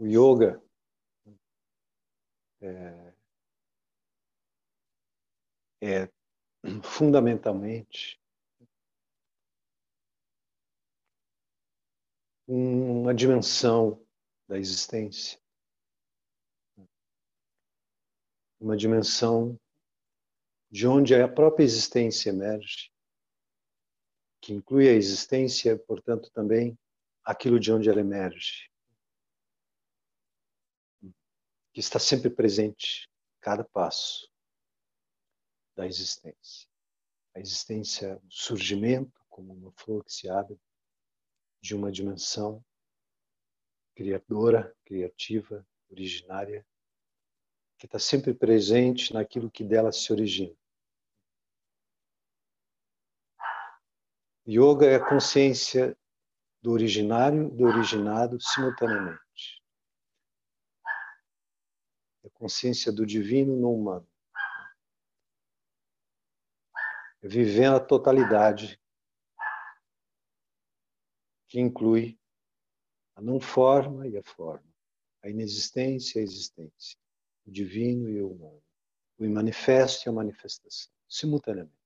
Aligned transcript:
o 0.00 0.06
yoga 0.06 0.62
é, 2.62 3.14
é 5.82 6.10
fundamentalmente 6.82 8.18
uma 12.48 13.14
dimensão 13.14 14.02
da 14.48 14.58
existência, 14.58 15.38
uma 18.58 18.76
dimensão 18.78 19.60
de 20.70 20.86
onde 20.86 21.14
a 21.14 21.28
própria 21.28 21.62
existência 21.62 22.30
emerge, 22.30 22.90
que 24.40 24.54
inclui 24.54 24.88
a 24.88 24.92
existência, 24.92 25.78
portanto, 25.78 26.30
também 26.32 26.78
aquilo 27.22 27.60
de 27.60 27.70
onde 27.70 27.90
ela 27.90 28.00
emerge, 28.00 28.69
que 31.72 31.80
está 31.80 31.98
sempre 31.98 32.30
presente 32.30 33.08
cada 33.40 33.64
passo 33.64 34.30
da 35.76 35.86
existência. 35.86 36.68
A 37.34 37.40
existência, 37.40 38.20
o 38.24 38.30
surgimento, 38.30 39.24
como 39.28 39.52
uma 39.52 39.72
flor 39.72 40.04
que 40.04 40.12
se 40.12 40.28
abre, 40.28 40.60
de 41.62 41.74
uma 41.74 41.92
dimensão 41.92 42.64
criadora, 43.94 44.74
criativa, 44.84 45.66
originária, 45.90 46.66
que 47.78 47.86
está 47.86 47.98
sempre 47.98 48.34
presente 48.34 49.12
naquilo 49.12 49.50
que 49.50 49.64
dela 49.64 49.92
se 49.92 50.12
origina. 50.12 50.54
Yoga 54.46 54.86
é 54.86 54.96
a 54.96 55.08
consciência 55.08 55.96
do 56.60 56.72
originário 56.72 57.46
e 57.46 57.56
do 57.56 57.64
originado 57.64 58.40
simultaneamente. 58.40 59.29
É 62.22 62.28
consciência 62.30 62.92
do 62.92 63.06
divino 63.06 63.56
no 63.56 63.72
humano. 63.72 64.08
É 67.22 67.28
viver 67.28 67.66
a 67.66 67.80
totalidade 67.80 68.80
que 71.48 71.58
inclui 71.58 72.18
a 73.16 73.20
não 73.20 73.40
forma 73.40 74.06
e 74.06 74.16
a 74.16 74.22
forma, 74.22 74.66
a 75.22 75.28
inexistência 75.28 76.18
e 76.18 76.20
a 76.20 76.24
existência, 76.24 76.98
o 77.46 77.50
divino 77.50 78.08
e 78.08 78.22
o 78.22 78.32
humano, 78.32 78.62
o 79.18 79.28
manifesto 79.28 80.06
e 80.06 80.08
a 80.08 80.12
manifestação, 80.12 80.92
simultaneamente. 81.08 81.76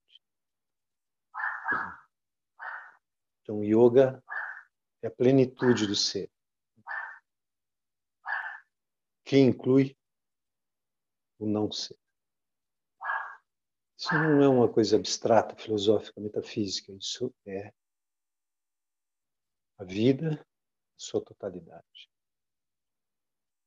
Então, 3.43 3.65
yoga 3.65 4.23
é 5.03 5.09
a 5.09 5.11
plenitude 5.11 5.87
do 5.87 5.97
ser, 5.97 6.31
que 9.25 9.39
inclui 9.39 9.97
o 11.39 11.47
não 11.47 11.71
ser. 11.71 11.97
Isso 13.97 14.13
não 14.13 14.43
é 14.43 14.49
uma 14.49 14.73
coisa 14.73 14.97
abstrata, 14.97 15.57
filosófica, 15.57 16.21
metafísica, 16.21 16.93
isso 16.93 17.35
é 17.47 17.73
a 19.79 19.85
vida, 19.85 20.45
sua 20.97 21.23
totalidade. 21.23 22.11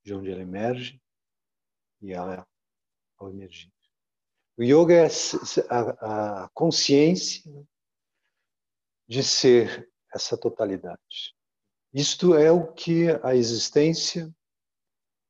De 0.04 0.14
onde 0.14 0.32
ela 0.32 0.42
emerge 0.42 1.02
e 2.02 2.14
ela 2.14 2.48
ao 3.18 3.30
emergir. 3.30 3.74
O 4.58 4.64
yoga 4.64 4.94
é 4.94 5.08
a, 5.70 6.44
a 6.44 6.50
consciência 6.50 7.52
de 9.08 9.24
ser 9.24 9.92
essa 10.14 10.38
totalidade. 10.38 11.36
Isto 11.94 12.36
é 12.36 12.52
o 12.52 12.74
que 12.74 13.08
a 13.24 13.36
existência 13.36 14.34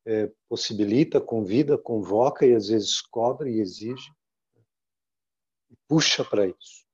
é, 0.08 0.32
possibilita, 0.48 1.20
convida, 1.20 1.78
convoca 1.78 2.46
e 2.46 2.56
às 2.56 2.70
vezes 2.70 3.02
cobra 3.02 3.50
e 3.50 3.60
exige 3.60 4.10
e 5.70 5.76
puxa 5.86 6.24
para 6.24 6.48
isso. 6.48 6.88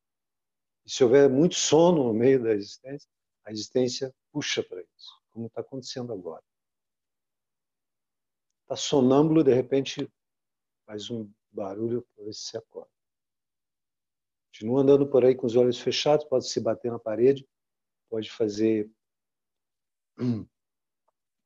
E 0.84 0.90
se 0.90 1.04
houver 1.04 1.30
muito 1.30 1.54
sono 1.54 2.06
no 2.06 2.14
meio 2.14 2.42
da 2.42 2.54
existência, 2.54 3.08
a 3.46 3.52
existência 3.52 4.12
puxa 4.32 4.64
para 4.64 4.82
isso, 4.82 5.22
como 5.30 5.46
está 5.46 5.62
acontecendo 5.62 6.12
agora. 6.12 6.44
Está 8.64 8.76
sonâmbulo, 8.76 9.44
de 9.44 9.54
repente 9.54 10.12
faz 10.88 11.12
um 11.12 11.32
barulho 11.52 12.02
para 12.16 12.26
ver 12.26 12.34
se 12.34 12.46
se 12.46 12.58
acorda. 12.58 12.90
Continua 14.48 14.82
andando 14.82 15.08
por 15.08 15.24
aí 15.24 15.36
com 15.36 15.46
os 15.46 15.56
olhos 15.56 15.80
fechados, 15.80 16.26
pode 16.26 16.50
se 16.50 16.60
bater 16.60 16.92
na 16.92 16.98
parede, 16.98 17.48
pode 18.10 18.32
fazer 18.32 18.90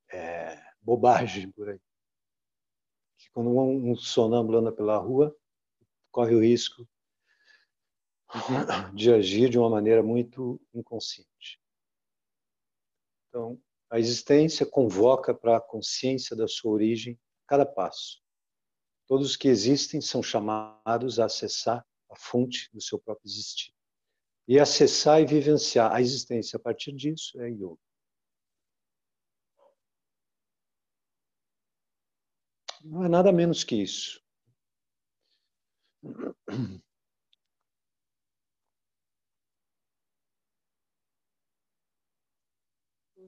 é, 0.10 0.67
bobagem 0.88 1.52
por 1.52 1.68
aí. 1.68 1.82
Que 3.18 3.30
quando 3.32 3.50
um 3.50 3.94
sonâmbulo 3.98 4.60
anda 4.60 4.72
pela 4.72 4.98
rua, 4.98 5.36
corre 6.10 6.34
o 6.34 6.42
risco 6.42 6.88
de 8.94 9.12
agir 9.12 9.50
de 9.50 9.60
uma 9.60 9.70
maneira 9.70 10.02
muito 10.02 10.62
inconsciente. 10.74 11.62
Então, 13.28 13.62
a 13.90 14.00
existência 14.00 14.66
convoca 14.66 15.34
para 15.34 15.58
a 15.58 15.62
consciência 15.62 16.38
da 16.38 16.48
sua 16.48 16.72
origem 16.72 17.20
cada 17.46 17.66
passo. 17.66 18.22
Todos 19.08 19.32
os 19.32 19.36
que 19.36 19.50
existem 19.50 20.00
são 20.00 20.24
chamados 20.24 21.20
a 21.20 21.26
acessar 21.26 21.86
a 22.10 22.16
fonte 22.16 22.70
do 22.74 22.82
seu 22.82 22.98
próprio 22.98 23.28
existir. 23.28 23.74
E 24.48 24.58
acessar 24.58 25.22
e 25.22 25.26
vivenciar 25.26 25.92
a 25.92 26.00
existência 26.00 26.56
a 26.56 26.60
partir 26.60 26.94
disso 26.94 27.42
é 27.42 27.50
yoga. 27.50 27.87
Não 32.90 33.04
é 33.04 33.10
nada 33.10 33.34
menos 33.34 33.64
que 33.66 33.76
isso. 33.76 34.22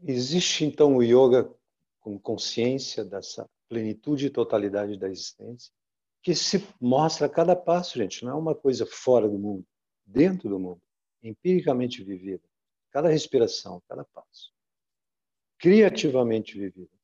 Existe 0.04 0.64
então 0.64 0.96
o 0.96 1.04
yoga 1.04 1.54
com 2.00 2.18
consciência 2.18 3.04
dessa 3.04 3.50
plenitude 3.68 4.28
e 4.28 4.30
totalidade 4.30 4.98
da 4.98 5.10
existência, 5.10 5.74
que 6.24 6.34
se 6.34 6.66
mostra 6.80 7.28
a 7.28 7.30
cada 7.30 7.56
passo, 7.56 7.98
gente, 7.98 8.24
não 8.24 8.32
é 8.32 8.36
uma 8.36 8.56
coisa 8.56 8.86
fora 8.86 9.28
do 9.28 9.38
mundo, 9.38 9.66
dentro 10.06 10.50
do 10.50 10.58
mundo, 10.58 10.82
empiricamente 11.22 12.02
vivida, 12.02 12.44
cada 12.92 13.10
respiração, 13.10 13.84
cada 13.90 14.06
passo, 14.06 14.54
criativamente 15.58 16.58
vivida. 16.58 16.99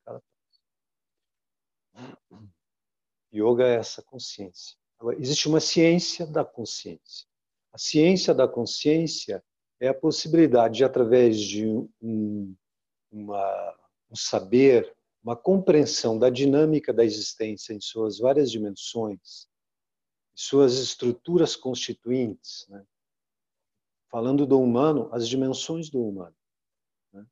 Yoga 3.32 3.64
é 3.64 3.76
essa 3.76 4.02
consciência. 4.02 4.76
Existe 5.18 5.48
uma 5.48 5.60
ciência 5.60 6.26
da 6.26 6.44
consciência. 6.44 7.26
A 7.72 7.78
ciência 7.78 8.34
da 8.34 8.48
consciência 8.48 9.44
é 9.78 9.88
a 9.88 9.94
possibilidade 9.94 10.78
de, 10.78 10.84
através 10.84 11.38
de 11.38 11.66
um 12.00 12.56
uma, 13.10 13.78
um 14.10 14.16
saber, 14.16 14.94
uma 15.22 15.36
compreensão 15.36 16.18
da 16.18 16.30
dinâmica 16.30 16.92
da 16.92 17.04
existência 17.04 17.72
em 17.72 17.80
suas 17.80 18.18
várias 18.18 18.50
dimensões, 18.50 19.48
suas 20.34 20.78
estruturas 20.78 21.56
constituintes, 21.56 22.66
né? 22.68 22.84
falando 24.10 24.46
do 24.46 24.60
humano, 24.60 25.08
as 25.12 25.28
dimensões 25.28 25.90
do 25.90 26.00
humano, 26.00 26.36
né? 27.12 27.26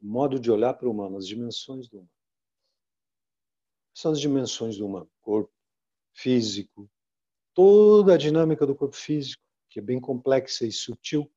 o 0.00 0.06
modo 0.06 0.40
de 0.40 0.50
olhar 0.50 0.74
para 0.74 0.88
o 0.88 0.90
humano, 0.90 1.16
as 1.16 1.26
dimensões 1.26 1.88
do 1.88 1.98
humano. 1.98 2.17
São 3.98 4.12
as 4.12 4.20
dimensões 4.20 4.78
do 4.78 4.86
humano, 4.86 5.10
corpo 5.20 5.52
físico, 6.12 6.88
toda 7.52 8.14
a 8.14 8.16
dinâmica 8.16 8.64
do 8.64 8.72
corpo 8.72 8.94
físico, 8.94 9.42
que 9.68 9.80
é 9.80 9.82
bem 9.82 9.98
complexa 9.98 10.64
e 10.64 10.70
sutil, 10.70 11.28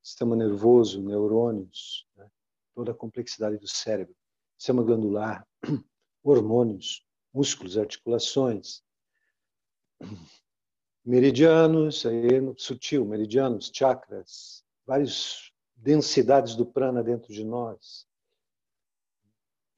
sistema 0.00 0.36
nervoso, 0.36 1.02
neurônios, 1.02 2.06
né? 2.14 2.30
toda 2.72 2.92
a 2.92 2.94
complexidade 2.94 3.58
do 3.58 3.66
cérebro, 3.66 4.14
sistema 4.56 4.84
glandular, 4.84 5.44
hormônios, 6.22 7.04
músculos, 7.34 7.76
articulações, 7.76 8.80
meridianos, 11.04 12.06
aí 12.06 12.40
no 12.40 12.56
sutil, 12.56 13.04
meridianos, 13.04 13.72
chakras, 13.74 14.64
várias 14.86 15.50
densidades 15.74 16.54
do 16.54 16.64
prana 16.64 17.02
dentro 17.02 17.32
de 17.32 17.42
nós, 17.42 18.07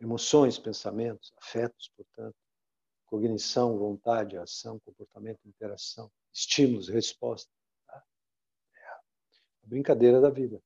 emoções, 0.00 0.58
pensamentos, 0.58 1.32
afetos, 1.36 1.90
portanto, 1.96 2.36
cognição, 3.06 3.76
vontade, 3.78 4.36
ação, 4.36 4.78
comportamento, 4.80 5.40
interação, 5.44 6.10
estímulos, 6.32 6.88
resposta. 6.88 7.50
Tá? 7.86 8.02
É 8.74 8.88
a 8.88 9.66
brincadeira 9.66 10.20
da 10.20 10.30
vida 10.30 10.62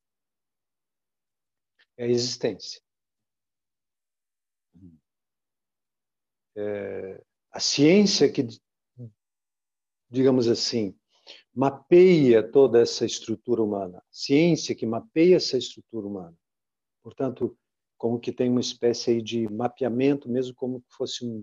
é 1.96 2.04
a 2.04 2.08
existência. 2.08 2.80
É, 6.56 7.24
a 7.50 7.60
ciência 7.60 8.30
que, 8.30 8.46
digamos 10.08 10.48
assim, 10.48 10.96
mapeia 11.52 12.48
toda 12.48 12.80
essa 12.80 13.04
estrutura 13.04 13.62
humana, 13.62 14.02
ciência 14.10 14.74
que 14.74 14.86
mapeia 14.86 15.36
essa 15.36 15.56
estrutura 15.56 16.06
humana. 16.06 16.36
Portanto, 17.02 17.56
como 18.04 18.20
que 18.20 18.30
tem 18.30 18.50
uma 18.50 18.60
espécie 18.60 19.12
aí 19.12 19.22
de 19.22 19.48
mapeamento, 19.50 20.28
mesmo 20.28 20.54
como 20.54 20.82
que 20.82 20.94
fosse 20.94 21.24
um, 21.24 21.42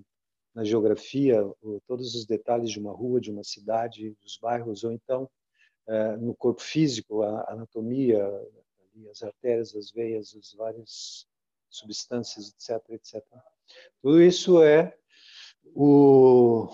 na 0.54 0.64
geografia, 0.64 1.44
todos 1.88 2.14
os 2.14 2.24
detalhes 2.24 2.70
de 2.70 2.80
uma 2.80 2.92
rua, 2.92 3.20
de 3.20 3.32
uma 3.32 3.44
cidade, 3.44 4.16
dos 4.22 4.38
bairros, 4.38 4.84
ou 4.84 4.92
então 4.92 5.28
é, 5.88 6.18
no 6.18 6.36
corpo 6.36 6.62
físico, 6.62 7.24
a 7.24 7.52
anatomia, 7.52 8.24
as 9.10 9.24
artérias, 9.24 9.76
as 9.76 9.90
veias, 9.90 10.36
as 10.36 10.54
várias 10.54 11.26
substâncias, 11.68 12.54
etc, 12.54 12.92
etc. 12.92 13.24
Tudo 14.00 14.22
isso 14.22 14.62
é 14.62 14.96
o 15.66 16.70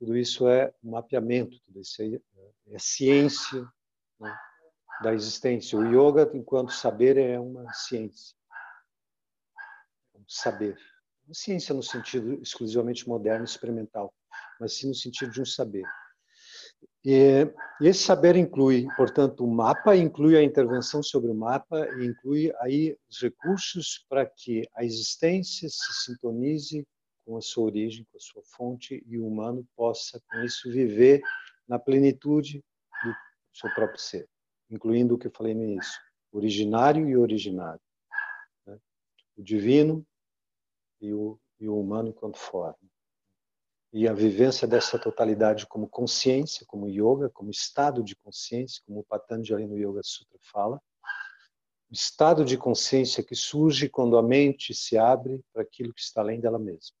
tudo 0.00 0.16
isso 0.16 0.48
é 0.48 0.74
mapeamento, 0.82 1.60
tudo 1.64 1.80
isso 1.80 2.02
é, 2.02 2.20
é 2.74 2.78
ciência 2.80 3.64
né, 4.18 4.36
da 5.00 5.14
existência. 5.14 5.78
O 5.78 5.84
yoga, 5.84 6.28
enquanto 6.34 6.72
saber, 6.72 7.16
é 7.16 7.38
uma 7.38 7.72
ciência, 7.72 8.36
saber. 10.28 10.76
Uma 11.26 11.34
ciência 11.34 11.74
no 11.74 11.82
sentido 11.82 12.40
exclusivamente 12.42 13.08
moderno, 13.08 13.44
experimental, 13.44 14.14
mas 14.60 14.74
sim 14.74 14.88
no 14.88 14.94
sentido 14.94 15.32
de 15.32 15.40
um 15.40 15.44
saber. 15.44 15.84
E 17.04 17.46
esse 17.80 18.02
saber 18.02 18.36
inclui, 18.36 18.86
portanto, 18.96 19.44
o 19.44 19.50
mapa, 19.50 19.96
inclui 19.96 20.36
a 20.36 20.42
intervenção 20.42 21.02
sobre 21.02 21.30
o 21.30 21.34
mapa 21.34 21.88
e 21.96 22.06
inclui 22.06 22.52
aí 22.60 22.96
os 23.08 23.20
recursos 23.20 24.04
para 24.08 24.26
que 24.26 24.68
a 24.74 24.84
existência 24.84 25.68
se 25.68 26.04
sintonize 26.04 26.86
com 27.24 27.36
a 27.36 27.40
sua 27.40 27.64
origem, 27.64 28.06
com 28.10 28.16
a 28.16 28.20
sua 28.20 28.42
fonte, 28.42 29.02
e 29.06 29.18
o 29.18 29.26
humano 29.26 29.66
possa, 29.76 30.20
com 30.30 30.40
isso, 30.42 30.70
viver 30.70 31.20
na 31.68 31.78
plenitude 31.78 32.64
do 33.04 33.14
seu 33.52 33.72
próprio 33.74 34.00
ser, 34.00 34.26
incluindo 34.70 35.14
o 35.14 35.18
que 35.18 35.26
eu 35.26 35.32
falei 35.32 35.54
no 35.54 35.62
início, 35.62 36.00
originário 36.32 37.08
e 37.08 37.16
originário. 37.16 37.80
Né? 38.66 38.78
O 39.36 39.42
divino 39.42 40.06
e 41.00 41.12
o, 41.12 41.38
e 41.58 41.68
o 41.68 41.78
humano 41.78 42.08
enquanto 42.08 42.38
forma. 42.38 42.78
E 43.92 44.06
a 44.06 44.12
vivência 44.12 44.68
dessa 44.68 44.98
totalidade 44.98 45.66
como 45.66 45.88
consciência, 45.88 46.66
como 46.66 46.88
yoga, 46.88 47.30
como 47.30 47.50
estado 47.50 48.02
de 48.02 48.14
consciência, 48.16 48.82
como 48.86 49.00
o 49.00 49.04
Patanjali 49.04 49.66
no 49.66 49.78
Yoga 49.78 50.02
Sutra 50.02 50.38
fala, 50.52 50.80
o 51.90 51.94
estado 51.94 52.44
de 52.44 52.58
consciência 52.58 53.24
que 53.24 53.34
surge 53.34 53.88
quando 53.88 54.18
a 54.18 54.22
mente 54.22 54.74
se 54.74 54.98
abre 54.98 55.42
para 55.52 55.62
aquilo 55.62 55.94
que 55.94 56.02
está 56.02 56.20
além 56.20 56.38
dela 56.38 56.58
mesma. 56.58 56.94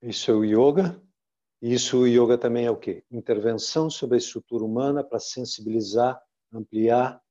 Isso 0.00 0.30
é 0.30 0.34
o 0.34 0.44
yoga. 0.44 1.00
Isso 1.60 2.00
o 2.00 2.06
yoga 2.06 2.36
também 2.36 2.66
é 2.66 2.70
o 2.70 2.76
quê? 2.76 3.04
Intervenção 3.10 3.88
sobre 3.88 4.16
a 4.16 4.18
estrutura 4.18 4.64
humana 4.64 5.02
para 5.02 5.18
sensibilizar, 5.18 6.22
ampliar, 6.52 7.22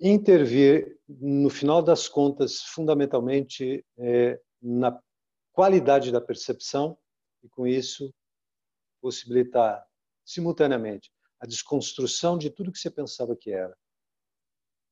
intervir, 0.00 0.98
no 1.08 1.48
final 1.48 1.82
das 1.82 2.08
contas, 2.08 2.60
fundamentalmente 2.62 3.84
é, 3.98 4.40
na 4.60 5.00
qualidade 5.52 6.12
da 6.12 6.20
percepção 6.20 6.98
e, 7.42 7.48
com 7.48 7.66
isso, 7.66 8.12
possibilitar 9.00 9.86
simultaneamente 10.24 11.10
a 11.40 11.46
desconstrução 11.46 12.36
de 12.36 12.50
tudo 12.50 12.72
que 12.72 12.78
você 12.78 12.90
pensava 12.90 13.36
que 13.36 13.50
era 13.50 13.76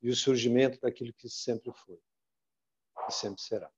e 0.01 0.11
o 0.11 0.17
surgimento 0.17 0.79
daquilo 0.81 1.13
que 1.15 1.29
sempre 1.29 1.73
foi 1.73 1.99
e 3.09 3.13
sempre 3.13 3.43
será. 3.43 3.71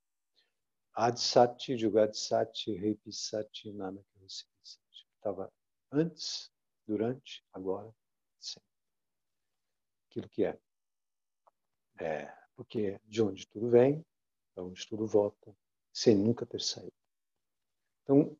Adsati, 0.95 1.77
Jugadsati, 1.77 2.73
Repisati, 2.75 3.71
Nanaka 3.73 4.07
Sati. 4.27 5.07
Estava 5.17 5.53
antes, 5.93 6.51
durante, 6.87 7.45
agora, 7.53 7.95
sempre. 8.41 8.69
Aquilo 10.09 10.29
que 10.29 10.45
é. 10.45 10.59
É, 11.99 12.33
porque 12.55 13.01
de 13.05 13.23
onde 13.23 13.47
tudo 13.47 13.71
vem, 13.71 14.05
para 14.55 14.65
onde 14.65 14.87
tudo 14.87 15.07
volta, 15.07 15.55
sem 15.93 16.15
nunca 16.15 16.45
ter 16.45 16.61
saído. 16.61 16.93
Então, 18.03 18.37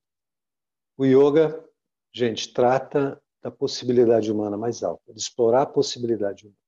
o 0.97 1.05
yoga, 1.05 1.65
gente, 2.13 2.53
trata 2.53 3.23
da 3.43 3.51
possibilidade 3.51 4.31
humana 4.31 4.57
mais 4.57 4.83
alta, 4.83 5.13
de 5.13 5.21
explorar 5.21 5.63
a 5.63 5.67
possibilidade 5.67 6.47
humana. 6.47 6.59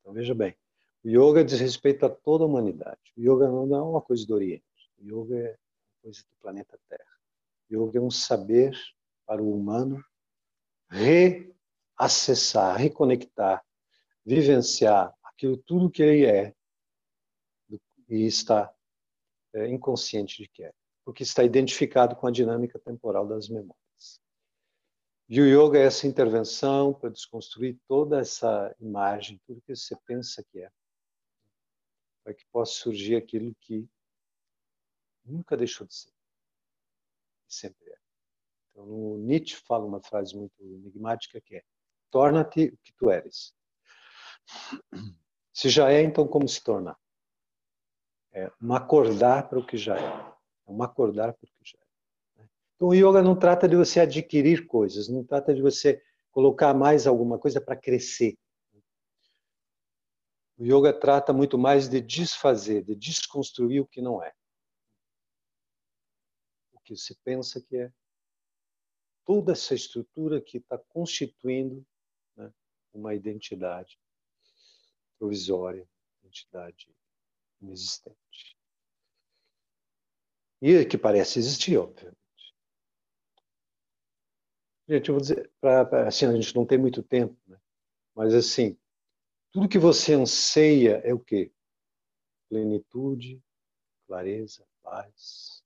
Então, 0.00 0.12
veja 0.12 0.34
bem, 0.34 0.56
o 1.04 1.08
yoga 1.08 1.44
diz 1.44 1.60
respeito 1.60 2.06
a 2.06 2.10
toda 2.10 2.44
a 2.44 2.46
humanidade. 2.46 3.00
O 3.16 3.20
yoga 3.20 3.46
não 3.46 3.74
é 3.74 3.82
uma 3.82 4.00
coisa 4.00 4.26
do 4.26 4.34
Oriente. 4.34 4.64
Yoga 5.00 5.36
é 5.36 5.56
coisa 6.02 6.20
do 6.22 6.36
planeta 6.40 6.78
Terra. 6.88 7.04
Yoga 7.70 7.98
é 7.98 8.02
um 8.02 8.10
saber 8.10 8.74
para 9.26 9.42
o 9.42 9.54
humano 9.54 10.04
reacessar, 10.88 12.76
reconectar, 12.76 13.64
vivenciar 14.24 15.14
aquilo 15.36 15.56
tudo 15.56 15.90
que 15.90 16.02
ele 16.02 16.26
é 16.26 16.54
e 18.08 18.26
está 18.26 18.74
é, 19.52 19.68
inconsciente 19.68 20.42
de 20.42 20.48
que 20.48 20.64
é, 20.64 20.72
porque 21.04 21.22
está 21.22 21.42
identificado 21.42 22.16
com 22.16 22.26
a 22.26 22.30
dinâmica 22.30 22.78
temporal 22.78 23.26
das 23.26 23.48
memórias. 23.48 24.20
E 25.28 25.40
o 25.40 25.46
yoga 25.46 25.78
é 25.78 25.86
essa 25.86 26.06
intervenção 26.06 26.92
para 26.92 27.10
desconstruir 27.10 27.78
toda 27.88 28.20
essa 28.20 28.74
imagem, 28.78 29.40
tudo 29.46 29.62
que 29.62 29.74
você 29.74 29.96
pensa 30.06 30.44
que 30.50 30.60
é, 30.60 30.70
para 32.22 32.34
que 32.34 32.44
possa 32.52 32.72
surgir 32.72 33.16
aquilo 33.16 33.54
que 33.60 33.88
Nunca 35.24 35.56
deixou 35.56 35.86
de 35.86 35.94
ser. 35.94 36.12
Sempre 37.48 37.90
é. 37.90 37.98
Então, 38.70 38.84
no 38.86 39.18
Nietzsche 39.18 39.56
fala 39.56 39.84
uma 39.84 40.02
frase 40.02 40.36
muito 40.36 40.54
enigmática 40.60 41.40
que 41.40 41.56
é: 41.56 41.64
torna-te 42.10 42.66
o 42.66 42.78
que 42.78 42.92
tu 42.92 43.10
eres. 43.10 43.54
Se 45.54 45.70
já 45.70 45.90
é, 45.90 46.02
então 46.02 46.28
como 46.28 46.46
se 46.46 46.62
tornar? 46.62 46.98
É 48.30 48.52
um 48.60 48.74
acordar 48.74 49.48
para 49.48 49.58
o 49.58 49.66
que 49.66 49.78
já 49.78 49.96
é. 49.96 50.34
É 50.66 50.70
um 50.70 50.82
acordar 50.82 51.32
para 51.32 51.44
o 51.44 51.46
que 51.46 51.70
já 51.70 51.78
é. 51.78 52.40
Né? 52.40 52.48
Então, 52.76 52.88
o 52.88 52.94
yoga 52.94 53.22
não 53.22 53.38
trata 53.38 53.66
de 53.66 53.76
você 53.76 54.00
adquirir 54.00 54.66
coisas, 54.66 55.08
não 55.08 55.24
trata 55.24 55.54
de 55.54 55.62
você 55.62 56.02
colocar 56.30 56.74
mais 56.74 57.06
alguma 57.06 57.38
coisa 57.38 57.58
para 57.58 57.76
crescer. 57.76 58.36
O 60.58 60.64
yoga 60.64 60.92
trata 60.92 61.32
muito 61.32 61.56
mais 61.56 61.88
de 61.88 62.00
desfazer, 62.02 62.84
de 62.84 62.94
desconstruir 62.94 63.80
o 63.80 63.86
que 63.86 64.02
não 64.02 64.22
é 64.22 64.34
que 66.84 66.96
se 66.96 67.14
pensa 67.24 67.60
que 67.60 67.76
é 67.76 67.92
toda 69.24 69.52
essa 69.52 69.74
estrutura 69.74 70.40
que 70.40 70.58
está 70.58 70.78
constituindo 70.78 71.84
né, 72.36 72.52
uma 72.92 73.14
identidade 73.14 73.98
provisória, 75.18 75.88
identidade 76.22 76.88
inexistente. 77.60 78.56
E 80.60 80.84
que 80.84 80.96
parece 80.96 81.38
existir, 81.38 81.76
obviamente. 81.76 82.16
Gente, 84.88 85.08
eu 85.08 85.14
vou 85.14 85.20
dizer, 85.20 85.50
pra, 85.60 85.84
pra, 85.84 86.08
assim, 86.08 86.26
a 86.26 86.32
gente 86.32 86.54
não 86.54 86.66
tem 86.66 86.78
muito 86.78 87.02
tempo, 87.02 87.36
né? 87.46 87.58
mas 88.14 88.34
assim, 88.34 88.76
tudo 89.50 89.68
que 89.68 89.78
você 89.78 90.14
anseia 90.14 91.00
é 91.04 91.12
o 91.14 91.18
quê? 91.18 91.50
Plenitude, 92.50 93.42
clareza, 94.06 94.66
paz, 94.82 95.62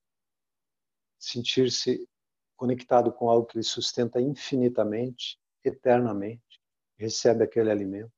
sentir-se 1.19 2.09
conectado 2.57 3.12
com 3.12 3.28
algo 3.28 3.47
que 3.47 3.59
lhe 3.59 3.64
sustenta 3.64 4.21
infinitamente, 4.21 5.38
eternamente, 5.64 6.61
recebe 6.97 7.43
aquele 7.45 7.71
alimento 7.71 8.18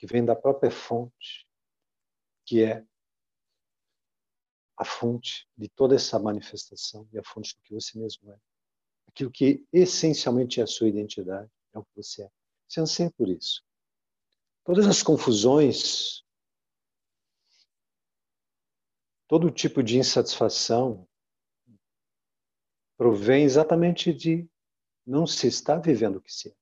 que 0.00 0.06
vem 0.06 0.24
da 0.24 0.34
própria 0.34 0.70
fonte, 0.70 1.46
que 2.46 2.64
é 2.64 2.82
a 4.78 4.84
fonte 4.84 5.46
de 5.54 5.68
toda 5.68 5.94
essa 5.94 6.18
manifestação 6.18 7.06
e 7.12 7.18
a 7.18 7.22
fonte 7.22 7.54
do 7.54 7.62
que 7.62 7.74
você 7.74 7.98
mesmo 7.98 8.32
é. 8.32 8.38
Aquilo 9.06 9.30
que 9.30 9.66
essencialmente 9.70 10.58
é 10.58 10.62
a 10.62 10.66
sua 10.66 10.88
identidade, 10.88 11.50
é 11.74 11.78
o 11.78 11.84
que 11.84 11.90
você 11.94 12.22
é. 12.22 12.30
Você 12.66 12.80
anseia 12.80 13.10
por 13.10 13.28
isso. 13.28 13.62
Todas 14.64 14.86
as 14.86 15.02
confusões 15.02 16.24
todo 19.28 19.50
tipo 19.50 19.82
de 19.82 19.98
insatisfação 19.98 21.06
provém 22.96 23.44
exatamente 23.44 24.14
de 24.14 24.48
não 25.06 25.26
se 25.26 25.46
estar 25.46 25.78
vivendo 25.78 26.16
o 26.16 26.22
que 26.22 26.32
se 26.32 26.48
é. 26.48 26.59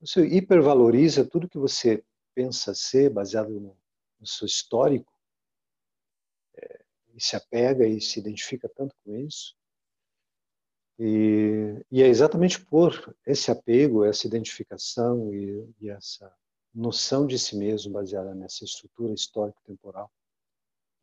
Você 0.00 0.26
hipervaloriza 0.26 1.24
tudo 1.24 1.48
que 1.48 1.58
você 1.58 2.04
pensa 2.34 2.74
ser, 2.74 3.10
baseado 3.10 3.48
no, 3.48 3.76
no 4.20 4.26
seu 4.26 4.46
histórico, 4.46 5.12
é, 6.54 6.84
e 7.14 7.20
se 7.22 7.36
apega 7.36 7.86
e 7.86 8.00
se 8.00 8.20
identifica 8.20 8.68
tanto 8.68 8.94
com 9.04 9.16
isso. 9.16 9.56
E, 10.98 11.84
e, 11.90 12.02
é 12.02 12.06
exatamente 12.06 12.64
por 12.64 13.14
esse 13.26 13.50
apego, 13.50 14.04
essa 14.04 14.26
identificação 14.26 15.32
e, 15.34 15.74
e 15.80 15.90
essa 15.90 16.34
noção 16.74 17.26
de 17.26 17.38
si 17.38 17.56
mesmo 17.56 17.92
baseada 17.92 18.34
nessa 18.34 18.64
estrutura 18.64 19.12
histórico-temporal 19.12 20.10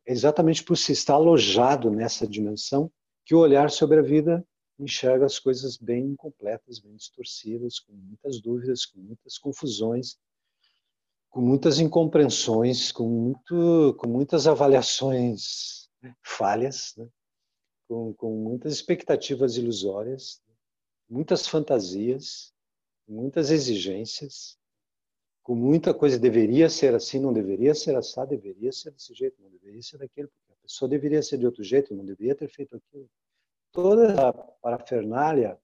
exatamente 0.06 0.62
por 0.62 0.76
se 0.76 0.92
estar 0.92 1.14
alojado 1.14 1.90
nessa 1.90 2.26
dimensão 2.26 2.90
que 3.24 3.34
o 3.34 3.38
olhar 3.38 3.70
sobre 3.70 3.98
a 3.98 4.02
vida 4.02 4.46
enxerga 4.78 5.26
as 5.26 5.38
coisas 5.38 5.76
bem 5.76 6.04
incompletas, 6.06 6.78
bem 6.78 6.94
distorcidas, 6.96 7.78
com 7.78 7.92
muitas 7.92 8.40
dúvidas, 8.40 8.84
com 8.84 8.98
muitas 9.00 9.38
confusões 9.38 10.18
com 11.34 11.40
muitas 11.40 11.80
incompreensões, 11.80 12.92
com, 12.92 13.08
muito, 13.08 13.96
com 13.98 14.08
muitas 14.08 14.46
avaliações 14.46 15.90
falhas, 16.22 16.94
né? 16.96 17.08
com, 17.88 18.14
com 18.14 18.36
muitas 18.36 18.72
expectativas 18.72 19.56
ilusórias, 19.56 20.40
muitas 21.10 21.48
fantasias, 21.48 22.54
muitas 23.08 23.50
exigências, 23.50 24.56
com 25.42 25.56
muita 25.56 25.92
coisa 25.92 26.20
deveria 26.20 26.70
ser 26.70 26.94
assim, 26.94 27.18
não 27.18 27.32
deveria 27.32 27.74
ser 27.74 27.96
assim, 27.96 28.24
deveria 28.28 28.70
ser 28.70 28.92
desse 28.92 29.12
jeito, 29.12 29.42
não 29.42 29.50
deveria 29.50 29.82
ser 29.82 29.98
daquele, 29.98 30.28
porque 30.28 30.52
a 30.52 30.62
pessoa 30.62 30.88
deveria 30.88 31.20
ser 31.20 31.38
de 31.38 31.46
outro 31.46 31.64
jeito, 31.64 31.92
não 31.96 32.04
deveria 32.04 32.36
ter 32.36 32.48
feito 32.48 32.76
aquilo. 32.76 33.10
Toda 33.74 34.28
a 34.28 34.32
parafernália 34.32 35.60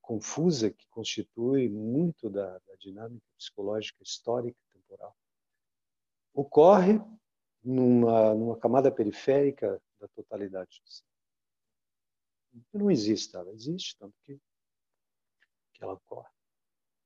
confusa 0.00 0.70
que 0.70 0.86
constitui 0.90 1.68
muito 1.68 2.30
da, 2.30 2.58
da 2.58 2.74
dinâmica 2.76 3.26
psicológica 3.36 4.00
histórica 4.00 4.56
temporal 4.72 5.16
ocorre 6.32 7.00
numa, 7.64 8.32
numa 8.32 8.56
camada 8.56 8.92
periférica 8.92 9.82
da 9.98 10.06
totalidade 10.06 10.80
Não 12.72 12.88
existe, 12.88 13.34
ela 13.34 13.52
existe, 13.52 13.98
tanto 13.98 14.14
que, 14.24 14.40
que 15.72 15.82
ela 15.82 15.94
ocorre. 15.94 16.30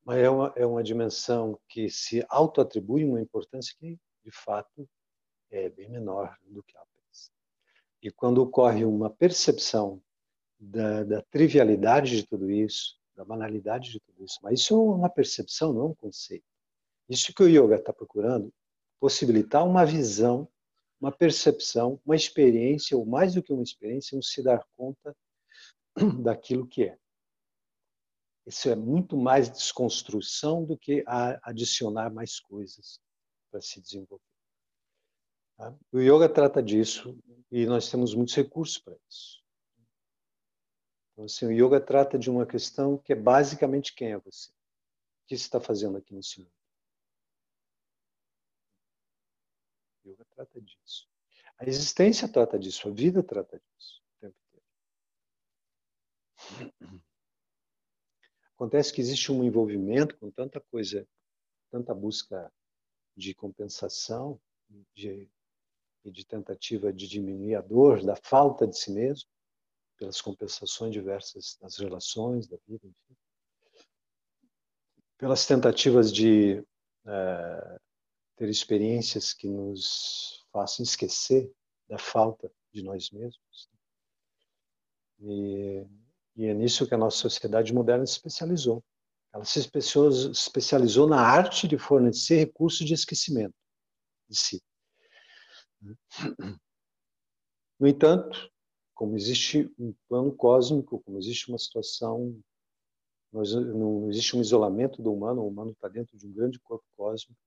Mas 0.05 0.19
é 0.19 0.29
uma, 0.29 0.53
é 0.55 0.67
uma 0.67 0.83
dimensão 0.83 1.59
que 1.67 1.89
se 1.89 2.23
auto-atribui 2.29 3.07
uma 3.07 3.23
importância 3.23 3.75
que, 3.79 3.99
de 4.23 4.31
fato, 4.31 4.87
é 5.51 5.71
bem 5.71 5.89
menor 5.89 6.39
do 6.43 6.63
que 6.63 6.75
pensa. 6.75 6.94
E 8.05 8.11
quando 8.11 8.43
ocorre 8.43 8.85
uma 8.85 9.09
percepção 9.09 9.99
da, 10.61 11.03
da 11.05 11.23
trivialidade 11.23 12.15
de 12.15 12.27
tudo 12.27 12.51
isso, 12.51 12.99
da 13.17 13.25
banalidade 13.25 13.93
de 13.93 13.99
tudo 13.99 14.23
isso, 14.23 14.39
mas 14.43 14.61
isso 14.61 14.75
é 14.75 14.77
uma 14.77 15.09
percepção, 15.09 15.73
não 15.73 15.81
é 15.81 15.85
um 15.87 15.95
conceito. 15.95 16.45
Isso 17.09 17.33
que 17.33 17.43
o 17.43 17.49
yoga 17.49 17.77
está 17.77 17.95
procurando, 17.95 18.53
possibilitar 19.01 19.67
uma 19.67 19.87
visão, 19.87 20.47
uma 21.01 21.11
percepção, 21.11 21.99
uma 22.05 22.15
experiência, 22.15 22.95
ou 22.95 23.07
mais 23.07 23.33
do 23.33 23.43
que 23.43 23.55
uma 23.55 23.63
experiência, 23.63 24.19
um 24.19 24.23
se 24.23 24.43
dar 24.43 24.63
conta 24.77 25.17
daquilo 26.23 26.67
que 26.67 26.85
é. 26.85 26.99
Isso 28.47 28.69
é 28.69 28.77
muito 28.77 29.17
mais 29.17 29.49
desconstrução 29.49 30.63
do 30.63 30.77
que 30.77 31.03
adicionar 31.43 32.13
mais 32.13 32.39
coisas 32.39 33.01
para 33.51 33.63
se 33.63 33.81
desenvolver. 33.81 34.34
Tá? 35.57 35.77
O 35.93 36.01
yoga 36.01 36.29
trata 36.29 36.63
disso 36.63 37.17
e 37.51 37.67
nós 37.67 37.91
temos 37.91 38.15
muitos 38.15 38.35
recursos 38.35 38.79
para 38.79 38.97
isso. 39.09 39.43
Então, 41.13 41.25
assim, 41.25 41.47
o 41.47 41.53
yoga 41.53 41.81
trata 41.81 42.19
de 42.19 42.29
uma 42.29 42.45
questão 42.45 42.99
que 42.99 43.13
é 43.13 43.17
basicamente 43.17 43.95
quem 43.95 44.13
é 44.13 44.19
você? 44.19 44.51
O 44.51 45.27
que 45.27 45.37
você 45.37 45.45
está 45.45 45.61
fazendo 45.61 45.97
aqui 45.97 46.13
nesse 46.13 46.41
mundo? 46.41 46.51
O 50.05 50.09
yoga 50.11 50.25
trata 50.35 50.61
disso. 50.61 51.09
A 51.57 51.65
existência 51.65 52.29
trata 52.29 52.59
disso, 52.59 52.89
a 52.89 52.91
vida 52.91 53.23
trata 53.23 53.61
disso 53.61 54.03
o 54.03 54.21
tempo 54.21 54.37
inteiro. 56.49 57.03
Acontece 58.55 58.93
que 58.93 59.01
existe 59.01 59.31
um 59.31 59.45
envolvimento 59.45 60.17
com 60.19 60.33
tanta 60.33 60.61
coisa, 60.61 61.07
tanta 61.71 61.95
busca 61.95 62.53
de 63.17 63.33
compensação 63.35 64.41
de, 64.95 65.31
e 66.05 66.11
de 66.11 66.25
tentativa 66.27 66.93
de 66.93 67.09
diminuir 67.09 67.55
a 67.55 67.61
dor 67.61 68.05
da 68.05 68.17
falta 68.17 68.67
de 68.67 68.79
si 68.79 68.93
mesmo, 68.93 69.29
pelas 69.97 70.21
compensações 70.21 70.93
diversas 70.93 71.57
das 71.61 71.79
relações, 71.79 72.47
da 72.47 72.57
vida, 72.67 72.87
enfim. 72.87 73.17
Pelas 75.17 75.47
tentativas 75.47 76.13
de 76.13 76.63
é, 77.07 77.81
ter 78.37 78.49
experiências 78.49 79.33
que 79.33 79.49
nos 79.49 80.45
façam 80.53 80.83
esquecer 80.83 81.51
da 81.89 81.99
falta 81.99 82.51
de 82.73 82.83
nós 82.83 83.11
mesmos. 83.11 83.71
E 85.21 85.87
e 86.37 86.47
é 86.47 86.55
nisso 86.55 86.87
que 86.87 86.95
a 86.95 86.99
nossa 86.99 87.17
sociedade 87.17 87.73
moderna 87.73 88.05
se 88.07 88.15
especializou. 88.15 88.83
Ela 89.33 89.45
se 89.45 89.59
especializou 89.59 91.09
na 91.09 91.21
arte 91.21 91.67
de 91.69 91.79
fornecer 91.79 92.37
recursos 92.37 92.87
de 92.87 92.95
esquecimento 92.95 93.55
de 94.29 94.37
si. 94.37 94.63
No 97.79 97.89
entanto, 97.89 98.51
como 98.95 99.17
existe 99.17 99.73
um 99.79 99.93
plano 100.09 100.33
cósmico, 100.33 101.01
como 101.01 101.19
existe 101.19 101.49
uma 101.49 101.59
situação, 101.59 102.41
não 103.33 104.09
existe 104.09 104.37
um 104.37 104.41
isolamento 104.41 105.03
do 105.03 105.13
humano, 105.13 105.43
o 105.43 105.49
humano 105.49 105.73
está 105.73 105.89
dentro 105.89 106.17
de 106.17 106.27
um 106.27 106.33
grande 106.33 106.61
corpo 106.61 106.85
cósmico, 106.97 107.41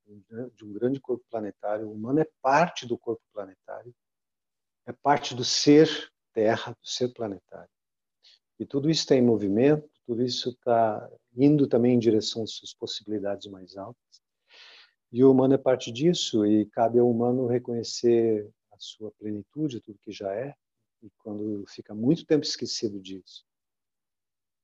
de 0.53 0.65
um 0.65 0.73
grande 0.73 0.99
corpo 0.99 1.23
planetário, 1.29 1.87
o 1.87 1.93
humano 1.93 2.19
é 2.19 2.27
parte 2.41 2.85
do 2.85 2.97
corpo 2.97 3.23
planetário, 3.33 3.95
é 4.85 4.91
parte 4.91 5.33
do 5.33 5.45
ser 5.45 6.11
Terra, 6.33 6.73
do 6.73 6.87
ser 6.87 7.13
planetário. 7.13 7.71
E 8.59 8.65
tudo 8.65 8.89
isso 8.89 9.01
está 9.01 9.15
em 9.15 9.21
movimento, 9.21 9.89
tudo 10.05 10.21
isso 10.23 10.49
está 10.49 11.09
indo 11.35 11.67
também 11.67 11.95
em 11.95 11.99
direção 11.99 12.43
às 12.43 12.51
suas 12.51 12.73
possibilidades 12.73 13.47
mais 13.47 13.75
altas. 13.77 14.06
E 15.11 15.23
o 15.23 15.31
humano 15.31 15.53
é 15.53 15.57
parte 15.57 15.91
disso, 15.91 16.45
e 16.45 16.65
cabe 16.65 16.99
ao 16.99 17.09
humano 17.09 17.47
reconhecer 17.47 18.49
a 18.71 18.77
sua 18.77 19.11
plenitude, 19.11 19.81
tudo 19.81 19.99
que 20.03 20.11
já 20.11 20.33
é, 20.33 20.53
e 21.01 21.09
quando 21.19 21.65
fica 21.67 21.93
muito 21.93 22.25
tempo 22.25 22.43
esquecido 22.43 22.99
disso. 22.99 23.45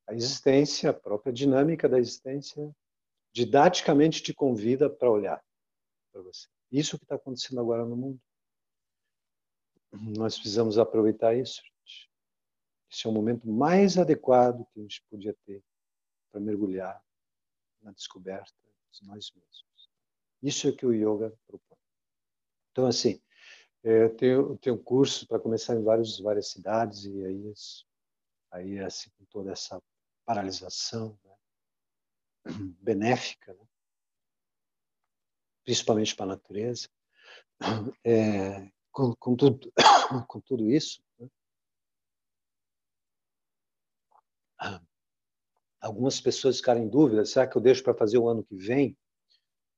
A 0.08 0.14
existência, 0.14 0.90
a 0.90 0.94
própria 0.94 1.32
dinâmica 1.32 1.88
da 1.88 1.98
existência, 1.98 2.76
didaticamente 3.32 4.22
te 4.22 4.34
convida 4.34 4.90
para 4.90 5.10
olhar 5.10 5.44
para 6.12 6.22
você. 6.22 6.48
Isso 6.72 6.98
que 6.98 7.06
está 7.06 7.16
acontecendo 7.16 7.62
agora 7.62 7.86
no 7.86 7.96
mundo. 7.96 8.22
Nós 9.92 10.36
precisamos 10.36 10.78
aproveitar 10.78 11.36
isso. 11.36 11.62
Esse 12.92 13.08
é 13.08 13.10
o 13.10 13.14
momento 13.14 13.48
mais 13.48 13.98
adequado 13.98 14.66
que 14.72 14.80
a 14.80 14.84
gente 14.84 15.04
podia 15.10 15.36
ter 15.46 15.64
para 16.32 16.42
mergulhar 16.42 17.04
na 17.82 17.92
descoberta 17.92 18.54
de 18.92 19.08
nós 19.08 19.32
mesmos. 19.36 19.73
Isso 20.44 20.68
é 20.68 20.74
que 20.74 20.86
o 20.86 20.92
yoga 20.92 21.34
propõe. 21.48 21.78
Então, 22.72 22.86
assim, 22.86 23.22
é, 23.82 24.04
eu 24.04 24.16
tenho, 24.16 24.58
tenho 24.58 24.78
curso 24.78 25.26
para 25.26 25.40
começar 25.40 25.74
em 25.74 25.82
vários, 25.82 26.20
várias 26.20 26.50
cidades 26.50 27.06
e 27.06 27.26
aí, 27.26 27.54
aí 28.52 28.80
assim, 28.80 29.10
com 29.18 29.24
toda 29.26 29.54
essa 29.54 29.82
paralisação 30.26 31.18
né, 31.24 31.36
benéfica, 32.82 33.54
né, 33.54 33.66
principalmente 35.64 36.14
para 36.14 36.26
a 36.26 36.36
natureza, 36.36 36.90
é, 38.04 38.70
com, 38.92 39.16
com, 39.16 39.36
tudo, 39.38 39.72
com 40.28 40.42
tudo 40.42 40.70
isso, 40.70 41.02
algumas 45.80 46.20
pessoas 46.20 46.58
ficaram 46.58 46.82
em 46.82 46.90
dúvida, 46.90 47.26
será 47.26 47.48
que 47.48 47.58
eu 47.58 47.62
deixo 47.62 47.84
para 47.84 47.94
fazer 47.94 48.18
o 48.18 48.28
ano 48.28 48.44
que 48.44 48.56
vem? 48.56 48.98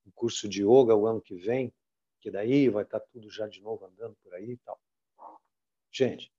Um 0.06 0.12
curso 0.12 0.48
de 0.48 0.64
yoga 0.64 0.96
o 0.96 1.08
ano 1.08 1.22
que 1.22 1.36
vem? 1.36 1.74
Que 2.20 2.32
daí 2.32 2.70
vai 2.70 2.84
estar 2.84 3.00
tá 3.00 3.06
tudo 3.12 3.30
já 3.30 3.48
de 3.48 3.62
novo 3.62 3.86
andando 3.86 4.16
por 4.24 4.34
aí 4.34 4.52
e 4.52 4.58
tal. 4.58 4.80
Gente, 5.92 6.32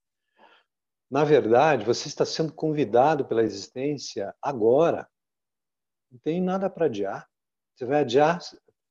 na 1.10 1.24
verdade, 1.24 1.84
você 1.84 2.08
está 2.08 2.24
sendo 2.24 2.52
convidado 2.52 3.24
pela 3.24 3.42
existência 3.42 4.34
agora. 4.42 5.08
Não 6.10 6.18
tem 6.18 6.40
nada 6.40 6.68
para 6.68 6.86
adiar. 6.86 7.28
Você 7.74 7.84
vai 7.84 8.00
adiar, 8.00 8.40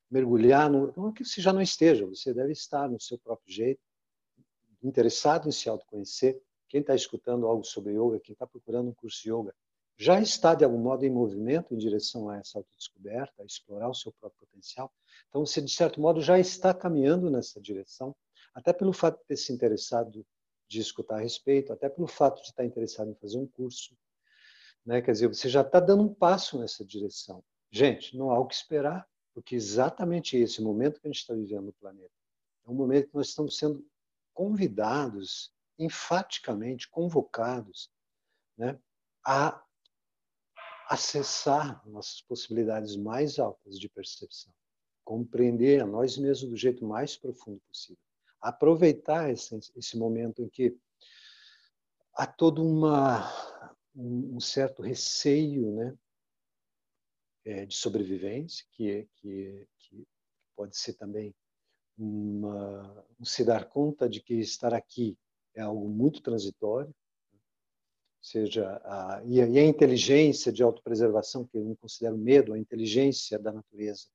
mergulhar 0.10 0.70
no. 0.70 0.94
Não 0.96 1.12
que 1.12 1.26
você 1.26 1.42
já 1.42 1.52
não 1.52 1.62
esteja, 1.62 2.06
você 2.06 2.34
deve 2.34 2.54
estar 2.54 2.90
no 2.90 3.00
seu 3.00 3.18
próprio 3.18 3.54
jeito, 3.54 3.82
interessado 4.82 5.48
em 5.48 5.52
se 5.52 5.68
autoconhecer, 5.68 6.42
quem 6.70 6.82
está 6.82 6.96
escutando 6.96 7.48
algo 7.48 7.64
sobre 7.64 7.94
yoga, 7.94 8.20
quem 8.20 8.34
está 8.34 8.46
procurando 8.46 8.90
um 8.90 8.94
curso 8.94 9.22
de 9.22 9.32
yoga, 9.32 9.54
já 9.98 10.20
está 10.20 10.54
de 10.54 10.66
algum 10.66 10.78
modo 10.78 11.06
em 11.06 11.10
movimento 11.10 11.74
em 11.74 11.78
direção 11.78 12.30
a 12.30 12.38
essa 12.38 12.60
autodescoberta, 12.60 13.42
a 13.42 13.46
explorar 13.46 13.90
o 13.90 13.94
seu 13.94 14.12
próprio 14.14 14.46
potencial. 14.48 14.92
Então, 15.30 15.46
você, 15.46 15.62
de 15.62 15.72
certo 15.72 16.02
modo, 16.02 16.22
já 16.22 16.38
está 16.38 16.74
caminhando 16.74 17.30
nessa 17.30 17.62
direção, 17.62 18.16
até 18.54 18.74
pelo 18.74 18.92
fato 18.92 19.20
de 19.20 19.26
ter 19.26 19.38
se 19.38 19.54
interessado 19.54 20.26
de 20.68 20.80
escutar 20.80 21.18
a 21.18 21.22
respeito, 21.22 21.72
até 21.72 21.88
pelo 21.88 22.08
fato 22.08 22.42
de 22.42 22.50
estar 22.50 22.66
interessado 22.66 23.10
em 23.12 23.16
fazer 23.16 23.38
um 23.38 23.48
curso. 23.48 23.96
Né? 24.86 25.02
Quer 25.02 25.12
dizer, 25.12 25.28
você 25.28 25.48
já 25.48 25.62
está 25.62 25.80
dando 25.80 26.04
um 26.04 26.14
passo 26.14 26.60
nessa 26.60 26.84
direção. 26.84 27.44
Gente, 27.72 28.18
não 28.18 28.32
há 28.32 28.40
o 28.40 28.48
que 28.48 28.56
esperar, 28.56 29.08
porque 29.34 29.56
exatamente 29.56 30.38
esse 30.38 30.62
momento 30.62 31.00
que 31.00 31.08
a 31.08 31.12
gente 31.12 31.22
está 31.22 31.34
vivendo 31.34 31.66
no 31.66 31.74
planeta 31.74 32.12
é 32.66 32.70
um 32.70 32.74
momento 32.74 33.10
que 33.10 33.16
nós 33.16 33.28
estamos 33.28 33.58
sendo 33.58 33.86
convidados 34.34 35.54
enfaticamente 35.78 36.90
convocados 36.90 37.92
né, 38.58 38.80
a 39.26 39.65
acessar 40.88 41.82
nossas 41.88 42.22
possibilidades 42.22 42.96
mais 42.96 43.40
altas 43.40 43.80
de 43.80 43.90
percepção, 43.90 44.54
compreender 45.04 45.82
a 45.82 45.86
nós 45.86 46.18
mesmos 46.18 46.50
do 46.50 46.58
jeito 46.58 46.86
mais 46.86 47.18
profundo 47.18 47.60
possível, 47.68 48.02
aproveitar 48.40 49.32
esse, 49.32 49.58
esse 49.76 49.98
momento 49.98 50.42
em 50.42 50.50
que 50.50 50.78
há 52.14 52.28
todo 52.28 52.64
uma, 52.64 53.30
um, 53.96 54.40
certo 54.40 54.82
receio 54.82 55.72
né, 55.72 55.98
é, 57.46 57.66
de 57.66 57.76
sobrevivência, 57.76 58.66
que, 58.72 59.08
que, 59.16 59.68
que 59.80 60.08
pode 60.56 60.78
ser 60.78 60.94
também 60.94 61.34
uma, 61.98 63.06
um 63.20 63.26
se 63.26 63.44
dar 63.44 63.66
conta 63.66 64.08
de 64.08 64.22
que 64.22 64.36
estar 64.36 64.74
aqui 64.74 65.18
é 65.54 65.62
algo 65.62 65.88
muito 65.88 66.22
transitório, 66.22 66.94
seja 68.26 68.82
a, 68.84 69.22
e, 69.24 69.40
a, 69.40 69.64
inteligência 69.64 70.52
de 70.52 70.64
autopreservação, 70.64 71.46
que 71.46 71.60
eu 71.60 71.64
não 71.64 71.76
considero 71.76 72.18
medo, 72.18 72.54
a 72.54 72.58
inteligência 72.58 73.38
da 73.38 73.52
natureza 73.52 74.08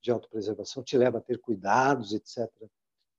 de 0.00 0.12
autopreservação 0.12 0.84
te 0.84 0.96
leva 0.96 1.18
a 1.18 1.20
ter 1.20 1.40
cuidados, 1.40 2.12
etc. 2.12 2.48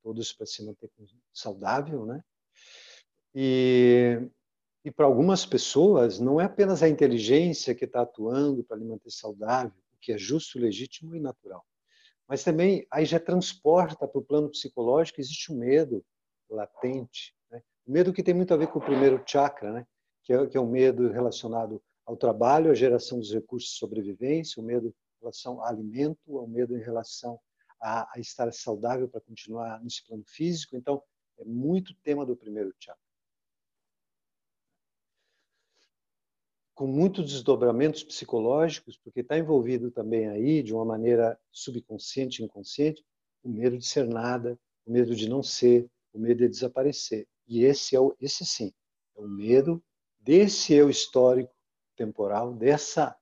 Todos 0.01 0.31
para 0.31 0.45
se 0.45 0.63
manter 0.63 0.89
saudável, 1.33 2.05
né? 2.05 2.23
E, 3.35 4.21
e 4.85 4.89
para 4.89 5.05
algumas 5.05 5.45
pessoas, 5.45 6.17
não 6.17 6.39
é 6.39 6.45
apenas 6.45 6.81
a 6.81 6.87
inteligência 6.87 7.75
que 7.75 7.83
está 7.83 8.03
atuando 8.03 8.63
para 8.63 8.77
lhe 8.77 8.85
manter 8.85 9.11
saudável, 9.11 9.77
o 9.93 9.97
que 9.99 10.13
é 10.13 10.17
justo, 10.17 10.57
legítimo 10.57 11.13
e 11.13 11.19
natural. 11.19 11.65
Mas 12.25 12.45
também 12.45 12.87
aí 12.89 13.03
já 13.03 13.19
transporta 13.19 14.07
para 14.07 14.19
o 14.19 14.23
plano 14.23 14.49
psicológico, 14.49 15.19
existe 15.19 15.51
um 15.51 15.57
medo 15.57 16.05
latente. 16.49 17.35
Né? 17.51 17.61
Medo 17.85 18.13
que 18.13 18.23
tem 18.23 18.33
muito 18.33 18.53
a 18.53 18.57
ver 18.57 18.67
com 18.67 18.79
o 18.79 18.85
primeiro 18.85 19.21
chakra, 19.27 19.73
né? 19.73 19.85
Que, 20.27 20.33
é, 20.33 20.45
que 20.45 20.57
é 20.57 20.59
o 20.59 20.67
medo 20.67 21.09
relacionado 21.09 21.81
ao 22.05 22.17
trabalho, 22.17 22.69
à 22.69 22.75
geração 22.75 23.17
dos 23.17 23.33
recursos 23.33 23.71
de 23.71 23.77
sobrevivência, 23.77 24.61
o 24.61 24.65
medo 24.65 24.89
em 24.89 25.19
relação 25.21 25.61
ao 25.61 25.65
alimento, 25.65 26.19
o 26.27 26.45
medo 26.45 26.77
em 26.77 26.81
relação 26.81 27.39
a, 27.81 28.01
a 28.13 28.19
estar 28.19 28.51
saudável 28.51 29.07
para 29.07 29.21
continuar 29.21 29.81
nesse 29.81 30.05
plano 30.05 30.25
físico. 30.27 30.75
Então, 30.75 31.01
é 31.39 31.45
muito 31.45 31.95
tema 32.03 32.25
do 32.25 32.35
primeiro 32.35 32.73
chakra. 32.77 33.01
com 36.75 36.85
muitos 36.85 37.31
desdobramentos 37.31 38.03
psicológicos, 38.03 38.99
porque 39.03 39.21
está 39.21 39.35
envolvido 39.35 39.89
também 39.89 40.27
aí, 40.27 40.61
de 40.61 40.75
uma 40.75 40.85
maneira 40.85 41.35
subconsciente 41.51 42.43
inconsciente, 42.43 43.03
o 43.41 43.49
medo 43.49 43.79
de 43.79 43.85
ser 43.87 44.07
nada, 44.07 44.59
o 44.85 44.91
medo 44.91 45.15
de 45.15 45.27
não 45.27 45.41
ser, 45.41 45.89
o 46.13 46.19
medo 46.19 46.37
de 46.37 46.49
desaparecer. 46.49 47.27
E 47.47 47.63
esse 47.63 47.95
é 47.95 47.99
o, 47.99 48.15
esse 48.21 48.45
sim, 48.45 48.71
é 49.15 49.19
o 49.19 49.27
medo 49.27 49.83
desse 50.27 50.73
eu 50.73 50.89
histórico 50.89 51.55
temporal, 51.95 52.53
dessa 52.53 53.17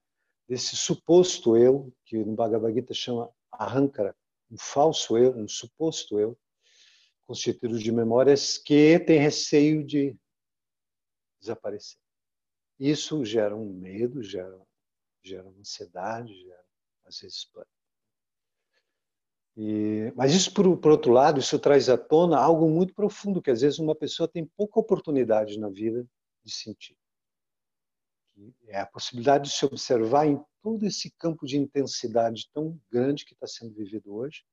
desse 0.48 0.76
suposto 0.76 1.56
eu 1.56 1.94
que 2.04 2.18
no 2.18 2.36
Bhagavad 2.36 2.74
Gita 2.74 2.94
chama 2.96 3.32
ahankara, 3.52 4.16
um 4.50 4.58
falso 4.58 5.16
eu, 5.18 5.36
um 5.38 5.48
suposto 5.48 6.20
eu, 6.20 6.38
constituído 7.28 7.80
de 7.80 7.92
memórias 7.92 8.58
que 8.58 9.00
tem 9.00 9.20
receio 9.20 9.84
de 9.84 10.16
desaparecer. 11.40 12.00
Isso 12.80 13.24
gera 13.24 13.56
um 13.56 13.72
medo, 13.72 14.22
gera, 14.22 14.60
gera 15.24 15.48
uma 15.48 15.60
ansiedade, 15.60 16.34
gera 16.42 16.66
às 17.06 17.20
vezes. 17.20 17.48
E, 19.58 20.12
mas 20.16 20.34
isso, 20.34 20.54
por, 20.54 20.78
por 20.78 20.92
outro 20.92 21.12
lado, 21.12 21.40
isso 21.40 21.58
traz 21.60 21.88
à 21.88 21.98
tona 21.98 22.38
algo 22.38 22.70
muito 22.70 22.94
profundo, 22.94 23.42
que 23.42 23.52
às 23.52 23.62
vezes 23.62 23.80
uma 23.80 23.96
pessoa 23.96 24.28
tem 24.28 24.46
pouca 24.46 24.80
oportunidade 24.80 25.60
na 25.60 25.70
vida 25.70 26.06
de 26.46 26.54
sentir. 26.54 26.96
É 28.68 28.80
a 28.80 28.86
possibilidade 28.86 29.50
de 29.50 29.56
se 29.56 29.66
observar 29.66 30.28
em 30.28 30.40
todo 30.62 30.86
esse 30.86 31.10
campo 31.12 31.46
de 31.46 31.58
intensidade 31.58 32.50
tão 32.54 32.80
grande 32.92 33.26
que 33.26 33.34
está 33.34 33.48
sendo 33.48 33.74
vivido 33.74 34.14
hoje. 34.14 34.46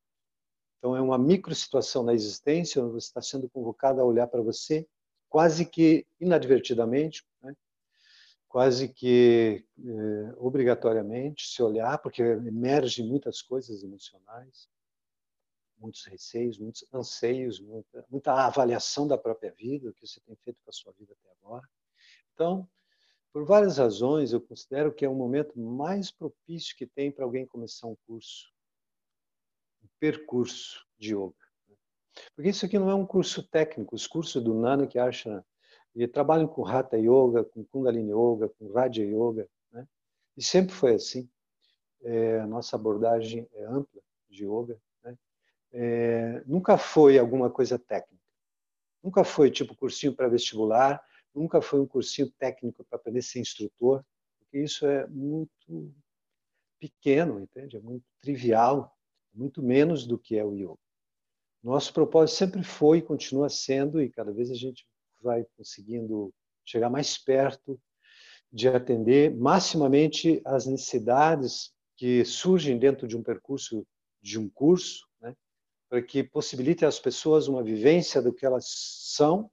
Então, 0.78 0.96
é 0.96 1.00
uma 1.00 1.18
micro 1.18 1.54
situação 1.54 2.02
na 2.02 2.14
existência, 2.14 2.82
onde 2.82 2.92
você 2.92 3.06
está 3.06 3.20
sendo 3.22 3.49
convocado 3.49 4.00
a 4.00 4.04
olhar 4.04 4.26
para 4.26 4.40
você, 4.40 4.88
quase 5.28 5.64
que 5.64 6.06
inadvertidamente, 6.20 7.25
né? 7.42 7.56
quase 8.49 8.88
que 8.88 9.64
eh, 9.78 10.34
obrigatoriamente 10.37 11.46
se 11.46 11.62
olhar, 11.62 11.99
porque 11.99 12.22
emergem 12.22 13.06
muitas 13.06 13.40
coisas 13.40 13.82
emocionais, 13.82 14.68
muitos 15.78 16.04
receios, 16.04 16.58
muitos 16.58 16.84
anseios, 16.92 17.61
muita, 17.61 18.06
muita 18.11 18.32
avaliação 18.32 19.07
da 19.07 19.18
própria 19.18 19.52
vida, 19.52 19.88
o 19.88 19.92
que 19.92 20.07
você 20.07 20.20
tem 20.20 20.37
feito 20.37 20.61
com 20.62 20.70
a 20.70 20.72
sua 20.72 20.92
vida 20.92 21.12
até 21.12 21.33
agora. 21.40 21.68
Então, 22.35 22.68
por 23.33 23.45
várias 23.45 23.79
razões, 23.79 24.33
eu 24.33 24.40
considero 24.40 24.92
que 24.92 25.05
é 25.05 25.09
o 25.09 25.14
momento 25.14 25.59
mais 25.59 26.11
propício 26.11 26.77
que 26.77 26.87
tem 26.87 27.11
para 27.11 27.25
alguém 27.25 27.47
começar 27.47 27.87
um 27.87 27.97
curso, 28.07 28.53
um 29.83 29.88
percurso 29.99 30.87
de 30.99 31.14
yoga. 31.14 31.35
Porque 32.35 32.51
isso 32.51 32.66
aqui 32.66 32.79
não 32.79 32.90
é 32.90 32.95
um 32.95 33.07
curso 33.07 33.42
técnico, 33.42 33.95
os 33.95 34.07
cursos 34.07 34.42
do 34.42 34.55
Nanak 34.55 34.99
Ashram 34.99 35.42
e 35.95 36.07
trabalham 36.07 36.47
com 36.47 36.66
Hatha 36.66 36.97
Yoga, 36.99 37.45
com 37.45 37.64
Kundalini 37.64 38.12
Yoga, 38.12 38.49
com 38.49 38.73
Raja 38.73 39.03
Yoga. 39.03 39.49
Né? 39.71 39.87
E 40.37 40.42
sempre 40.42 40.75
foi 40.75 40.95
assim. 40.95 41.29
É, 42.03 42.40
a 42.40 42.47
nossa 42.47 42.77
abordagem 42.77 43.49
é 43.53 43.64
ampla 43.64 44.03
de 44.29 44.45
Yoga. 44.45 44.81
Né? 45.05 45.18
É, 45.73 46.42
nunca 46.47 46.79
foi 46.79 47.18
alguma 47.18 47.51
coisa 47.51 47.79
técnica. 47.79 48.23
Nunca 49.03 49.25
foi 49.25 49.51
tipo 49.51 49.75
cursinho 49.75 50.14
para 50.14 50.29
vestibular, 50.29 51.03
nunca 51.35 51.61
foi 51.61 51.81
um 51.81 51.87
cursinho 51.87 52.31
técnico 52.38 52.85
para 52.85 52.99
aprender 52.99 53.21
a 53.21 53.23
ser 53.23 53.40
instrutor, 53.40 54.05
porque 54.38 54.59
isso 54.59 54.87
é 54.87 55.07
muito 55.07 55.92
pequeno, 56.79 57.40
entende? 57.40 57.77
É 57.77 57.81
muito 57.81 58.05
trivial, 58.21 58.97
muito 59.33 59.62
menos 59.62 60.07
do 60.07 60.18
que 60.18 60.37
é 60.37 60.45
o 60.45 60.55
yoga. 60.55 60.79
Nosso 61.62 61.92
propósito 61.92 62.37
sempre 62.37 62.62
foi 62.64 62.99
e 62.99 63.03
continua 63.03 63.49
sendo, 63.49 64.03
e 64.03 64.11
cada 64.11 64.33
vez 64.33 64.51
a 64.51 64.55
gente 64.55 64.87
vai 65.21 65.47
conseguindo 65.57 66.35
chegar 66.64 66.90
mais 66.90 67.16
perto 67.16 67.81
de 68.53 68.68
atender 68.68 69.35
maximamente 69.35 70.42
as 70.45 70.66
necessidades 70.66 71.73
que 71.97 72.25
surgem 72.25 72.79
dentro 72.79 73.07
de 73.07 73.16
um 73.16 73.23
percurso 73.23 73.87
de 74.21 74.38
um 74.38 74.49
curso, 74.49 75.07
né, 75.21 75.35
para 75.88 76.03
que 76.03 76.23
possibilite 76.23 76.85
às 76.85 76.99
pessoas 76.99 77.49
uma 77.49 77.62
vivência 77.62 78.21
do 78.21 78.33
que 78.33 78.45
elas 78.45 78.66
são 78.66 79.51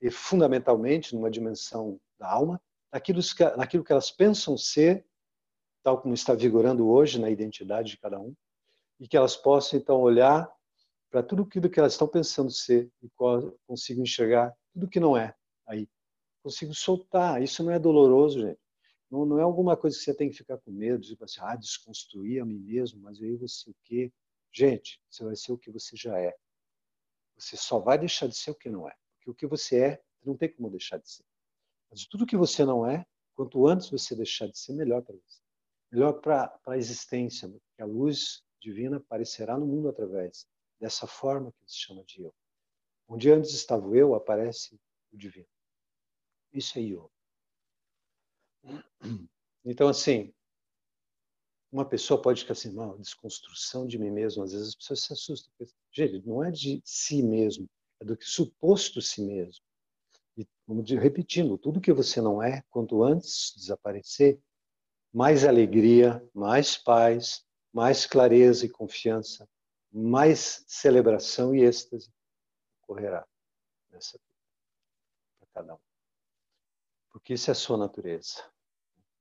e 0.00 0.10
fundamentalmente 0.10 1.14
numa 1.14 1.30
dimensão 1.30 2.00
da 2.18 2.30
alma, 2.30 2.60
naquilo 2.92 3.20
que, 3.20 3.44
naquilo 3.56 3.84
que 3.84 3.92
elas 3.92 4.10
pensam 4.10 4.56
ser, 4.56 5.04
tal 5.82 6.00
como 6.00 6.14
está 6.14 6.34
vigorando 6.34 6.88
hoje 6.88 7.20
na 7.20 7.30
identidade 7.30 7.90
de 7.90 7.98
cada 7.98 8.18
um, 8.18 8.34
e 8.98 9.06
que 9.06 9.16
elas 9.16 9.36
possam 9.36 9.78
então 9.78 10.00
olhar 10.00 10.50
para 11.10 11.22
tudo 11.22 11.42
aquilo 11.42 11.70
que 11.70 11.78
elas 11.78 11.92
estão 11.92 12.08
pensando 12.08 12.50
ser 12.50 12.90
e 13.02 13.08
consigo 13.66 14.02
enxergar 14.02 14.54
tudo 14.72 14.88
que 14.88 15.00
não 15.00 15.16
é 15.16 15.34
aí. 15.66 15.88
Consigo 16.42 16.74
soltar. 16.74 17.42
Isso 17.42 17.62
não 17.62 17.72
é 17.72 17.78
doloroso, 17.78 18.40
gente. 18.40 18.60
Não, 19.10 19.24
não 19.24 19.38
é 19.38 19.42
alguma 19.42 19.76
coisa 19.76 19.96
que 19.96 20.02
você 20.02 20.14
tem 20.14 20.30
que 20.30 20.36
ficar 20.36 20.58
com 20.58 20.70
medo, 20.70 21.02
tipo 21.02 21.24
assim, 21.24 21.40
ah, 21.40 21.56
desconstruir 21.56 22.42
a 22.42 22.44
mim 22.44 22.58
mesmo, 22.58 23.00
mas 23.00 23.20
aí 23.22 23.36
você 23.36 23.70
o 23.70 23.76
quê? 23.84 24.12
Gente, 24.52 25.00
você 25.08 25.24
vai 25.24 25.36
ser 25.36 25.52
o 25.52 25.58
que 25.58 25.70
você 25.70 25.96
já 25.96 26.18
é. 26.18 26.34
Você 27.38 27.56
só 27.56 27.78
vai 27.78 27.98
deixar 27.98 28.26
de 28.26 28.36
ser 28.36 28.50
o 28.50 28.54
que 28.54 28.68
não 28.68 28.88
é. 28.88 28.94
Porque 29.26 29.30
o 29.30 29.34
que 29.34 29.46
você 29.46 29.80
é, 29.80 30.02
não 30.24 30.36
tem 30.36 30.52
como 30.52 30.70
deixar 30.70 30.98
de 30.98 31.10
ser. 31.10 31.24
Mas 31.90 32.06
tudo 32.06 32.24
que 32.24 32.36
você 32.36 32.64
não 32.64 32.86
é, 32.86 33.04
quanto 33.34 33.66
antes 33.66 33.90
você 33.90 34.14
deixar 34.14 34.46
de 34.46 34.56
ser, 34.56 34.72
melhor 34.72 35.02
para 35.02 35.16
você. 35.16 35.40
Melhor 35.90 36.12
para 36.20 36.60
a 36.66 36.76
existência, 36.76 37.52
a 37.80 37.84
luz 37.84 38.44
divina 38.60 38.98
aparecerá 38.98 39.58
no 39.58 39.66
mundo 39.66 39.88
através 39.88 40.46
dessa 40.80 41.08
forma 41.08 41.52
que 41.52 41.70
se 41.70 41.78
chama 41.78 42.04
de 42.04 42.22
eu. 42.22 42.32
Onde 43.08 43.30
antes 43.30 43.52
estava 43.52 43.86
o 43.86 43.96
eu, 43.96 44.14
aparece 44.14 44.80
o 45.12 45.16
divino. 45.16 45.48
Isso 46.52 46.78
é 46.78 46.82
yoga. 46.82 47.10
Então, 49.64 49.88
assim, 49.88 50.32
uma 51.72 51.84
pessoa 51.84 52.22
pode 52.22 52.42
ficar 52.42 52.52
assim, 52.52 52.72
mal, 52.72 52.96
desconstrução 52.98 53.86
de 53.86 53.98
mim 53.98 54.10
mesmo. 54.10 54.44
Às 54.44 54.52
vezes 54.52 54.68
as 54.68 54.74
pessoas 54.76 55.02
se 55.02 55.12
assustam. 55.12 55.52
Gente, 55.90 56.24
não 56.24 56.44
é 56.44 56.50
de 56.52 56.80
si 56.84 57.22
mesmo, 57.22 57.68
é 58.00 58.04
do 58.04 58.16
que 58.16 58.24
suposto 58.24 59.00
si 59.00 59.22
mesmo. 59.22 59.64
E, 60.36 60.46
como 60.66 60.82
repetindo, 60.82 61.56
tudo 61.56 61.80
que 61.80 61.92
você 61.92 62.20
não 62.20 62.42
é, 62.42 62.62
quanto 62.70 63.02
antes 63.02 63.52
desaparecer, 63.56 64.40
mais 65.12 65.44
alegria, 65.44 66.22
mais 66.34 66.76
paz, 66.76 67.44
mais 67.72 68.06
clareza 68.06 68.66
e 68.66 68.68
confiança 68.68 69.48
mais 69.96 70.62
celebração 70.68 71.54
e 71.54 71.64
êxtase 71.64 72.12
ocorrerá 72.82 73.26
nessa 73.90 74.18
vida 74.18 74.34
para 75.38 75.48
cada 75.54 75.74
um. 75.74 75.80
Porque 77.10 77.32
isso 77.32 77.50
é 77.50 77.52
a 77.52 77.54
sua 77.54 77.78
natureza. 77.78 78.44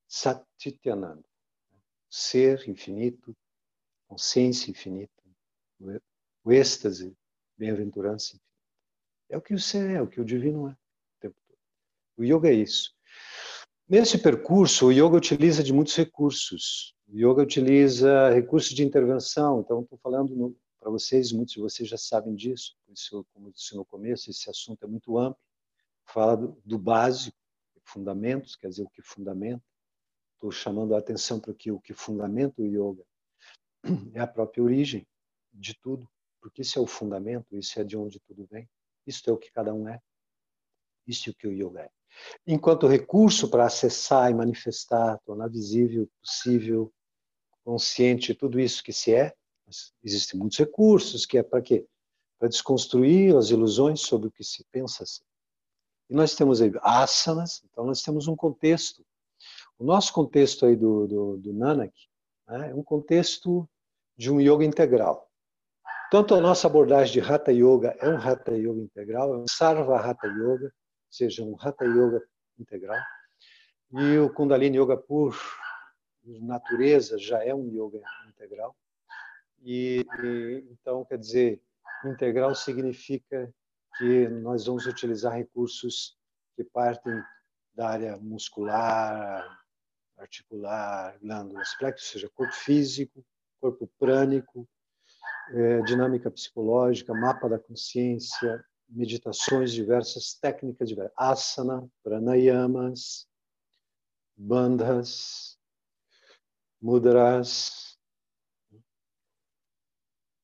Satityananda. 0.05 1.23
Ser 2.09 2.67
infinito, 2.67 3.35
consciência 4.07 4.69
infinita, 4.69 5.23
o 6.43 6.51
êxtase, 6.51 7.17
bem-aventurança 7.57 8.35
infinita. 8.35 8.54
É 9.29 9.37
o 9.37 9.41
que 9.41 9.53
o 9.53 9.59
ser 9.59 9.89
é, 9.89 10.01
o 10.01 10.07
que 10.07 10.21
o 10.21 10.25
divino 10.25 10.67
é 10.67 10.71
o 10.71 11.19
tempo 11.19 11.35
todo. 11.47 11.57
O 12.17 12.23
yoga 12.23 12.49
é 12.49 12.53
isso. 12.53 12.93
Nesse 13.87 14.17
percurso, 14.17 14.87
o 14.87 14.91
yoga 14.91 15.17
utiliza 15.17 15.63
de 15.63 15.73
muitos 15.73 15.95
recursos. 15.95 16.95
O 17.07 17.15
yoga 17.15 17.43
utiliza 17.43 18.31
recursos 18.31 18.71
de 18.71 18.83
intervenção. 18.83 19.61
Então, 19.61 19.81
estou 19.81 19.97
falando 19.99 20.55
para 20.79 20.89
vocês, 20.89 21.31
muitos 21.31 21.53
de 21.53 21.61
vocês 21.61 21.89
já 21.89 21.97
sabem 21.97 22.35
disso, 22.35 22.75
isso, 22.89 23.25
como 23.33 23.51
disse 23.51 23.75
no 23.75 23.85
começo, 23.85 24.29
esse 24.29 24.49
assunto 24.49 24.83
é 24.83 24.87
muito 24.87 25.17
amplo, 25.17 25.41
fala 26.05 26.37
do, 26.37 26.61
do 26.63 26.77
básico, 26.77 27.37
fundamentos, 27.83 28.55
quer 28.55 28.69
dizer, 28.69 28.83
o 28.83 28.89
que 28.89 29.01
fundamenta. 29.01 29.63
Estou 30.33 30.51
chamando 30.51 30.95
a 30.95 30.99
atenção 30.99 31.39
para 31.39 31.53
que, 31.53 31.71
o 31.71 31.79
que 31.79 31.93
fundamenta 31.93 32.61
o 32.61 32.65
yoga. 32.65 33.03
é 34.13 34.19
a 34.19 34.27
própria 34.27 34.63
origem 34.63 35.07
de 35.53 35.73
tudo, 35.79 36.09
porque 36.41 36.61
isso 36.61 36.77
é 36.77 36.81
o 36.81 36.87
fundamento, 36.87 37.55
isso 37.55 37.79
é 37.79 37.83
de 37.83 37.95
onde 37.95 38.19
tudo 38.19 38.45
vem, 38.45 38.69
isso 39.05 39.29
é 39.29 39.33
o 39.33 39.37
que 39.37 39.51
cada 39.51 39.73
um 39.73 39.87
é, 39.87 39.99
isso 41.07 41.29
é 41.29 41.31
o 41.31 41.35
que 41.35 41.47
o 41.47 41.51
yoga 41.51 41.81
é. 41.81 41.89
Enquanto 42.47 42.87
recurso 42.87 43.49
para 43.49 43.65
acessar 43.65 44.31
e 44.31 44.33
manifestar, 44.33 45.19
tornar 45.25 45.49
visível, 45.49 46.09
possível, 46.21 46.93
consciente 47.63 48.33
tudo 48.33 48.59
isso 48.59 48.83
que 48.83 48.93
se 48.93 49.13
é, 49.13 49.35
existem 50.03 50.39
muitos 50.39 50.57
recursos, 50.57 51.25
que 51.25 51.37
é 51.37 51.43
para 51.43 51.61
quê? 51.61 51.85
Para 52.39 52.47
desconstruir 52.47 53.35
as 53.35 53.49
ilusões 53.49 54.01
sobre 54.01 54.27
o 54.27 54.31
que 54.31 54.43
se 54.43 54.63
pensa 54.71 55.05
ser. 55.05 55.25
E 56.09 56.13
nós 56.13 56.35
temos 56.35 56.61
aí 56.61 56.71
asanas, 56.81 57.63
então 57.65 57.85
nós 57.85 58.01
temos 58.01 58.27
um 58.27 58.35
contexto. 58.35 59.03
O 59.77 59.83
nosso 59.83 60.13
contexto 60.13 60.65
aí 60.65 60.75
do, 60.75 61.07
do, 61.07 61.37
do 61.37 61.53
Nanak 61.53 61.93
né, 62.47 62.71
é 62.71 62.75
um 62.75 62.83
contexto 62.83 63.67
de 64.15 64.31
um 64.31 64.39
yoga 64.39 64.63
integral. 64.63 65.29
Tanto 66.15 66.33
a 66.33 66.39
nossa 66.39 66.67
abordagem 66.67 67.11
de 67.11 67.19
Hatha 67.19 67.51
Yoga 67.51 67.93
é 67.99 68.07
um 68.07 68.15
Hatha 68.15 68.53
Yoga 68.53 68.79
integral, 68.79 69.33
é 69.33 69.37
um 69.37 69.45
Sarva 69.49 69.99
Hatha 69.99 70.27
Yoga, 70.27 70.67
ou 70.67 70.71
seja, 71.11 71.43
um 71.43 71.57
Hatha 71.59 71.83
Yoga 71.83 72.25
integral. 72.57 73.03
E 73.91 74.17
o 74.19 74.33
Kundalini 74.33 74.77
Yoga 74.77 74.95
por 74.95 75.37
natureza 76.23 77.17
já 77.17 77.43
é 77.43 77.53
um 77.53 77.67
yoga 77.67 78.01
integral. 78.29 78.73
E, 79.61 80.05
e 80.23 80.65
então, 80.71 81.03
quer 81.03 81.17
dizer, 81.17 81.61
integral 82.05 82.55
significa 82.55 83.53
que 83.97 84.29
nós 84.29 84.67
vamos 84.67 84.85
utilizar 84.85 85.33
recursos 85.33 86.17
que 86.55 86.63
partem 86.63 87.21
da 87.73 87.89
área 87.89 88.15
muscular, 88.15 89.45
articular, 90.17 91.19
glândulas 91.19 91.75
plexo, 91.75 92.05
ou 92.05 92.11
seja, 92.13 92.31
corpo 92.33 92.53
físico, 92.53 93.21
corpo 93.59 93.91
prânico, 93.99 94.65
é, 95.49 95.81
dinâmica 95.81 96.31
psicológica, 96.31 97.13
mapa 97.13 97.47
da 97.47 97.59
consciência, 97.59 98.63
meditações 98.89 99.71
diversas, 99.71 100.33
técnicas 100.33 100.89
diversas, 100.89 101.15
asana, 101.17 101.87
pranayamas, 102.03 103.27
bandhas, 104.35 105.57
mudras, 106.81 107.97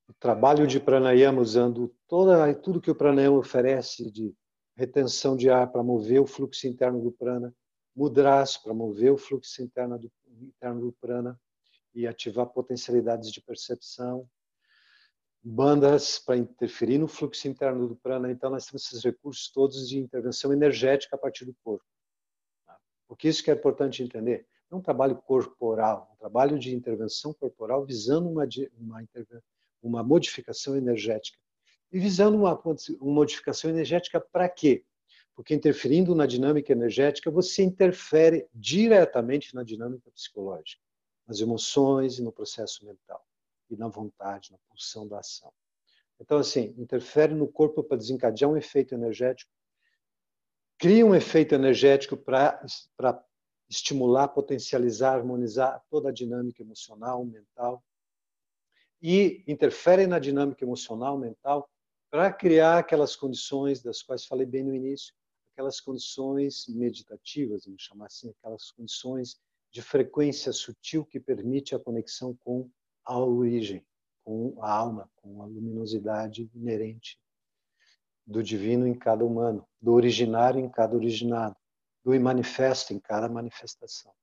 o 0.07 0.13
trabalho 0.19 0.65
de 0.65 0.79
pranayama 0.79 1.41
usando 1.41 1.93
toda, 2.07 2.53
tudo 2.55 2.81
que 2.81 2.91
o 2.91 2.95
pranayama 2.95 3.37
oferece 3.37 4.09
de 4.11 4.35
retenção 4.75 5.35
de 5.35 5.49
ar 5.49 5.71
para 5.71 5.83
mover 5.83 6.21
o 6.21 6.27
fluxo 6.27 6.67
interno 6.67 7.01
do 7.01 7.11
prana, 7.11 7.53
mudras 7.95 8.57
para 8.57 8.73
mover 8.73 9.11
o 9.11 9.17
fluxo 9.17 9.61
interno 9.61 9.99
do, 9.99 10.11
interno 10.41 10.81
do 10.81 10.93
prana 10.93 11.39
e 11.93 12.07
ativar 12.07 12.47
potencialidades 12.47 13.31
de 13.31 13.41
percepção, 13.41 14.27
bandas 15.43 16.19
para 16.19 16.37
interferir 16.37 16.97
no 16.97 17.07
fluxo 17.07 17.47
interno 17.47 17.87
do 17.87 17.95
prana. 17.95 18.31
Então, 18.31 18.49
nós 18.49 18.65
temos 18.65 18.85
esses 18.85 19.03
recursos 19.03 19.49
todos 19.49 19.89
de 19.89 19.99
intervenção 19.99 20.53
energética 20.53 21.15
a 21.15 21.19
partir 21.19 21.45
do 21.45 21.55
corpo. 21.63 21.85
Porque 23.07 23.27
isso 23.27 23.43
que 23.43 23.51
é 23.51 23.53
importante 23.53 24.03
entender. 24.03 24.45
É 24.71 24.75
um 24.75 24.81
trabalho 24.81 25.15
corporal, 25.17 26.09
um 26.13 26.17
trabalho 26.17 26.57
de 26.57 26.73
intervenção 26.73 27.33
corporal 27.33 27.85
visando 27.85 28.29
uma, 28.29 28.47
uma, 28.77 29.03
uma 29.81 30.03
modificação 30.03 30.77
energética. 30.77 31.37
E 31.91 31.99
visando 31.99 32.37
uma, 32.37 32.57
uma 32.57 33.13
modificação 33.13 33.69
energética 33.69 34.21
para 34.21 34.47
quê? 34.47 34.85
Porque 35.35 35.53
interferindo 35.53 36.15
na 36.15 36.25
dinâmica 36.25 36.71
energética, 36.71 37.29
você 37.29 37.63
interfere 37.63 38.47
diretamente 38.53 39.53
na 39.53 39.63
dinâmica 39.63 40.09
psicológica, 40.11 40.81
nas 41.27 41.41
emoções 41.41 42.17
e 42.17 42.21
no 42.21 42.31
processo 42.31 42.85
mental, 42.85 43.25
e 43.73 43.77
na 43.77 43.87
vontade, 43.87 44.51
na 44.51 44.57
pulsão 44.69 45.07
da 45.07 45.19
ação. 45.19 45.51
Então, 46.19 46.37
assim, 46.37 46.75
interfere 46.77 47.33
no 47.33 47.47
corpo 47.47 47.83
para 47.83 47.97
desencadear 47.97 48.49
um 48.49 48.57
efeito 48.57 48.93
energético, 48.93 49.51
cria 50.77 51.05
um 51.05 51.15
efeito 51.15 51.55
energético 51.55 52.15
para 52.15 52.63
estimular, 53.69 54.27
potencializar, 54.27 55.15
harmonizar 55.15 55.81
toda 55.89 56.09
a 56.09 56.13
dinâmica 56.13 56.61
emocional, 56.61 57.25
mental, 57.25 57.83
e 59.01 59.43
interfere 59.47 60.05
na 60.05 60.19
dinâmica 60.19 60.63
emocional, 60.63 61.17
mental, 61.17 61.67
para 62.09 62.31
criar 62.31 62.79
aquelas 62.79 63.15
condições 63.15 63.81
das 63.81 64.03
quais 64.03 64.25
falei 64.25 64.45
bem 64.45 64.63
no 64.63 64.75
início, 64.75 65.13
aquelas 65.53 65.79
condições 65.79 66.67
meditativas, 66.67 67.65
vamos 67.65 67.81
chamar 67.81 68.07
assim, 68.07 68.29
aquelas 68.29 68.69
condições 68.71 69.39
de 69.71 69.81
frequência 69.81 70.51
sutil 70.51 71.05
que 71.05 71.19
permite 71.19 71.73
a 71.73 71.79
conexão 71.79 72.35
com 72.35 72.69
a 73.05 73.17
origem, 73.17 73.85
com 74.23 74.55
a 74.61 74.71
alma, 74.71 75.09
com 75.15 75.41
a 75.41 75.45
luminosidade 75.45 76.49
inerente 76.53 77.19
do 78.25 78.43
divino 78.43 78.87
em 78.87 78.93
cada 78.93 79.25
humano, 79.25 79.67
do 79.81 79.93
originário 79.93 80.59
em 80.59 80.69
cada 80.69 80.95
originado, 80.95 81.55
do 82.03 82.19
manifesto 82.19 82.93
em 82.93 82.99
cada 82.99 83.27
manifestação. 83.27 84.13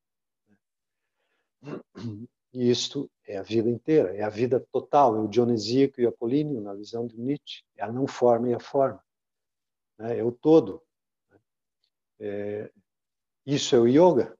E 2.52 2.70
isto 2.70 3.10
é 3.26 3.36
a 3.36 3.42
vida 3.42 3.68
inteira, 3.68 4.16
é 4.16 4.22
a 4.22 4.28
vida 4.28 4.64
total, 4.72 5.16
é 5.16 5.20
o 5.20 5.28
dionisíaco 5.28 6.00
e 6.00 6.06
o 6.06 6.08
apolíneo 6.08 6.60
na 6.60 6.74
visão 6.74 7.06
de 7.06 7.18
Nietzsche, 7.18 7.62
é 7.76 7.84
a 7.84 7.92
não 7.92 8.06
forma 8.06 8.48
e 8.48 8.54
a 8.54 8.60
forma, 8.60 9.04
né? 9.98 10.18
é 10.18 10.24
o 10.24 10.32
todo. 10.32 10.82
Né? 11.30 11.38
É, 12.20 12.72
isso 13.44 13.74
é 13.74 13.78
o 13.78 13.86
yoga. 13.86 14.37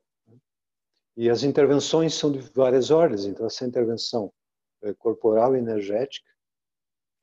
E 1.20 1.28
as 1.28 1.42
intervenções 1.42 2.14
são 2.14 2.30
de 2.30 2.38
várias 2.38 2.92
ordens, 2.92 3.24
então 3.24 3.44
essa 3.44 3.66
intervenção 3.66 4.32
é 4.80 4.94
corporal 4.94 5.56
e 5.56 5.58
energética, 5.58 6.30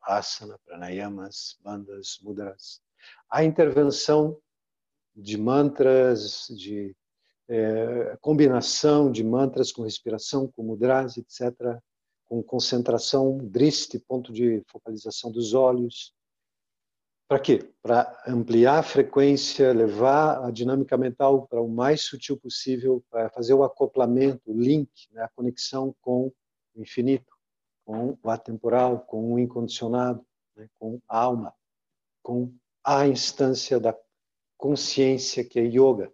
asana, 0.01 0.60
pranayamas, 0.65 1.58
bandas, 1.63 2.19
mudras. 2.21 2.81
A 3.29 3.45
intervenção 3.45 4.38
de 5.15 5.38
mantras, 5.38 6.47
de 6.49 6.93
é, 7.47 8.17
combinação 8.19 9.10
de 9.10 9.23
mantras 9.23 9.71
com 9.71 9.84
respiração, 9.84 10.45
com 10.45 10.62
mudras, 10.62 11.15
etc., 11.15 11.79
com 12.25 12.43
concentração, 12.43 13.38
driste, 13.38 13.97
ponto 13.97 14.34
de 14.34 14.62
focalização 14.67 15.31
dos 15.31 15.53
olhos. 15.53 16.13
Para 17.28 17.40
quê? 17.40 17.74
Para 17.82 18.24
ampliar 18.28 18.80
a 18.80 18.84
frequência, 18.84 19.74
levar 19.74 20.46
a 20.46 20.52
dinâmica 20.52 20.96
mental 20.96 21.48
para 21.48 21.60
o 21.60 21.68
mais 21.68 22.04
sutil 22.04 22.38
possível, 22.38 23.04
para 23.10 23.32
fazer 23.32 23.56
o 23.56 23.64
acoplamento, 23.64 24.52
o 24.52 24.60
link, 24.60 24.92
né, 25.12 25.24
a 25.24 25.30
conexão 25.30 25.96
com 26.02 26.32
o 26.76 26.82
infinito, 26.82 27.36
com 27.84 28.16
o 28.22 28.30
atemporal, 28.30 29.00
com 29.00 29.34
o 29.34 29.40
incondicionado, 29.40 30.24
né, 30.56 30.70
com 30.78 31.02
a 31.08 31.20
alma, 31.20 31.52
com 32.22 32.54
a 32.84 33.08
instância 33.08 33.80
da 33.80 33.98
consciência 34.56 35.44
que 35.44 35.60
é 35.60 35.64
yoga. 35.64 36.14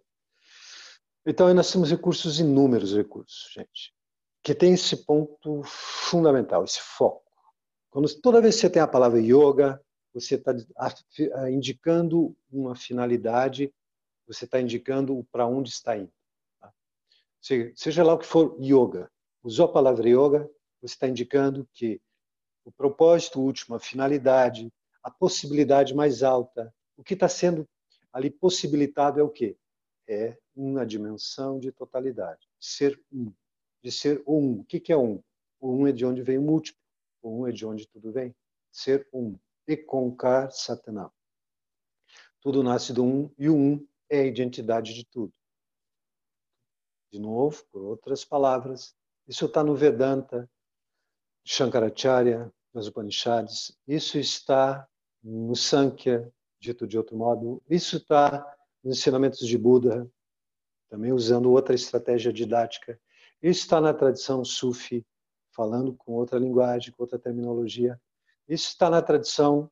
Então, 1.26 1.52
nós 1.52 1.70
temos 1.70 1.90
recursos, 1.90 2.40
inúmeros 2.40 2.96
recursos, 2.96 3.52
gente, 3.52 3.94
que 4.42 4.54
tem 4.54 4.72
esse 4.72 5.04
ponto 5.04 5.62
fundamental, 5.64 6.64
esse 6.64 6.80
foco. 6.80 7.22
Quando, 7.90 8.08
toda 8.20 8.40
vez 8.40 8.54
que 8.54 8.62
você 8.62 8.70
tem 8.70 8.80
a 8.80 8.88
palavra 8.88 9.20
yoga, 9.20 9.78
você 10.12 10.34
está 10.34 10.54
indicando 11.50 12.36
uma 12.50 12.74
finalidade, 12.74 13.72
você 14.26 14.44
está 14.44 14.60
indicando 14.60 15.26
para 15.32 15.46
onde 15.46 15.70
está 15.70 15.96
indo. 15.96 16.12
Tá? 16.60 16.72
Seja 17.74 18.04
lá 18.04 18.14
o 18.14 18.18
que 18.18 18.26
for 18.26 18.56
yoga, 18.60 19.10
usou 19.42 19.66
a 19.66 19.72
palavra 19.72 20.08
yoga, 20.08 20.50
você 20.80 20.94
está 20.94 21.08
indicando 21.08 21.66
que 21.72 22.00
o 22.64 22.70
propósito 22.70 23.40
último, 23.40 23.74
a 23.74 23.80
finalidade, 23.80 24.72
a 25.02 25.10
possibilidade 25.10 25.94
mais 25.94 26.22
alta, 26.22 26.72
o 26.96 27.02
que 27.02 27.14
está 27.14 27.28
sendo 27.28 27.68
ali 28.12 28.30
possibilitado 28.30 29.18
é 29.18 29.22
o 29.22 29.28
quê? 29.28 29.56
É 30.06 30.36
uma 30.54 30.84
dimensão 30.84 31.58
de 31.58 31.72
totalidade, 31.72 32.48
de 32.58 32.66
ser 32.66 33.00
um, 33.10 33.32
de 33.82 33.90
ser 33.90 34.22
um. 34.26 34.60
O 34.60 34.64
que 34.64 34.92
é 34.92 34.96
um? 34.96 35.22
O 35.60 35.72
um 35.72 35.86
é 35.86 35.92
de 35.92 36.04
onde 36.04 36.22
vem 36.22 36.38
o 36.38 36.42
múltiplo, 36.42 36.80
o 37.22 37.42
um 37.42 37.46
é 37.46 37.52
de 37.52 37.64
onde 37.64 37.88
tudo 37.88 38.12
vem. 38.12 38.34
Ser 38.70 39.08
um. 39.12 39.38
Ekonkar 39.66 40.50
Satanam. 40.50 41.10
Tudo 42.40 42.62
nasce 42.62 42.92
do 42.92 43.04
um 43.04 43.30
e 43.38 43.48
o 43.48 43.56
um 43.56 43.86
é 44.08 44.20
a 44.20 44.26
identidade 44.26 44.94
de 44.94 45.04
tudo. 45.04 45.32
De 47.12 47.18
novo, 47.18 47.64
por 47.70 47.82
outras 47.82 48.24
palavras, 48.24 48.94
isso 49.28 49.46
está 49.46 49.62
no 49.62 49.76
Vedanta, 49.76 50.50
Shankaracharya, 51.44 52.52
nas 52.72 52.86
Upanishads, 52.86 53.76
isso 53.86 54.18
está 54.18 54.88
no 55.22 55.54
Sankhya, 55.54 56.32
dito 56.58 56.86
de 56.86 56.96
outro 56.96 57.16
modo, 57.16 57.62
isso 57.68 57.98
está 57.98 58.56
nos 58.82 58.98
ensinamentos 58.98 59.46
de 59.46 59.58
Buda, 59.58 60.10
também 60.88 61.12
usando 61.12 61.50
outra 61.50 61.74
estratégia 61.74 62.32
didática. 62.32 63.00
Isso 63.42 63.60
está 63.60 63.80
na 63.80 63.94
tradição 63.94 64.44
Sufi, 64.44 65.06
falando 65.50 65.94
com 65.94 66.12
outra 66.12 66.38
linguagem, 66.38 66.92
com 66.92 67.02
outra 67.02 67.18
terminologia. 67.18 68.00
Isso 68.48 68.68
está 68.68 68.90
na 68.90 69.02
tradição 69.02 69.70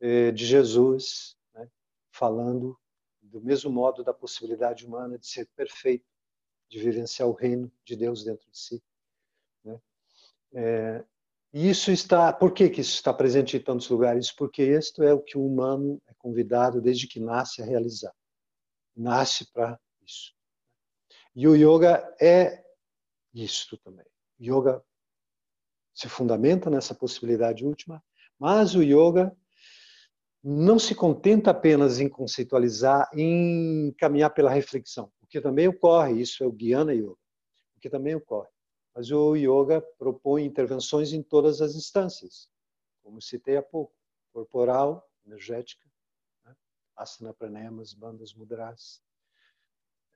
eh, 0.00 0.32
de 0.32 0.46
Jesus, 0.46 1.36
né, 1.54 1.68
falando 2.10 2.78
do 3.22 3.40
mesmo 3.40 3.70
modo 3.70 4.02
da 4.02 4.12
possibilidade 4.12 4.84
humana 4.86 5.18
de 5.18 5.26
ser 5.26 5.48
perfeito, 5.54 6.04
de 6.68 6.78
vivenciar 6.78 7.28
o 7.28 7.32
reino 7.32 7.70
de 7.84 7.96
Deus 7.96 8.24
dentro 8.24 8.50
de 8.50 8.58
si. 8.58 8.82
Né? 9.64 9.80
É, 10.54 11.04
e 11.52 11.68
isso 11.68 11.90
está, 11.90 12.32
por 12.32 12.52
que, 12.52 12.68
que 12.68 12.80
isso 12.80 12.94
está 12.94 13.12
presente 13.12 13.56
em 13.56 13.62
tantos 13.62 13.88
lugares? 13.88 14.30
Porque 14.30 14.62
isto 14.62 15.02
é 15.02 15.12
o 15.12 15.20
que 15.20 15.36
o 15.36 15.44
humano 15.44 16.00
é 16.06 16.14
convidado 16.14 16.80
desde 16.80 17.06
que 17.06 17.18
nasce 17.18 17.60
a 17.60 17.64
realizar. 17.64 18.14
Nasce 18.96 19.50
para 19.52 19.78
isso. 20.02 20.32
E 21.34 21.46
o 21.46 21.56
yoga 21.56 22.14
é 22.20 22.64
isto 23.34 23.76
também. 23.78 24.06
Yoga 24.40 24.84
se 25.94 26.08
fundamenta 26.08 26.70
nessa 26.70 26.94
possibilidade 26.94 27.64
última, 27.64 28.02
mas 28.38 28.74
o 28.74 28.82
yoga 28.82 29.36
não 30.42 30.78
se 30.78 30.94
contenta 30.94 31.50
apenas 31.50 32.00
em 32.00 32.08
conceitualizar, 32.08 33.10
em 33.14 33.92
caminhar 33.98 34.30
pela 34.30 34.50
reflexão, 34.50 35.12
o 35.20 35.26
que 35.26 35.40
também 35.40 35.68
ocorre, 35.68 36.20
isso 36.20 36.42
é 36.42 36.46
o 36.46 36.56
Jnana 36.56 36.94
Yoga, 36.94 37.16
o 37.76 37.80
que 37.80 37.90
também 37.90 38.14
ocorre. 38.14 38.48
Mas 38.94 39.10
o 39.10 39.36
yoga 39.36 39.80
propõe 39.98 40.44
intervenções 40.44 41.12
em 41.12 41.22
todas 41.22 41.60
as 41.60 41.74
instâncias, 41.74 42.48
como 43.02 43.20
citei 43.20 43.56
há 43.56 43.62
pouco, 43.62 43.94
corporal, 44.32 45.08
energética, 45.26 45.86
né? 46.44 46.56
asana 46.96 47.34
pranayamas, 47.34 47.92
bandas 47.92 48.32
mudras, 48.34 49.02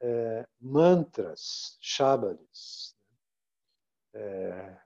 é, 0.00 0.46
mantras, 0.60 1.76
shabadas, 1.80 2.96
é, 4.12 4.50
a, 4.60 4.76
a, 4.76 4.83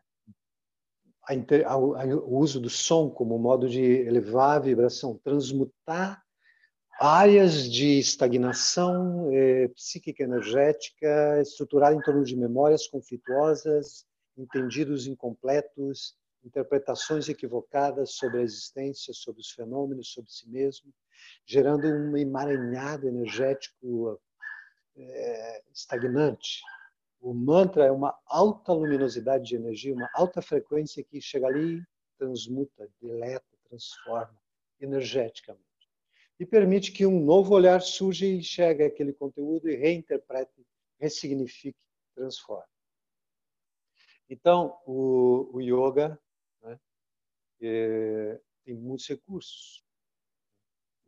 o 1.37 2.39
uso 2.39 2.61
do 2.61 2.71
som 2.71 3.11
como 3.11 3.39
modo 3.39 3.69
de 3.69 3.83
elevar 3.83 4.57
a 4.57 4.61
vibração, 4.61 5.21
transmutar 5.23 6.23
áreas 7.01 7.71
de 7.71 7.99
estagnação 7.99 9.31
é, 9.33 9.69
psíquica 9.69 10.25
energética 10.25 11.41
estruturada 11.41 11.95
em 11.95 12.01
torno 12.01 12.25
de 12.25 12.37
memórias 12.37 12.89
conflituosas, 12.89 14.05
entendidos 14.37 15.07
incompletos, 15.07 16.17
interpretações 16.45 17.29
equivocadas 17.29 18.13
sobre 18.13 18.41
a 18.41 18.43
existência, 18.43 19.13
sobre 19.13 19.41
os 19.41 19.51
fenômenos, 19.51 20.13
sobre 20.13 20.31
si 20.31 20.49
mesmo, 20.49 20.93
gerando 21.47 21.87
um 21.87 22.17
emaranhado 22.17 23.07
energético 23.07 24.21
é, 24.97 25.63
estagnante, 25.73 26.63
o 27.21 27.35
mantra 27.35 27.85
é 27.85 27.91
uma 27.91 28.19
alta 28.27 28.73
luminosidade 28.73 29.45
de 29.45 29.57
energia, 29.57 29.95
uma 29.95 30.09
alta 30.15 30.41
frequência 30.41 31.03
que 31.03 31.21
chega 31.21 31.47
ali, 31.47 31.83
transmuta, 32.17 32.89
deleta, 33.01 33.45
transforma 33.69 34.41
energeticamente. 34.81 35.65
E 36.39 36.47
permite 36.47 36.93
que 36.93 37.05
um 37.05 37.21
novo 37.21 37.55
olhar 37.55 37.81
surja 37.83 38.25
e 38.25 38.43
chegue 38.43 38.85
aquele 38.85 39.13
conteúdo 39.13 39.69
e 39.69 39.75
reinterprete, 39.75 40.65
ressignifique, 40.99 41.79
transforme. 42.15 42.69
Então, 44.31 44.81
o, 44.87 45.51
o 45.55 45.61
yoga 45.61 46.21
né, 46.63 46.79
é, 47.61 48.41
tem 48.65 48.75
muitos 48.75 49.09
recursos. 49.09 49.85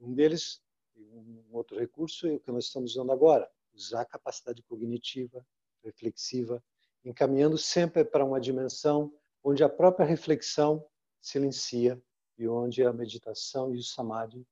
Um 0.00 0.14
deles, 0.14 0.60
um 0.96 1.44
outro 1.52 1.78
recurso, 1.78 2.26
é 2.26 2.32
o 2.32 2.40
que 2.40 2.50
nós 2.50 2.64
estamos 2.64 2.92
usando 2.92 3.12
agora, 3.12 3.48
usar 3.72 4.00
a 4.00 4.06
capacidade 4.06 4.62
cognitiva, 4.62 5.46
reflexiva, 5.82 6.62
encaminhando 7.04 7.56
sempre 7.56 8.04
para 8.04 8.24
uma 8.24 8.40
dimensão 8.40 9.12
onde 9.42 9.64
a 9.64 9.68
própria 9.68 10.06
reflexão 10.06 10.86
silencia 11.20 12.00
e 12.38 12.48
onde 12.48 12.84
a 12.84 12.92
meditação 12.92 13.74
e 13.74 13.78
o 13.78 13.82
samadhi 13.82 14.46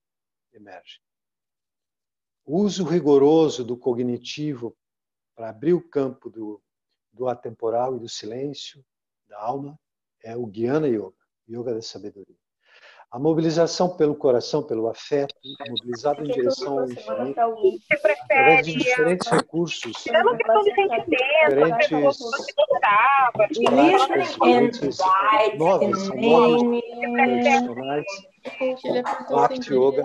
emergem. 0.52 1.00
O 2.44 2.62
uso 2.62 2.84
rigoroso 2.84 3.64
do 3.64 3.76
cognitivo 3.76 4.76
para 5.34 5.50
abrir 5.50 5.74
o 5.74 5.86
campo 5.86 6.30
do, 6.30 6.62
do 7.12 7.28
atemporal 7.28 7.96
e 7.96 8.00
do 8.00 8.08
silêncio, 8.08 8.84
da 9.28 9.38
alma, 9.38 9.78
é 10.22 10.36
o 10.36 10.50
Jnana 10.50 10.88
Yoga, 10.88 11.14
Yoga 11.48 11.74
da 11.74 11.82
sabedoria. 11.82 12.37
A 13.10 13.18
mobilização 13.18 13.96
pelo 13.96 14.14
coração, 14.14 14.62
pelo 14.62 14.86
afeto, 14.86 15.34
mobilizado 15.66 16.22
em 16.22 16.28
direção 16.28 16.80
ao 16.80 16.84
infinito, 16.84 17.40
através 18.24 18.66
de 18.66 18.76
diferentes 18.76 19.26
recursos, 19.28 20.04
diferentes 20.04 20.46
práticas, 21.46 22.18
novas, 25.56 25.98
são 26.00 26.16
novas, 26.16 26.82
tradicionais, 27.14 28.04
Bhakti 29.30 29.74
Yoga. 29.74 30.04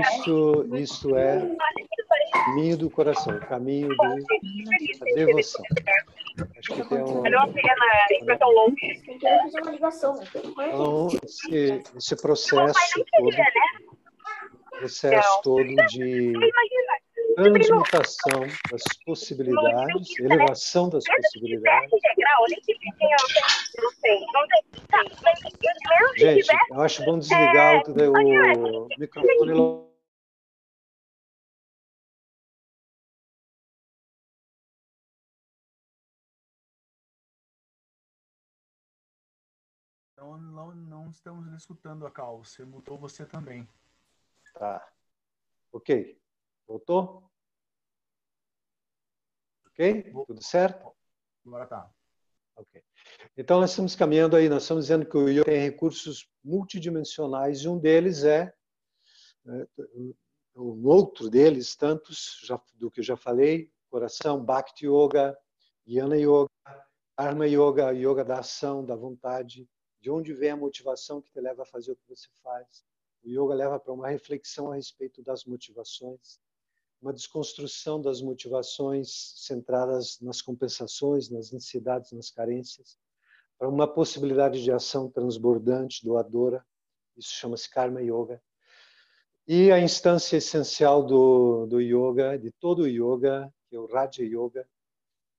Isso, 0.00 0.66
isso 0.74 1.16
é 1.16 1.56
caminho 2.32 2.76
do 2.76 2.90
coração, 2.90 3.38
caminho 3.40 3.88
da 3.96 4.14
devoção. 5.14 5.62
Acho 6.58 6.74
que 6.74 6.88
tem 6.88 7.02
um. 7.02 7.26
É 7.26 7.30
longo. 8.52 8.76
Então, 10.58 11.08
esse, 11.24 11.82
esse 11.96 12.16
processo 12.20 13.04
todo, 13.12 13.36
processo 14.78 15.40
todo 15.42 15.74
de 15.86 16.32
transmutação 17.36 18.40
das 18.70 18.82
possibilidades, 19.04 20.18
elevação 20.18 20.88
das 20.88 21.04
possibilidades. 21.04 21.90
Gente, 26.16 26.48
eu 26.70 26.80
acho 26.80 27.04
bom 27.04 27.18
desligar 27.18 27.82
o, 27.86 28.84
o 28.84 28.88
microfone 28.98 29.86
Então 40.14 40.38
não, 40.38 40.74
não 40.74 41.10
estamos 41.10 41.52
escutando 41.52 42.06
a 42.06 42.10
Cal. 42.10 42.42
Você 42.42 42.64
mutou 42.64 42.96
você 42.96 43.26
também. 43.26 43.68
Tá. 44.54 44.88
Ok. 45.70 46.18
Voltou? 46.66 47.30
Ok? 49.66 50.12
Tudo 50.26 50.42
certo? 50.42 50.92
Agora 51.44 51.66
tá. 51.66 51.90
Ok. 52.56 52.82
Então 53.36 53.60
nós 53.60 53.70
estamos 53.70 53.94
caminhando 53.94 54.34
aí, 54.34 54.48
nós 54.48 54.62
estamos 54.62 54.84
dizendo 54.84 55.06
que 55.06 55.16
o 55.16 55.28
yoga 55.28 55.44
tem 55.44 55.60
recursos 55.60 56.28
multidimensionais 56.42 57.60
e 57.60 57.68
um 57.68 57.78
deles 57.78 58.24
é, 58.24 58.52
né, 59.44 59.66
um 60.56 60.86
outro 60.88 61.28
deles, 61.28 61.76
tantos 61.76 62.40
já, 62.44 62.60
do 62.74 62.90
que 62.90 63.00
eu 63.00 63.04
já 63.04 63.16
falei, 63.16 63.70
coração, 63.90 64.42
Bhakti 64.42 64.86
Yoga, 64.86 65.38
Jnana 65.86 66.16
Yoga, 66.16 66.50
Karma 67.16 67.46
Yoga, 67.46 67.92
Yoga 67.92 68.24
da 68.24 68.40
ação, 68.40 68.84
da 68.84 68.96
vontade, 68.96 69.68
de 70.00 70.10
onde 70.10 70.32
vem 70.32 70.50
a 70.50 70.56
motivação 70.56 71.20
que 71.20 71.30
te 71.30 71.40
leva 71.40 71.62
a 71.62 71.66
fazer 71.66 71.92
o 71.92 71.96
que 71.96 72.08
você 72.08 72.28
faz. 72.42 72.84
O 73.22 73.28
yoga 73.28 73.54
leva 73.54 73.78
para 73.78 73.92
uma 73.92 74.08
reflexão 74.08 74.70
a 74.70 74.76
respeito 74.76 75.22
das 75.22 75.44
motivações, 75.44 76.40
uma 77.00 77.12
desconstrução 77.12 78.00
das 78.00 78.20
motivações 78.20 79.34
centradas 79.36 80.18
nas 80.20 80.40
compensações, 80.40 81.30
nas 81.30 81.52
necessidades, 81.52 82.12
nas 82.12 82.30
carências, 82.30 82.98
para 83.58 83.68
uma 83.68 83.86
possibilidade 83.86 84.62
de 84.62 84.72
ação 84.72 85.10
transbordante, 85.10 86.04
doadora. 86.04 86.64
Isso 87.16 87.32
chama-se 87.32 87.70
Karma 87.70 88.02
Yoga. 88.02 88.42
E 89.48 89.70
a 89.70 89.78
instância 89.78 90.36
essencial 90.36 91.04
do, 91.04 91.66
do 91.66 91.80
yoga, 91.80 92.36
de 92.36 92.50
todo 92.50 92.82
o 92.82 92.88
yoga, 92.88 93.52
que 93.68 93.76
é 93.76 93.78
o 93.78 93.86
Raja 93.86 94.22
Yoga. 94.22 94.68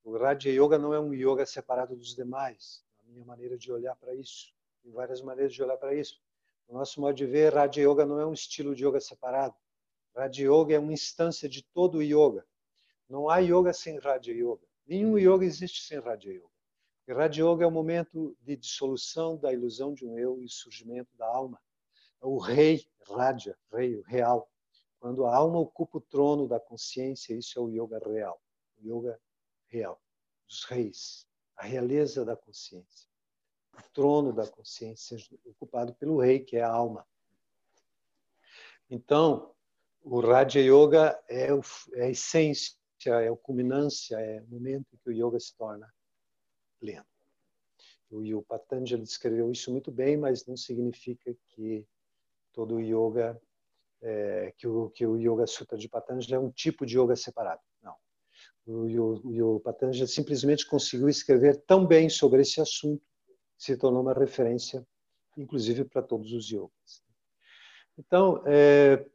O 0.01 0.17
Raja 0.17 0.49
Yoga 0.49 0.77
não 0.77 0.93
é 0.93 0.99
um 0.99 1.13
yoga 1.13 1.45
separado 1.45 1.93
dos 1.93 2.15
demais, 2.15 2.81
a 2.99 3.03
minha 3.11 3.25
maneira 3.25 3.57
de 3.57 3.69
olhar 3.69 3.95
para 3.97 4.15
isso. 4.15 4.53
Tem 4.81 4.93
várias 4.93 5.21
maneiras 5.21 5.53
de 5.53 5.61
olhar 5.61 5.75
para 5.75 5.93
isso. 5.93 6.21
O 6.69 6.73
nosso 6.73 7.01
modo 7.01 7.15
de 7.15 7.25
ver, 7.25 7.53
Raja 7.53 7.81
Yoga 7.81 8.05
não 8.05 8.19
é 8.19 8.25
um 8.25 8.31
estilo 8.31 8.73
de 8.73 8.85
yoga 8.85 9.01
separado. 9.01 9.55
Raja 10.17 10.41
Yoga 10.41 10.73
é 10.73 10.79
uma 10.79 10.93
instância 10.93 11.47
de 11.47 11.61
todo 11.61 11.99
o 11.99 12.01
yoga. 12.01 12.43
Não 13.07 13.29
há 13.29 13.37
yoga 13.37 13.71
sem 13.71 13.99
Raja 13.99 14.31
Yoga. 14.31 14.65
Nenhum 14.87 15.17
yoga 15.17 15.45
existe 15.45 15.83
sem 15.83 15.99
Raja 15.99 16.29
Yoga. 16.29 16.49
E 17.07 17.13
Raja 17.13 17.43
Yoga 17.43 17.63
é 17.63 17.67
o 17.67 17.71
momento 17.71 18.35
de 18.41 18.55
dissolução 18.55 19.37
da 19.37 19.53
ilusão 19.53 19.93
de 19.93 20.05
um 20.05 20.17
eu 20.17 20.41
e 20.41 20.49
surgimento 20.49 21.15
da 21.15 21.27
alma. 21.27 21.61
É 22.19 22.25
o 22.25 22.39
rei, 22.39 22.89
Raja, 23.07 23.55
rei, 23.71 24.01
real. 24.07 24.49
Quando 24.99 25.25
a 25.25 25.35
alma 25.35 25.59
ocupa 25.59 25.99
o 25.99 26.01
trono 26.01 26.47
da 26.47 26.59
consciência, 26.59 27.35
isso 27.35 27.59
é 27.59 27.61
o 27.61 27.69
yoga 27.69 27.99
real. 27.99 28.41
O 28.81 28.87
yoga 28.87 29.19
real, 29.67 30.01
dos 30.47 30.63
reis, 30.63 31.27
a 31.55 31.63
realeza 31.63 32.25
da 32.25 32.35
consciência 32.35 33.07
o 33.77 33.89
trono 33.93 34.33
da 34.33 34.47
consciência 34.47 35.17
ocupado 35.45 35.93
pelo 35.93 36.19
rei, 36.19 36.39
que 36.39 36.57
é 36.57 36.63
a 36.63 36.71
alma. 36.71 37.05
Então, 38.89 39.55
o 40.09 40.21
Raja 40.21 40.59
Yoga 40.59 41.19
é, 41.27 41.53
o, 41.53 41.61
é 41.93 42.05
a 42.05 42.09
essência, 42.09 42.75
é 43.05 43.27
a 43.27 43.35
culminância, 43.35 44.15
é 44.15 44.41
o 44.41 44.47
momento 44.47 44.85
em 44.93 44.97
que 44.97 45.09
o 45.09 45.11
yoga 45.11 45.39
se 45.39 45.55
torna 45.55 45.91
pleno. 46.79 47.05
E 48.09 48.33
o 48.33 48.41
Patanjali 48.41 49.03
descreveu 49.03 49.51
isso 49.51 49.69
muito 49.69 49.91
bem, 49.91 50.15
mas 50.15 50.45
não 50.45 50.55
significa 50.55 51.35
que 51.49 51.85
todo 52.53 52.75
o 52.75 52.79
yoga, 52.79 53.39
é, 54.01 54.53
que, 54.57 54.65
o, 54.65 54.89
que 54.89 55.05
o 55.05 55.17
Yoga 55.17 55.45
Sutra 55.45 55.77
de 55.77 55.89
Patanjali 55.89 56.33
é 56.33 56.39
um 56.39 56.49
tipo 56.49 56.85
de 56.85 56.97
yoga 56.97 57.15
separado. 57.15 57.61
Não. 57.83 57.97
E 58.65 59.41
o, 59.41 59.59
Patanjali 59.59 60.07
simplesmente 60.07 60.65
conseguiu 60.65 61.09
escrever 61.09 61.57
tão 61.67 61.85
bem 61.85 62.09
sobre 62.09 62.41
esse 62.41 62.61
assunto, 62.61 63.03
se 63.57 63.75
tornou 63.75 64.01
uma 64.01 64.13
referência, 64.13 64.87
inclusive 65.35 65.83
para 65.83 66.01
todos 66.01 66.31
os 66.31 66.49
yogas. 66.49 67.03
Então, 67.97 68.41
é, 68.45 69.05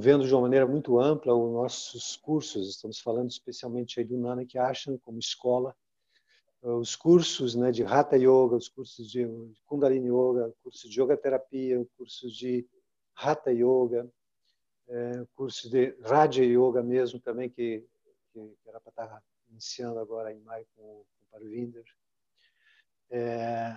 vendo 0.00 0.26
de 0.26 0.34
uma 0.34 0.42
maneira 0.42 0.66
muito 0.66 0.98
ampla 0.98 1.34
os 1.34 1.52
nossos 1.52 2.16
cursos, 2.16 2.68
estamos 2.68 3.00
falando 3.00 3.30
especialmente 3.30 3.98
aí 3.98 4.04
do 4.04 4.16
Nanak 4.16 4.58
Ashram 4.58 4.98
como 4.98 5.18
escola, 5.18 5.74
os 6.60 6.96
cursos 6.96 7.54
né, 7.54 7.70
de 7.70 7.84
Hatha 7.84 8.16
Yoga, 8.16 8.56
os 8.56 8.68
cursos 8.68 9.10
de 9.10 9.26
Kundalini 9.66 10.08
Yoga, 10.08 10.52
cursos 10.62 10.90
de 10.90 11.00
Yoga 11.00 11.16
Terapia, 11.16 11.86
cursos 11.96 12.34
de 12.34 12.66
Hatha 13.14 13.52
Yoga, 13.52 14.10
é, 14.88 15.26
curso 15.34 15.70
de 15.70 15.94
Raja 16.02 16.42
Yoga 16.42 16.82
mesmo 16.82 17.20
também, 17.20 17.48
que, 17.50 17.84
que 18.32 18.56
era 18.66 18.80
para 18.80 18.90
estar 18.90 19.22
iniciando 19.50 19.98
agora 19.98 20.32
em 20.32 20.40
maio 20.40 20.66
com, 20.74 20.82
com 20.82 21.24
o 21.24 21.30
Parvinder, 21.30 21.84
é, 23.10 23.76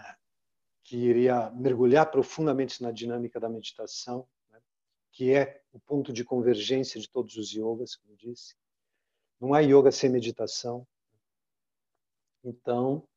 que 0.83 0.97
iria 0.97 1.49
mergulhar 1.51 2.09
profundamente 2.09 2.81
na 2.81 2.91
dinâmica 2.91 3.39
da 3.39 3.49
meditação, 3.49 4.27
que 5.11 5.33
é 5.33 5.61
o 5.71 5.79
ponto 5.79 6.11
de 6.13 6.23
convergência 6.23 6.99
de 6.99 7.09
todos 7.09 7.35
os 7.37 7.51
yogas, 7.51 7.95
como 7.95 8.13
eu 8.13 8.17
disse. 8.17 8.55
Não 9.39 9.53
há 9.53 9.59
yoga 9.59 9.91
sem 9.91 10.09
meditação. 10.09 10.87
Então, 12.43 13.07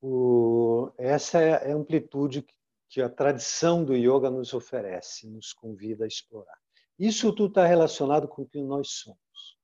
o, 0.00 0.90
essa 0.96 1.40
é 1.40 1.70
a 1.70 1.74
amplitude 1.74 2.46
que 2.88 3.02
a 3.02 3.08
tradição 3.08 3.84
do 3.84 3.94
yoga 3.94 4.30
nos 4.30 4.54
oferece, 4.54 5.28
nos 5.28 5.52
convida 5.52 6.04
a 6.04 6.08
explorar. 6.08 6.58
Isso 6.98 7.32
tudo 7.32 7.48
está 7.48 7.66
relacionado 7.66 8.26
com 8.26 8.42
o 8.42 8.48
que 8.48 8.60
nós 8.60 8.88
somos. 8.90 9.58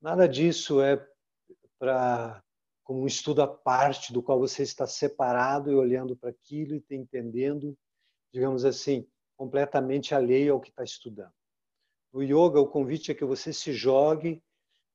Nada 0.00 0.28
disso 0.28 0.80
é 0.80 1.04
para 1.78 2.42
como 2.84 3.00
um 3.00 3.06
estudo 3.06 3.40
à 3.40 3.48
parte 3.48 4.12
do 4.12 4.22
qual 4.22 4.38
você 4.38 4.62
está 4.62 4.86
separado 4.86 5.72
e 5.72 5.74
olhando 5.74 6.14
para 6.14 6.28
aquilo 6.28 6.74
e 6.74 6.84
entendendo, 6.94 7.76
digamos 8.30 8.66
assim, 8.66 9.08
completamente 9.36 10.14
alheio 10.14 10.54
ao 10.54 10.60
que 10.60 10.70
está 10.70 10.84
estudando. 10.84 11.32
No 12.12 12.22
yoga, 12.22 12.60
o 12.60 12.68
convite 12.68 13.10
é 13.10 13.14
que 13.14 13.24
você 13.24 13.52
se 13.52 13.72
jogue 13.72 14.42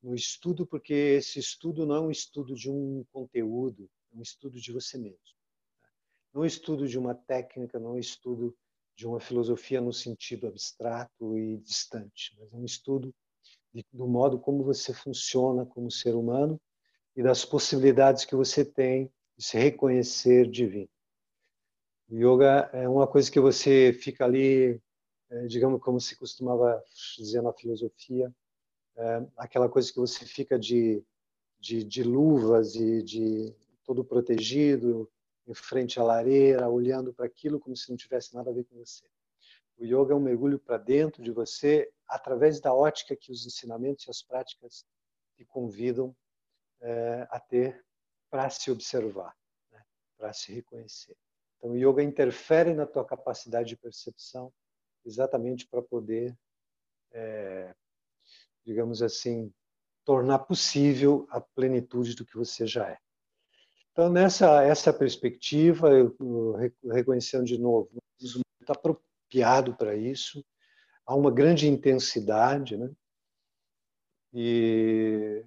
no 0.02 0.16
estudo, 0.16 0.66
porque 0.66 0.94
esse 0.94 1.40
estudo 1.40 1.86
não 1.86 1.96
é 1.96 2.00
um 2.00 2.12
estudo 2.12 2.56
de 2.56 2.70
um 2.70 3.04
conteúdo, 3.12 3.90
é 4.14 4.18
um 4.18 4.22
estudo 4.22 4.60
de 4.60 4.72
você 4.72 4.98
mesmo. 4.98 5.20
Não 6.34 6.42
é 6.42 6.44
um 6.44 6.48
estudo 6.48 6.88
de 6.88 6.98
uma 6.98 7.14
técnica, 7.14 7.80
não 7.80 7.92
é 7.92 7.94
um 7.94 8.00
estudo 8.00 8.56
de 8.96 9.08
uma 9.08 9.20
filosofia 9.20 9.82
no 9.82 9.94
sentido 9.94 10.48
abstrato 10.48 11.38
e 11.38 11.58
distante, 11.58 12.36
mas 12.38 12.52
é 12.52 12.56
um 12.56 12.66
estudo 12.66 13.14
de, 13.74 13.86
do 13.92 14.08
modo 14.08 14.40
como 14.40 14.64
você 14.64 14.94
funciona 14.94 15.66
como 15.66 15.92
ser 15.92 16.16
humano 16.16 16.60
e 17.16 17.24
das 17.24 17.46
possibilidades 17.46 18.26
que 18.26 18.36
você 18.36 18.64
tem 18.64 19.12
de 19.38 19.46
se 19.46 19.58
reconhecer 19.58 20.50
divino. 20.50 20.90
Yoga 22.12 22.70
é 22.74 22.90
uma 22.90 23.06
coisa 23.06 23.30
que 23.32 23.40
você 23.40 23.94
fica 23.94 24.26
ali, 24.26 24.82
é, 25.30 25.46
digamos 25.46 25.80
como 25.80 26.02
se 26.02 26.16
costumava 26.16 26.84
dizer 27.18 27.42
na 27.42 27.54
filosofia, 27.54 28.34
é, 28.96 29.28
aquela 29.38 29.70
coisa 29.70 29.92
que 29.94 30.00
você 30.00 30.26
fica 30.26 30.58
de, 30.58 31.04
de, 31.60 31.84
de 31.84 32.04
luvas 32.04 32.76
e 32.76 33.04
de 33.04 33.56
todo 33.84 34.04
protegido, 34.04 35.10
em 35.48 35.54
frente 35.54 36.00
à 36.00 36.04
lareira, 36.04 36.68
olhando 36.68 37.14
para 37.14 37.26
aquilo 37.26 37.60
como 37.60 37.76
se 37.76 37.90
não 37.90 37.98
tivesse 37.98 38.34
nada 38.34 38.50
a 38.50 38.54
ver 38.54 38.66
com 38.66 38.76
você. 38.78 39.06
O 39.78 39.86
yoga 39.86 40.14
é 40.14 40.16
um 40.16 40.20
mergulho 40.20 40.60
para 40.60 40.78
dentro 40.78 41.24
de 41.24 41.32
você 41.32 41.92
através 42.08 42.60
da 42.60 42.74
ótica 42.74 43.16
que 43.16 43.32
os 43.32 43.46
ensinamentos 43.46 44.06
e 44.08 44.10
as 44.10 44.22
práticas 44.22 44.84
te 45.36 45.46
convidam 45.46 46.16
é, 46.82 47.28
a 47.30 47.40
ter 47.40 47.86
para 48.30 48.50
se 48.50 48.72
observar, 48.72 49.36
né? 49.72 49.82
para 50.18 50.34
se 50.34 50.52
reconhecer. 50.52 51.16
Então, 51.60 51.72
o 51.72 51.78
yoga 51.78 52.02
interfere 52.02 52.74
na 52.74 52.86
tua 52.88 53.06
capacidade 53.06 53.70
de 53.70 53.78
percepção 53.78 54.52
exatamente 55.06 55.68
para 55.68 55.82
poder, 55.82 56.36
é, 57.12 57.76
digamos 58.66 59.02
assim, 59.02 59.54
tornar 60.06 60.40
possível 60.40 61.28
a 61.30 61.40
plenitude 61.42 62.16
do 62.16 62.26
que 62.26 62.38
você 62.38 62.66
já 62.66 62.90
é. 62.90 62.98
Então, 63.92 64.10
nessa 64.10 64.64
essa 64.64 64.94
perspectiva, 64.94 65.90
eu, 65.92 66.16
reconhecendo 66.86 67.44
de 67.44 67.58
novo, 67.58 67.92
está 68.62 68.74
apropriado 68.74 69.76
para 69.76 69.96
isso, 69.96 70.44
há 71.06 71.16
uma 71.16 71.32
grande 71.32 71.68
intensidade, 71.68 72.78
né? 72.78 72.90
E, 74.34 75.44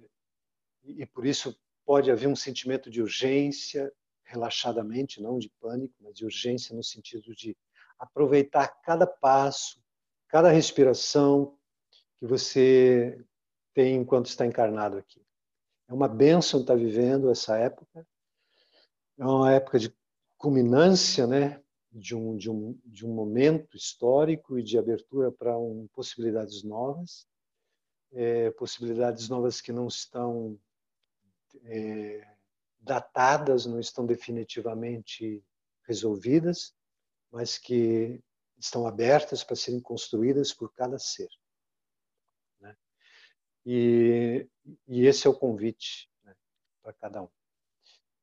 e 0.83 1.05
por 1.05 1.25
isso 1.25 1.57
pode 1.85 2.11
haver 2.11 2.27
um 2.27 2.35
sentimento 2.35 2.89
de 2.89 3.01
urgência, 3.01 3.91
relaxadamente, 4.33 5.21
não 5.21 5.37
de 5.37 5.49
pânico, 5.61 5.93
mas 6.01 6.15
de 6.15 6.25
urgência 6.25 6.75
no 6.75 6.83
sentido 6.83 7.33
de 7.35 7.55
aproveitar 7.97 8.67
cada 8.81 9.07
passo, 9.07 9.81
cada 10.27 10.49
respiração 10.49 11.57
que 12.19 12.25
você 12.25 13.23
tem 13.73 13.95
enquanto 13.95 14.25
está 14.25 14.45
encarnado 14.45 14.97
aqui. 14.97 15.21
É 15.87 15.93
uma 15.93 16.07
bênção 16.07 16.61
estar 16.61 16.75
vivendo 16.75 17.29
essa 17.29 17.57
época 17.57 18.05
é 19.17 19.25
uma 19.25 19.51
época 19.53 19.77
de 19.79 19.93
culminância, 20.37 21.27
né, 21.27 21.61
de 21.91 22.15
um, 22.15 22.35
de 22.35 22.49
um, 22.49 22.79
de 22.83 23.05
um 23.05 23.13
momento 23.13 23.77
histórico 23.77 24.57
e 24.57 24.63
de 24.63 24.77
abertura 24.77 25.31
para 25.31 25.57
um, 25.57 25.87
possibilidades 25.93 26.63
novas, 26.63 27.27
é, 28.11 28.51
possibilidades 28.51 29.29
novas 29.29 29.61
que 29.61 29.71
não 29.71 29.87
estão 29.87 30.59
é, 31.65 32.32
datadas, 32.83 33.65
não 33.65 33.79
estão 33.79 34.05
definitivamente 34.05 35.43
resolvidas, 35.87 36.73
mas 37.31 37.57
que 37.57 38.21
estão 38.57 38.85
abertas 38.85 39.43
para 39.43 39.55
serem 39.55 39.79
construídas 39.79 40.53
por 40.53 40.71
cada 40.73 40.99
ser. 40.99 41.29
Né? 42.59 42.75
E, 43.65 44.47
e 44.87 45.05
esse 45.05 45.27
é 45.27 45.29
o 45.29 45.37
convite 45.37 46.09
né, 46.23 46.35
para 46.81 46.93
cada 46.93 47.23
um. 47.23 47.29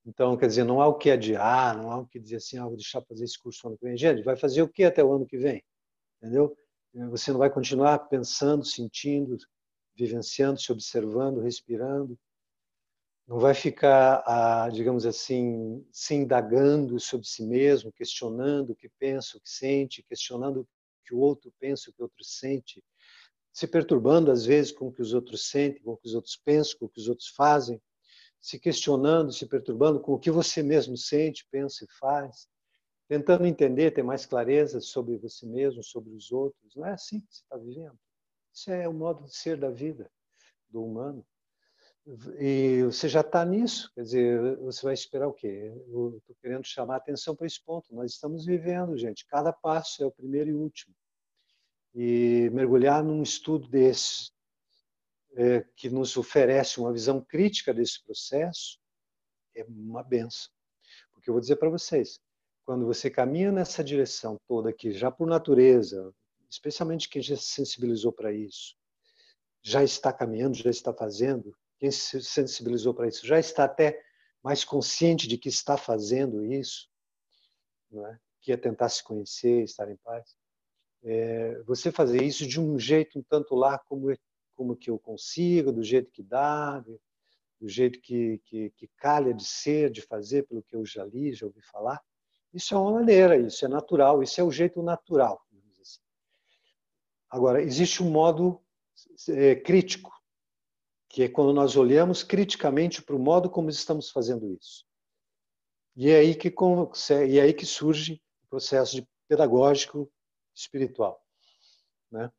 Então, 0.07 0.37
quer 0.37 0.47
dizer, 0.47 0.65
não 0.65 0.81
há 0.81 0.87
o 0.87 0.97
que 0.97 1.11
adiar, 1.11 1.77
não 1.77 1.91
há 1.91 1.99
o 1.99 2.07
que 2.07 2.19
dizer 2.19 2.37
assim, 2.37 2.59
ah, 2.59 2.67
vou 2.67 2.77
deixar 2.77 3.03
fazer 3.03 3.25
esse 3.25 3.39
curso 3.39 3.67
ano 3.69 3.77
que 3.77 3.85
vem. 3.85 3.97
Gente, 3.97 4.23
vai 4.23 4.37
fazer 4.37 4.63
o 4.63 4.69
que 4.69 4.85
até 4.85 5.05
o 5.05 5.13
ano 5.13 5.27
que 5.27 5.37
vem? 5.37 5.63
Entendeu? 6.17 6.57
Você 7.11 7.31
não 7.31 7.39
vai 7.39 7.51
continuar 7.51 7.99
pensando, 8.09 8.65
sentindo, 8.65 9.37
vivenciando, 9.95 10.61
se 10.61 10.73
observando, 10.73 11.41
respirando. 11.41 12.19
Não 13.31 13.39
vai 13.39 13.55
ficar, 13.55 14.25
ah, 14.27 14.69
digamos 14.73 15.07
assim, 15.07 15.87
se 15.93 16.17
indagando 16.17 16.99
sobre 16.99 17.29
si 17.29 17.45
mesmo, 17.47 17.93
questionando 17.93 18.71
o 18.71 18.75
que 18.75 18.89
pensa, 18.99 19.39
o 19.39 19.41
que 19.41 19.49
sente, 19.49 20.03
questionando 20.03 20.63
o 20.63 20.69
que 21.05 21.15
o 21.15 21.19
outro 21.19 21.55
pensa, 21.61 21.89
o 21.89 21.93
que 21.93 22.03
o 22.03 22.07
outro 22.07 22.25
sente, 22.25 22.83
se 23.53 23.69
perturbando 23.69 24.33
às 24.33 24.45
vezes 24.45 24.73
com 24.73 24.89
o 24.89 24.93
que 24.93 25.01
os 25.01 25.15
outros 25.15 25.49
sentem, 25.49 25.81
com 25.81 25.93
o 25.93 25.97
que 25.97 26.09
os 26.09 26.15
outros 26.17 26.37
pensam, 26.45 26.77
com 26.81 26.87
o 26.87 26.89
que 26.89 26.99
os 26.99 27.09
outros 27.09 27.29
fazem 27.29 27.81
se 28.41 28.59
questionando, 28.59 29.33
se 29.33 29.47
perturbando 29.47 30.01
com 30.01 30.15
o 30.15 30.19
que 30.19 30.33
você 30.33 30.61
mesmo 30.61 30.97
sente, 30.97 31.47
pensa 31.53 31.85
e 31.85 31.99
faz, 32.01 32.49
tentando 33.07 33.47
entender, 33.47 33.93
ter 33.93 34.03
mais 34.03 34.27
clareza 34.27 34.81
sobre 34.81 35.17
você 35.17 35.47
mesmo, 35.47 35.85
sobre 35.85 36.13
os 36.17 36.33
outros. 36.33 36.75
Não 36.75 36.85
é 36.85 36.95
assim 36.95 37.21
que 37.21 37.33
você 37.33 37.43
está 37.45 37.57
vivendo. 37.57 37.97
Isso 38.53 38.73
é 38.73 38.89
o 38.89 38.93
modo 38.93 39.25
de 39.25 39.37
ser 39.37 39.57
da 39.57 39.71
vida 39.71 40.11
do 40.69 40.83
humano. 40.85 41.25
E 42.39 42.83
você 42.85 43.09
já 43.09 43.21
está 43.21 43.45
nisso, 43.45 43.93
quer 43.95 44.03
dizer, 44.03 44.57
você 44.57 44.83
vai 44.83 44.95
esperar 44.95 45.29
o 45.29 45.33
quê? 45.33 45.73
Eu 45.89 46.17
estou 46.17 46.35
querendo 46.41 46.65
chamar 46.65 46.97
atenção 46.97 47.37
para 47.37 47.47
esse 47.47 47.63
ponto. 47.63 47.95
Nós 47.95 48.13
estamos 48.13 48.45
vivendo, 48.45 48.97
gente. 48.97 49.27
Cada 49.27 49.53
passo 49.53 50.03
é 50.03 50.07
o 50.07 50.11
primeiro 50.11 50.51
e 50.51 50.55
último. 50.55 50.95
E 51.95 52.51
mergulhar 52.53 53.05
num 53.05 53.23
estudo 53.23 53.69
desse, 53.69 54.33
é, 55.35 55.65
que 55.77 55.89
nos 55.89 56.17
oferece 56.17 56.81
uma 56.81 56.93
visão 56.93 57.21
crítica 57.21 57.73
desse 57.73 58.03
processo 58.03 58.79
é 59.55 59.65
uma 59.65 60.03
benção. 60.03 60.51
Porque 61.13 61.29
eu 61.29 61.35
vou 61.35 61.41
dizer 61.41 61.57
para 61.57 61.69
vocês, 61.69 62.19
quando 62.65 62.87
você 62.87 63.11
caminha 63.11 63.53
nessa 63.53 63.85
direção 63.85 64.39
toda 64.47 64.71
aqui, 64.71 64.93
já 64.93 65.11
por 65.11 65.27
natureza, 65.27 66.13
especialmente 66.49 67.09
quem 67.09 67.23
já 67.23 67.37
se 67.37 67.45
sensibilizou 67.45 68.13
para 68.13 68.33
isso, 68.33 68.77
já 69.63 69.85
está 69.85 70.13
caminhando, 70.13 70.57
já 70.57 70.71
está 70.71 70.93
fazendo, 70.93 71.55
quem 71.81 71.91
se 71.91 72.23
sensibilizou 72.23 72.93
para 72.93 73.09
isso, 73.09 73.27
já 73.27 73.39
está 73.39 73.65
até 73.65 73.99
mais 74.43 74.65
consciente 74.65 75.27
de 75.27 75.39
que 75.39 75.49
está 75.49 75.79
fazendo 75.79 76.45
isso, 76.45 76.89
não 77.91 78.07
é? 78.07 78.19
que 78.43 78.53
é 78.53 78.57
tentar 78.57 78.91
se 78.91 79.03
conhecer, 79.03 79.65
estar 79.65 79.91
em 79.91 79.97
paz. 79.97 80.37
É, 81.03 81.63
você 81.63 81.91
fazer 81.91 82.23
isso 82.23 82.47
de 82.47 82.61
um 82.61 82.79
jeito 82.79 83.19
um 83.19 83.23
tanto 83.23 83.55
lá 83.55 83.79
como 83.79 84.15
como 84.55 84.77
que 84.77 84.91
eu 84.91 84.99
consigo, 84.99 85.73
do 85.73 85.83
jeito 85.83 86.11
que 86.11 86.23
dá, 86.23 86.85
do 87.59 87.67
jeito 87.67 87.99
que, 87.99 88.39
que, 88.45 88.71
que 88.77 88.89
calha 88.99 89.33
de 89.33 89.43
ser, 89.43 89.91
de 89.91 90.03
fazer, 90.03 90.47
pelo 90.47 90.63
que 90.63 90.77
eu 90.77 90.85
já 90.85 91.03
li, 91.03 91.33
já 91.33 91.47
ouvi 91.47 91.63
falar. 91.63 91.99
Isso 92.53 92.75
é 92.75 92.79
uma 92.79 92.93
maneira, 92.93 93.39
isso 93.39 93.65
é 93.65 93.69
natural, 93.69 94.23
isso 94.23 94.39
é 94.39 94.45
o 94.45 94.51
jeito 94.51 94.83
natural. 94.83 95.43
Assim. 95.81 96.01
Agora, 97.31 97.63
existe 97.63 98.03
um 98.03 98.11
modo 98.11 98.63
é, 99.31 99.57
crítico 99.57 100.13
que 101.11 101.25
é 101.25 101.29
quando 101.29 101.53
nós 101.53 101.77
olhamos 101.77 102.23
criticamente 102.23 103.03
para 103.03 103.17
o 103.17 103.19
modo 103.19 103.51
como 103.51 103.69
estamos 103.69 104.11
fazendo 104.11 104.47
isso. 104.55 104.87
E 105.97 106.09
é 106.09 106.21
aí 106.21 106.37
que, 106.37 106.55
e 107.29 107.39
é 107.39 107.43
aí 107.43 107.53
que 107.53 107.67
surge 107.67 108.23
o 108.45 108.49
processo 108.49 108.95
de 108.95 109.09
pedagógico 109.29 110.11
espiritual. 110.55 111.21
Né? 112.13 112.31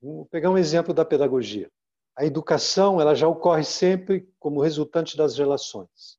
Vou 0.00 0.26
pegar 0.26 0.50
um 0.50 0.56
exemplo 0.56 0.94
da 0.94 1.04
pedagogia. 1.04 1.68
A 2.16 2.24
educação 2.24 3.00
ela 3.00 3.16
já 3.16 3.26
ocorre 3.26 3.64
sempre 3.64 4.32
como 4.38 4.62
resultante 4.62 5.16
das 5.16 5.36
relações. 5.36 6.16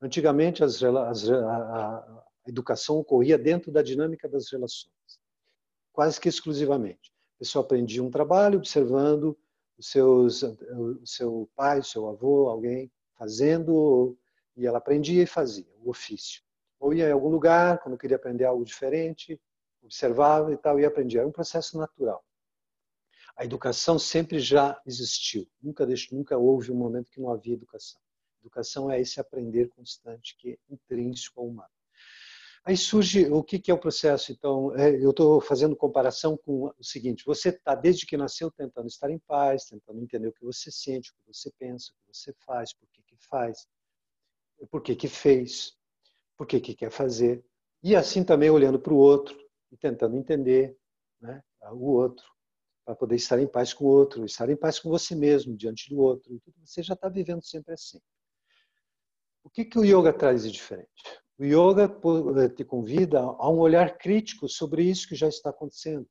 Antigamente, 0.00 0.62
as, 0.62 0.80
as, 0.80 1.28
a, 1.28 1.96
a 1.96 2.24
educação 2.46 2.98
ocorria 2.98 3.36
dentro 3.36 3.72
da 3.72 3.82
dinâmica 3.82 4.28
das 4.28 4.50
relações, 4.50 4.94
quase 5.92 6.20
que 6.20 6.28
exclusivamente. 6.28 7.12
A 7.36 7.38
pessoa 7.40 7.64
aprendia 7.64 8.02
um 8.02 8.10
trabalho 8.10 8.58
observando 8.58 9.36
seus, 9.82 10.42
o 10.42 11.06
seu 11.06 11.50
pai, 11.54 11.80
o 11.80 11.84
seu 11.84 12.08
avô, 12.08 12.48
alguém 12.48 12.90
fazendo, 13.16 14.16
e 14.56 14.66
ela 14.66 14.78
aprendia 14.78 15.22
e 15.22 15.26
fazia 15.26 15.66
o 15.82 15.90
ofício. 15.90 16.42
Ou 16.78 16.92
ia 16.92 17.08
em 17.08 17.12
algum 17.12 17.28
lugar, 17.28 17.78
quando 17.80 17.98
queria 17.98 18.16
aprender 18.16 18.44
algo 18.44 18.64
diferente, 18.64 19.40
observava 19.82 20.52
e 20.52 20.56
tal, 20.56 20.78
e 20.80 20.84
aprendia. 20.84 21.20
Era 21.20 21.28
um 21.28 21.32
processo 21.32 21.78
natural. 21.78 22.24
A 23.36 23.44
educação 23.44 23.98
sempre 23.98 24.38
já 24.38 24.80
existiu. 24.86 25.48
Nunca, 25.62 25.86
nunca 26.10 26.36
houve 26.36 26.70
um 26.70 26.76
momento 26.76 27.10
que 27.10 27.20
não 27.20 27.30
havia 27.30 27.54
educação. 27.54 28.00
Educação 28.40 28.90
é 28.90 29.00
esse 29.00 29.20
aprender 29.20 29.68
constante 29.68 30.36
que 30.36 30.52
é 30.52 30.58
intrínseco 30.68 31.40
ao 31.40 31.46
humano. 31.46 31.70
Aí 32.64 32.76
surge 32.76 33.26
o 33.26 33.42
que, 33.42 33.70
é 33.70 33.74
o 33.74 33.78
processo. 33.78 34.30
Então, 34.30 34.74
é, 34.76 34.94
eu 34.94 35.10
estou 35.10 35.40
fazendo 35.40 35.74
comparação 35.74 36.36
com 36.36 36.66
o 36.66 36.84
seguinte: 36.84 37.24
você 37.24 37.48
está 37.48 37.74
desde 37.74 38.06
que 38.06 38.16
nasceu 38.16 38.50
tentando 38.50 38.86
estar 38.86 39.10
em 39.10 39.18
paz, 39.18 39.64
tentando 39.64 40.00
entender 40.00 40.28
o 40.28 40.32
que 40.32 40.44
você 40.44 40.70
sente, 40.70 41.10
o 41.10 41.14
que 41.14 41.34
você 41.34 41.50
pensa, 41.58 41.90
o 41.90 41.94
que 41.94 42.16
você 42.16 42.32
faz, 42.46 42.72
por 42.72 42.88
que, 42.90 43.02
que 43.02 43.16
faz, 43.28 43.66
por 44.70 44.80
que, 44.80 44.94
que 44.94 45.08
fez, 45.08 45.76
por 46.36 46.46
que, 46.46 46.60
que 46.60 46.74
quer 46.74 46.90
fazer. 46.90 47.44
E 47.82 47.96
assim 47.96 48.22
também 48.22 48.48
olhando 48.48 48.78
para 48.78 48.92
o 48.92 48.96
outro 48.96 49.36
e 49.72 49.76
tentando 49.76 50.16
entender 50.16 50.76
né, 51.20 51.42
o 51.72 51.90
outro, 51.90 52.24
para 52.84 52.94
poder 52.94 53.16
estar 53.16 53.40
em 53.40 53.46
paz 53.46 53.74
com 53.74 53.84
o 53.84 53.88
outro, 53.88 54.24
estar 54.24 54.48
em 54.48 54.56
paz 54.56 54.78
com 54.78 54.88
você 54.88 55.16
mesmo, 55.16 55.56
diante 55.56 55.88
do 55.88 55.98
outro. 55.98 56.40
Você 56.64 56.80
já 56.80 56.94
está 56.94 57.08
vivendo 57.08 57.42
sempre 57.42 57.74
assim. 57.74 58.00
O 59.42 59.50
que, 59.50 59.64
que 59.64 59.78
o 59.78 59.84
yoga 59.84 60.12
traz 60.12 60.44
de 60.44 60.52
diferente? 60.52 60.88
O 61.38 61.44
yoga 61.44 61.88
te 62.48 62.64
convida 62.64 63.20
a 63.20 63.50
um 63.50 63.58
olhar 63.58 63.98
crítico 63.98 64.48
sobre 64.48 64.84
isso 64.84 65.08
que 65.08 65.14
já 65.14 65.28
está 65.28 65.50
acontecendo. 65.50 66.06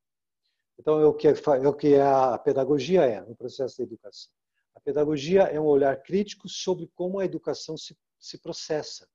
Então, 0.79 0.99
é 0.99 1.05
o 1.05 1.13
que, 1.13 1.27
é, 1.27 1.33
o 1.67 1.73
que 1.73 1.95
a 1.95 2.37
pedagogia 2.39 3.03
é 3.03 3.21
no 3.21 3.35
processo 3.35 3.77
da 3.77 3.83
educação. 3.83 4.31
A 4.75 4.79
pedagogia 4.79 5.43
é 5.43 5.59
um 5.59 5.65
olhar 5.65 6.01
crítico 6.01 6.49
sobre 6.49 6.89
como 6.95 7.19
a 7.19 7.25
educação 7.25 7.77
se, 7.77 7.95
se 8.19 8.39
processa. 8.39 9.07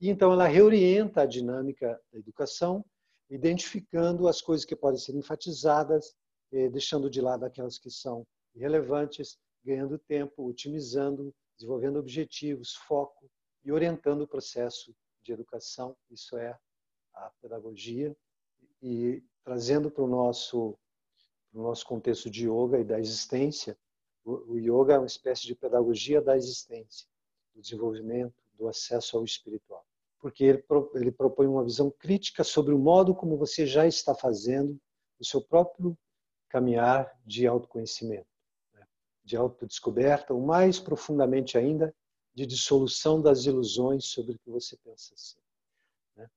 E 0.00 0.08
então 0.08 0.32
ela 0.32 0.46
reorienta 0.46 1.22
a 1.22 1.26
dinâmica 1.26 2.00
da 2.12 2.18
educação, 2.18 2.84
identificando 3.28 4.28
as 4.28 4.42
coisas 4.42 4.64
que 4.64 4.76
podem 4.76 4.98
ser 4.98 5.14
enfatizadas, 5.14 6.14
eh, 6.52 6.68
deixando 6.68 7.08
de 7.08 7.20
lado 7.20 7.44
aquelas 7.44 7.78
que 7.78 7.90
são 7.90 8.26
irrelevantes, 8.54 9.38
ganhando 9.64 9.98
tempo, 9.98 10.46
otimizando, 10.46 11.34
desenvolvendo 11.56 11.98
objetivos, 11.98 12.74
foco 12.74 13.30
e 13.64 13.70
orientando 13.70 14.22
o 14.22 14.28
processo 14.28 14.94
de 15.22 15.32
educação, 15.32 15.96
isso 16.10 16.36
é 16.36 16.58
a 17.14 17.30
pedagogia, 17.40 18.16
e 18.82 19.22
trazendo 19.44 19.90
para 19.90 20.04
o 20.04 20.06
nosso, 20.06 20.78
para 21.50 21.60
o 21.60 21.62
nosso 21.64 21.84
contexto 21.86 22.30
de 22.30 22.48
yoga 22.48 22.78
e 22.78 22.84
da 22.84 22.98
existência, 22.98 23.78
o, 24.24 24.52
o 24.52 24.58
yoga 24.58 24.94
é 24.94 24.98
uma 24.98 25.06
espécie 25.06 25.46
de 25.46 25.54
pedagogia 25.54 26.20
da 26.20 26.36
existência, 26.36 27.06
do 27.54 27.60
desenvolvimento, 27.60 28.34
do 28.54 28.68
acesso 28.68 29.16
ao 29.16 29.24
espiritual. 29.24 29.84
Porque 30.18 30.44
ele, 30.44 30.64
ele 30.94 31.10
propõe 31.10 31.46
uma 31.46 31.64
visão 31.64 31.90
crítica 31.90 32.44
sobre 32.44 32.74
o 32.74 32.78
modo 32.78 33.14
como 33.14 33.36
você 33.36 33.66
já 33.66 33.86
está 33.86 34.14
fazendo 34.14 34.78
o 35.18 35.24
seu 35.24 35.42
próprio 35.42 35.96
caminhar 36.48 37.10
de 37.24 37.46
autoconhecimento, 37.46 38.26
né? 38.74 38.86
de 39.24 39.36
autodescoberta, 39.36 40.34
ou 40.34 40.40
mais 40.40 40.78
profundamente 40.78 41.56
ainda, 41.56 41.94
de 42.34 42.46
dissolução 42.46 43.20
das 43.20 43.44
ilusões 43.44 44.06
sobre 44.06 44.34
o 44.34 44.38
que 44.38 44.50
você 44.50 44.76
pensa 44.78 45.12
ser. 45.16 45.40
Né? 46.16 46.30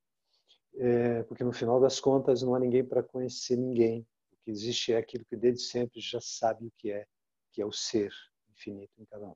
É, 0.75 1.23
porque 1.23 1.43
no 1.43 1.53
final 1.53 1.79
das 1.79 1.99
contas 1.99 2.41
não 2.41 2.55
há 2.55 2.59
ninguém 2.59 2.83
para 2.83 3.03
conhecer 3.03 3.55
ninguém. 3.55 4.05
O 4.31 4.37
que 4.43 4.51
existe 4.51 4.93
é 4.93 4.97
aquilo 4.97 5.25
que 5.25 5.35
desde 5.35 5.61
sempre 5.61 6.01
já 6.01 6.19
sabe 6.19 6.67
o 6.67 6.73
que 6.77 6.91
é, 6.91 7.05
que 7.51 7.61
é 7.61 7.65
o 7.65 7.71
ser 7.71 8.11
infinito 8.51 8.91
em 8.99 9.05
cada 9.05 9.27
um. 9.27 9.35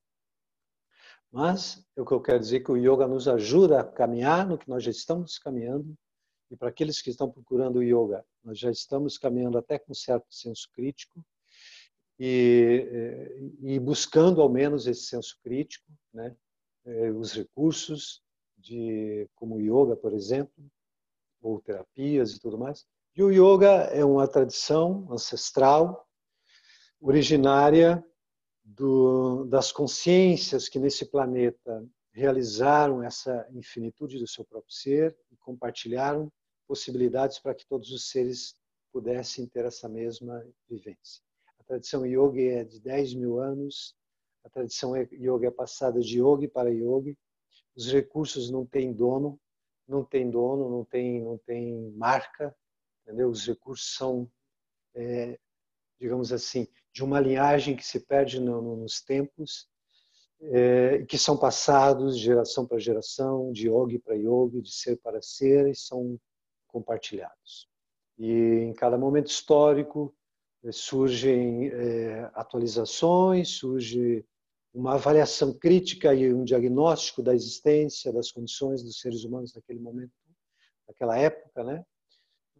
Mas 1.32 1.86
é 1.96 2.02
o 2.02 2.06
que 2.06 2.14
eu 2.14 2.22
quero 2.22 2.40
dizer 2.40 2.62
que 2.62 2.72
o 2.72 2.78
yoga 2.78 3.08
nos 3.08 3.28
ajuda 3.28 3.82
a 3.82 3.84
caminhar 3.84 4.48
no 4.48 4.58
que 4.58 4.70
nós 4.70 4.84
já 4.84 4.92
estamos 4.92 5.38
caminhando. 5.38 5.96
E 6.50 6.56
para 6.56 6.70
aqueles 6.70 7.02
que 7.02 7.10
estão 7.10 7.30
procurando 7.30 7.78
o 7.78 7.84
yoga, 7.84 8.26
nós 8.44 8.58
já 8.58 8.72
estamos 8.72 9.18
caminhando 9.18 9.58
até 9.58 9.78
com 9.78 9.94
certo 9.94 10.34
senso 10.34 10.70
crítico 10.72 11.24
e, 12.18 12.88
é, 12.90 13.74
e 13.74 13.80
buscando 13.80 14.42
ao 14.42 14.50
menos 14.50 14.88
esse 14.88 15.04
senso 15.04 15.38
crítico, 15.44 15.92
né? 16.14 16.36
Eh, 16.88 17.12
os 17.12 17.34
recursos 17.34 18.22
de 18.58 19.30
como 19.36 19.60
yoga, 19.60 19.96
por 19.98 20.14
exemplo, 20.14 20.72
ou 21.42 21.60
terapias 21.60 22.32
e 22.32 22.40
tudo 22.40 22.58
mais. 22.58 22.86
E 23.16 23.22
o 23.22 23.30
yoga 23.30 23.72
é 23.92 24.06
uma 24.06 24.28
tradição 24.28 25.06
ancestral, 25.12 26.08
originária 27.02 28.04
do, 28.64 29.46
das 29.46 29.72
consciências 29.72 30.70
que 30.70 30.80
nesse 30.80 31.06
planeta 31.06 31.86
realizaram 32.14 33.04
essa 33.04 33.46
infinitude 33.52 34.18
do 34.18 34.28
seu 34.28 34.46
próprio 34.46 34.74
ser 34.74 35.18
e 35.30 35.36
compartilharam 35.38 36.32
possibilidades 36.68 37.38
para 37.38 37.54
que 37.54 37.68
todos 37.68 37.92
os 37.92 38.10
seres 38.10 38.56
pudessem 38.94 39.46
ter 39.46 39.66
essa 39.66 39.90
mesma 39.90 40.44
vivência. 40.70 41.22
A 41.60 41.64
tradição 41.64 42.06
yoga 42.06 42.42
é 42.42 42.64
de 42.64 42.80
10 42.80 43.14
mil 43.14 43.40
anos, 43.40 43.94
a 44.48 44.50
tradição 44.50 44.96
é 44.96 45.08
yoga 45.12 45.48
é 45.48 45.52
passada 45.52 46.00
de 46.00 46.20
yogi 46.20 46.48
para 46.48 46.70
yogi. 46.70 47.18
Os 47.76 47.92
recursos 47.92 48.50
não 48.50 48.66
têm 48.66 48.94
dono, 48.94 49.40
não 49.88 50.04
tem 50.04 50.30
dono, 50.30 50.70
não 50.70 50.86
tem, 50.86 51.22
não 51.22 51.38
tem 51.38 51.92
marca, 51.92 52.56
entendeu? 53.04 53.30
Os 53.30 53.46
recursos 53.46 53.94
são, 53.96 54.30
é, 54.96 55.38
digamos 56.00 56.32
assim, 56.32 56.68
de 56.94 57.04
uma 57.04 57.20
linhagem 57.20 57.76
que 57.76 57.86
se 57.86 58.00
perde 58.00 58.40
no, 58.40 58.62
no, 58.62 58.78
nos 58.78 59.02
tempos, 59.02 59.68
é, 60.42 61.04
que 61.06 61.18
são 61.18 61.38
passados 61.38 62.18
de 62.18 62.24
geração 62.24 62.66
para 62.66 62.80
geração, 62.80 63.52
de 63.52 63.68
yogi 63.68 64.00
para 64.00 64.16
yogi, 64.16 64.62
de 64.62 64.72
ser 64.72 64.98
para 64.98 65.22
ser, 65.22 65.68
e 65.68 65.76
são 65.76 66.20
compartilhados. 66.68 67.70
E 68.18 68.32
em 68.32 68.74
cada 68.74 68.98
momento 68.98 69.28
histórico 69.28 70.16
é, 70.64 70.72
surgem 70.72 71.68
é, 71.68 72.32
atualizações, 72.34 73.50
surge 73.50 74.26
uma 74.78 74.94
avaliação 74.94 75.52
crítica 75.52 76.14
e 76.14 76.32
um 76.32 76.44
diagnóstico 76.44 77.24
da 77.24 77.34
existência, 77.34 78.14
das 78.14 78.32
condições 78.32 78.84
dos 78.84 79.00
seres 79.00 79.24
humanos 79.24 79.52
naquele 79.56 79.80
momento, 79.80 80.14
naquela 80.88 81.18
época, 81.18 81.64
né? 81.64 81.84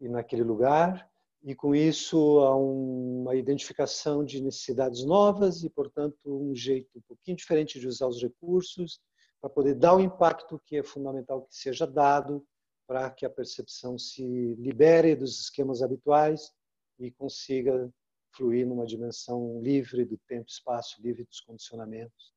E 0.02 0.10
naquele 0.10 0.42
lugar, 0.42 1.08
e 1.44 1.54
com 1.54 1.76
isso 1.76 2.40
há 2.40 2.56
uma 2.56 3.36
identificação 3.36 4.26
de 4.26 4.42
necessidades 4.42 5.06
novas 5.06 5.64
e, 5.64 5.70
portanto, 5.70 6.18
um 6.26 6.56
jeito 6.56 6.90
um 6.98 7.02
pouquinho 7.02 7.38
diferente 7.38 7.80
de 7.80 7.88
usar 7.88 8.08
os 8.08 8.20
recursos 8.20 9.00
para 9.40 9.50
poder 9.52 9.76
dar 9.76 9.96
o 9.96 10.02
impacto 10.02 10.60
que 10.66 10.78
é 10.78 10.84
fundamental 10.84 11.44
que 11.44 11.56
seja 11.56 11.86
dado 11.86 12.44
para 12.88 13.12
que 13.12 13.28
a 13.28 13.30
percepção 13.30 13.96
se 13.96 14.56
libere 14.56 15.16
dos 15.16 15.40
esquemas 15.40 15.84
habituais 15.84 16.52
e 16.98 17.12
consiga 17.12 17.92
fluir 18.32 18.68
numa 18.68 18.86
dimensão 18.86 19.62
livre 19.62 20.06
do 20.06 20.18
tempo 20.28 20.48
e 20.48 20.52
espaço, 20.52 21.02
livre 21.02 21.24
dos 21.24 21.42
condicionamentos, 21.42 22.34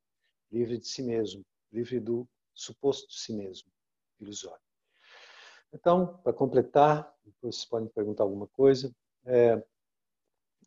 livre 0.51 0.79
de 0.79 0.87
si 0.87 1.03
mesmo, 1.03 1.45
livre 1.73 2.01
do 2.01 2.29
suposto 2.55 3.13
si 3.13 3.33
mesmo, 3.33 3.71
ilusório. 4.21 4.63
Então, 5.73 6.19
para 6.23 6.33
completar, 6.33 7.13
vocês 7.41 7.65
podem 7.65 7.89
perguntar 7.89 8.25
alguma 8.25 8.49
coisa, 8.49 8.95
é, 9.25 9.63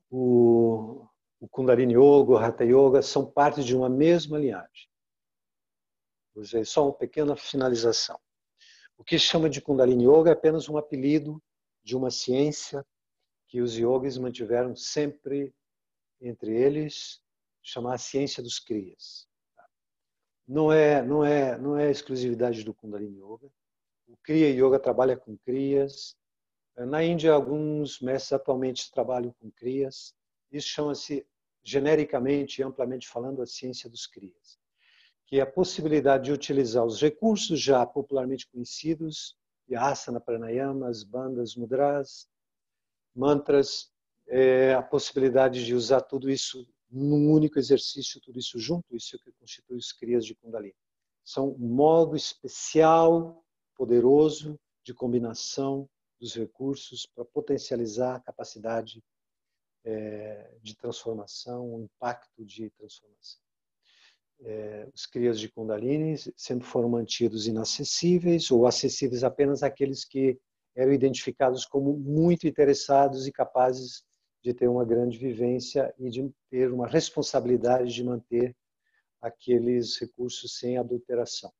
o, 0.09 1.05
o 1.39 1.47
Kundalini 1.49 1.93
Yoga, 1.93 2.31
o 2.31 2.37
Hatha 2.37 2.63
Yoga 2.63 3.01
são 3.01 3.29
parte 3.29 3.63
de 3.63 3.75
uma 3.75 3.89
mesma 3.89 4.37
linhagem. 4.37 4.87
Vou 6.33 6.43
dizer 6.43 6.65
só 6.65 6.85
uma 6.85 6.93
pequena 6.93 7.35
finalização. 7.35 8.19
O 8.97 9.03
que 9.03 9.19
chama 9.19 9.49
de 9.49 9.61
Kundalini 9.61 10.05
Yoga 10.05 10.29
é 10.29 10.33
apenas 10.33 10.69
um 10.69 10.77
apelido 10.77 11.41
de 11.83 11.95
uma 11.95 12.09
ciência 12.09 12.85
que 13.53 13.61
os 13.61 13.77
yogis 13.77 14.17
mantiveram 14.17 14.75
sempre 14.75 15.53
entre 16.19 16.59
eles, 16.59 17.21
chamar 17.61 17.93
a 17.93 17.97
ciência 17.99 18.41
dos 18.41 18.57
crias. 18.57 19.27
Não 20.47 20.71
é, 20.71 21.03
não 21.03 21.23
é, 21.23 21.55
não 21.59 21.77
é 21.77 21.91
exclusividade 21.91 22.63
do 22.63 22.73
Kundalini 22.73 23.19
Yoga. 23.19 23.47
O 24.07 24.17
Kriya 24.23 24.49
Yoga 24.49 24.79
trabalha 24.79 25.15
com 25.15 25.37
crias. 25.37 26.17
Na 26.75 27.03
Índia, 27.03 27.31
alguns 27.31 28.01
mestres 28.01 28.33
atualmente 28.33 28.91
trabalham 28.91 29.31
com 29.39 29.51
crias. 29.51 30.15
Isso 30.51 30.69
chama-se 30.69 31.23
genericamente 31.63 32.59
e 32.59 32.63
amplamente 32.63 33.07
falando, 33.07 33.39
a 33.39 33.45
ciência 33.45 33.87
dos 33.87 34.07
crias, 34.07 34.57
que 35.27 35.37
é 35.37 35.41
a 35.43 35.45
possibilidade 35.45 36.23
de 36.23 36.31
utilizar 36.31 36.83
os 36.83 36.99
recursos 36.99 37.61
já 37.61 37.85
popularmente 37.85 38.49
conhecidos, 38.49 39.37
asana, 39.75 40.19
pranayamas, 40.19 41.03
bandas, 41.03 41.55
mudras, 41.55 42.27
mantras, 43.15 43.91
é, 44.27 44.73
a 44.73 44.81
possibilidade 44.81 45.65
de 45.65 45.73
usar 45.73 46.01
tudo 46.01 46.29
isso 46.29 46.67
num 46.89 47.31
único 47.31 47.57
exercício, 47.57 48.21
tudo 48.21 48.39
isso 48.39 48.59
junto, 48.59 48.95
isso 48.95 49.15
é 49.15 49.19
que 49.19 49.31
constitui 49.33 49.77
os 49.77 49.91
crias 49.91 50.25
de 50.25 50.35
Kundalini. 50.35 50.75
São 51.23 51.49
um 51.53 51.67
modo 51.67 52.15
especial, 52.15 53.43
poderoso, 53.75 54.59
de 54.83 54.93
combinação 54.93 55.89
dos 56.19 56.35
recursos 56.35 57.05
para 57.05 57.25
potencializar 57.25 58.15
a 58.15 58.19
capacidade 58.19 59.03
é, 59.83 60.55
de 60.61 60.75
transformação, 60.75 61.75
o 61.75 61.81
impacto 61.81 62.45
de 62.45 62.69
transformação. 62.71 63.41
É, 64.41 64.89
os 64.93 65.05
crias 65.05 65.39
de 65.39 65.49
Kundalini 65.49 66.15
sempre 66.35 66.67
foram 66.67 66.89
mantidos 66.89 67.47
inacessíveis 67.47 68.51
ou 68.51 68.67
acessíveis 68.67 69.23
apenas 69.23 69.63
àqueles 69.63 70.03
que 70.03 70.39
eram 70.75 70.93
identificados 70.93 71.65
como 71.65 71.97
muito 71.97 72.47
interessados 72.47 73.27
e 73.27 73.31
capazes 73.31 74.03
de 74.41 74.53
ter 74.53 74.67
uma 74.67 74.83
grande 74.83 75.17
vivência 75.17 75.93
e 75.97 76.09
de 76.09 76.29
ter 76.49 76.71
uma 76.71 76.87
responsabilidade 76.87 77.93
de 77.93 78.03
manter 78.03 78.55
aqueles 79.21 79.97
recursos 79.97 80.57
sem 80.57 80.77
adulteração. 80.77 81.51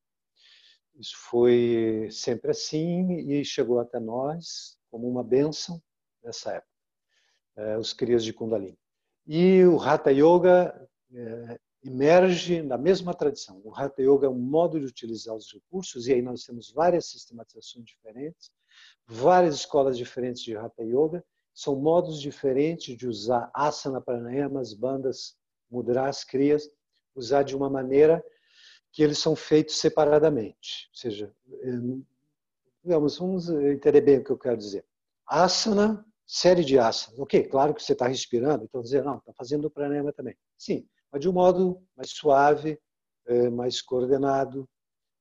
Isso 0.96 1.16
foi 1.30 2.10
sempre 2.12 2.52
assim 2.52 3.20
e 3.20 3.44
chegou 3.46 3.80
até 3.80 4.00
nós 4.00 4.78
como 4.92 5.10
uma 5.10 5.24
bênção 5.24 5.82
nessa 6.24 6.54
época, 6.54 6.72
é, 7.56 7.78
os 7.78 7.94
crias 7.94 8.24
de 8.24 8.34
Kundalini. 8.34 8.78
E 9.26 9.64
o 9.64 9.80
Hatha 9.82 10.12
Yoga 10.12 10.88
é, 11.12 11.60
emerge 11.84 12.62
na 12.62 12.78
mesma 12.78 13.14
tradição. 13.14 13.62
O 13.64 13.74
Hatha 13.74 14.02
Yoga 14.02 14.28
é 14.28 14.30
um 14.30 14.38
modo 14.38 14.80
de 14.80 14.86
utilizar 14.86 15.36
os 15.36 15.52
recursos, 15.52 16.08
e 16.08 16.14
aí 16.14 16.22
nós 16.22 16.44
temos 16.44 16.72
várias 16.72 17.08
sistematizações 17.08 17.86
diferentes, 17.86 18.52
várias 19.08 19.56
escolas 19.56 19.98
diferentes 19.98 20.44
de 20.44 20.56
Hatha 20.56 20.84
Yoga, 20.84 21.24
são 21.54 21.76
modos 21.76 22.20
diferentes 22.20 22.98
de 22.98 23.08
usar 23.08 23.52
asana, 23.54 24.02
pranayamas, 24.02 24.74
bandas, 24.74 25.38
mudras, 25.70 26.24
kriyas, 26.24 26.70
usar 27.16 27.44
de 27.44 27.56
uma 27.56 27.70
maneira 27.70 28.24
que 28.92 29.04
eles 29.04 29.20
são 29.20 29.36
feitos 29.36 29.78
separadamente. 29.78 30.90
Ou 30.92 30.96
seja, 30.96 31.36
digamos, 32.84 33.18
vamos 33.18 33.50
entender 33.50 34.02
bem 34.02 34.20
o 34.20 34.24
que 34.24 34.32
eu 34.32 34.38
quero 34.38 34.58
dizer. 34.58 34.86
Asana, 35.26 36.06
série 36.26 36.64
de 36.64 36.78
asanas. 36.78 37.20
Ok, 37.20 37.44
claro 37.48 37.74
que 37.74 37.84
você 37.84 37.94
está 37.94 38.08
respirando, 38.08 38.64
então 38.64 38.82
dizer, 38.82 39.04
não, 39.04 39.18
está 39.18 39.34
fazendo 39.34 39.66
o 39.66 39.72
pranayama 39.72 40.12
também. 40.12 40.36
Sim, 40.58 40.88
mas 41.12 41.22
de 41.22 41.30
um 41.30 41.34
modo 41.34 41.82
mais 41.96 42.12
suave, 42.12 42.80
é, 43.26 43.50
mais 43.50 43.82
coordenado, 43.82 44.68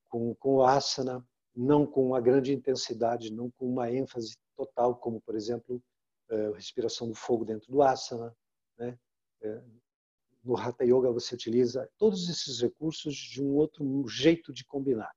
com, 0.09 0.35
com 0.35 0.55
o 0.55 0.63
asana, 0.63 1.25
não 1.55 1.85
com 1.85 2.07
uma 2.07 2.21
grande 2.21 2.53
intensidade, 2.53 3.31
não 3.31 3.49
com 3.51 3.67
uma 3.67 3.91
ênfase 3.91 4.35
total, 4.55 4.95
como, 4.95 5.21
por 5.21 5.35
exemplo, 5.35 5.81
a 6.29 6.55
respiração 6.55 7.07
do 7.07 7.15
fogo 7.15 7.45
dentro 7.45 7.71
do 7.71 7.81
asana. 7.81 8.35
Né? 8.77 8.97
É, 9.41 9.61
no 10.43 10.57
Hatha 10.57 10.83
Yoga 10.83 11.11
você 11.11 11.35
utiliza 11.35 11.89
todos 11.97 12.29
esses 12.29 12.59
recursos 12.59 13.15
de 13.15 13.41
um 13.41 13.55
outro 13.55 14.07
jeito 14.07 14.51
de 14.51 14.65
combinar, 14.65 15.11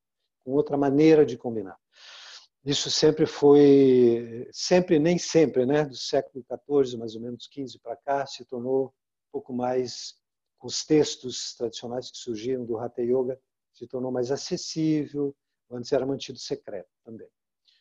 com 0.45 0.53
outra 0.53 0.76
maneira 0.76 1.24
de 1.26 1.37
combinar. 1.37 1.76
Isso 2.64 2.91
sempre 2.91 3.26
foi, 3.26 4.49
sempre 4.53 4.99
nem 4.99 5.18
sempre, 5.18 5.64
né, 5.64 5.84
do 5.84 5.95
século 5.97 6.45
XIV, 6.45 6.99
mais 6.99 7.14
ou 7.14 7.20
menos 7.20 7.47
15 7.47 7.78
para 7.78 7.97
cá, 7.97 8.26
se 8.26 8.45
tornou 8.45 8.87
um 8.87 9.32
pouco 9.32 9.53
mais 9.53 10.14
com 10.59 10.66
os 10.66 10.84
textos 10.84 11.55
tradicionais 11.55 12.11
que 12.11 12.18
surgiram 12.18 12.64
do 12.64 12.78
Hatha 12.78 13.03
Yoga, 13.03 13.39
se 13.72 13.87
tornou 13.87 14.11
mais 14.11 14.32
acessível, 14.32 15.34
antes 15.71 15.93
era 15.93 16.07
mantido 16.07 16.39
secreto 16.39 16.91
também. 17.05 17.29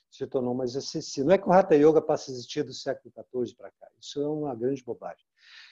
Se 0.10 0.26
tornou 0.28 0.54
mais 0.54 0.76
acessível. 0.76 1.28
Não 1.28 1.34
é 1.34 1.38
que 1.38 1.48
o 1.48 1.52
Hatha 1.52 1.76
Yoga 1.76 2.02
passe 2.02 2.32
a 2.32 2.34
existir 2.34 2.64
do 2.64 2.74
século 2.74 3.14
XIV 3.14 3.56
para 3.56 3.72
cá, 3.72 3.88
isso 4.00 4.22
é 4.22 4.28
uma 4.28 4.56
grande 4.56 4.84
bobagem. 4.84 5.26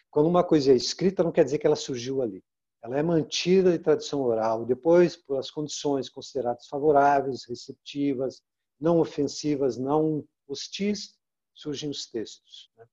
Quando 0.09 0.27
uma 0.27 0.43
coisa 0.43 0.71
é 0.71 0.75
escrita, 0.75 1.23
não 1.23 1.31
quer 1.31 1.43
dizer 1.43 1.57
que 1.57 1.65
ela 1.65 1.75
surgiu 1.75 2.21
ali. 2.21 2.43
Ela 2.83 2.99
é 2.99 3.03
mantida 3.03 3.71
de 3.71 3.79
tradição 3.79 4.21
oral, 4.21 4.65
depois, 4.65 5.15
por 5.15 5.37
as 5.37 5.49
condições 5.49 6.09
consideradas 6.09 6.67
favoráveis, 6.67 7.45
receptivas, 7.45 8.43
não 8.79 8.99
ofensivas, 8.99 9.77
não 9.77 10.27
hostis, 10.45 11.17
surgem 11.53 11.89
os 11.89 12.05
textos. 12.05 12.69
Né? 12.77 12.85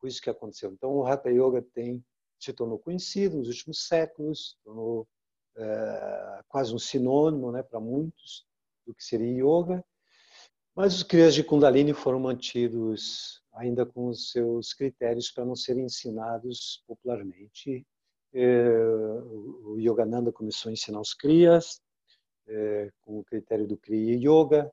Foi 0.00 0.08
isso 0.08 0.20
que 0.20 0.28
aconteceu. 0.28 0.72
Então, 0.72 0.96
o 0.96 1.06
Hatha 1.06 1.30
Yoga 1.30 1.62
tem 1.72 2.04
se 2.42 2.52
tornou 2.52 2.78
conhecido 2.78 3.36
nos 3.36 3.48
últimos 3.48 3.86
séculos, 3.86 4.58
tornou 4.64 5.08
é, 5.56 6.40
quase 6.48 6.74
um 6.74 6.78
sinônimo 6.78 7.52
né, 7.52 7.62
para 7.62 7.80
muitos 7.80 8.46
do 8.86 8.94
que 8.94 9.04
seria 9.04 9.44
yoga. 9.44 9.84
Mas 10.74 10.94
os 10.94 11.02
crias 11.02 11.34
de 11.34 11.44
Kundalini 11.44 11.92
foram 11.92 12.18
mantidos 12.18 13.42
ainda 13.52 13.84
com 13.84 14.08
os 14.08 14.30
seus 14.30 14.72
critérios 14.72 15.30
para 15.30 15.44
não 15.44 15.54
serem 15.54 15.84
ensinados 15.84 16.82
popularmente. 16.86 17.86
É, 18.32 18.68
o 19.64 19.76
Yogananda 19.78 20.32
começou 20.32 20.70
a 20.70 20.72
ensinar 20.72 21.00
os 21.00 21.12
crias 21.12 21.82
é, 22.46 22.90
com 23.02 23.18
o 23.18 23.24
critério 23.24 23.66
do 23.66 23.76
Kriya 23.76 24.16
Yoga. 24.16 24.72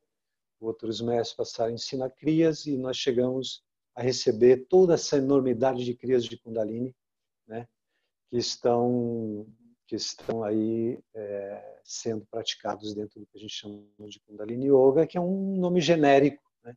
Outros 0.61 1.01
mestres 1.01 1.35
passaram 1.35 1.71
a 1.71 1.75
ensinar 1.75 2.09
crias 2.11 2.65
e 2.65 2.77
nós 2.77 2.97
chegamos 2.97 3.63
a 3.95 4.01
receber 4.01 4.65
toda 4.69 4.93
essa 4.93 5.17
enormidade 5.17 5.83
de 5.83 5.93
crias 5.93 6.23
de 6.23 6.37
Kundalini 6.37 6.95
né, 7.47 7.67
que 8.29 8.37
estão 8.37 9.45
que 9.89 9.95
estão 9.95 10.43
aí 10.43 10.99
é, 11.15 11.79
sendo 11.83 12.23
praticados 12.29 12.93
dentro 12.93 13.19
do 13.19 13.25
que 13.25 13.35
a 13.39 13.41
gente 13.41 13.55
chama 13.55 13.81
de 14.07 14.19
Kundalini 14.19 14.67
Yoga, 14.67 15.07
que 15.07 15.17
é 15.17 15.21
um 15.21 15.57
nome 15.57 15.81
genérico 15.81 16.43
né, 16.63 16.75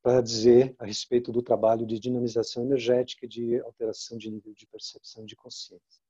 para 0.00 0.20
dizer 0.20 0.76
a 0.78 0.86
respeito 0.86 1.32
do 1.32 1.42
trabalho 1.42 1.84
de 1.84 1.98
dinamização 1.98 2.62
energética, 2.62 3.26
de 3.26 3.60
alteração 3.62 4.16
de 4.16 4.30
nível 4.30 4.54
de 4.54 4.64
percepção 4.68 5.26
de 5.26 5.34
consciência. 5.34 6.00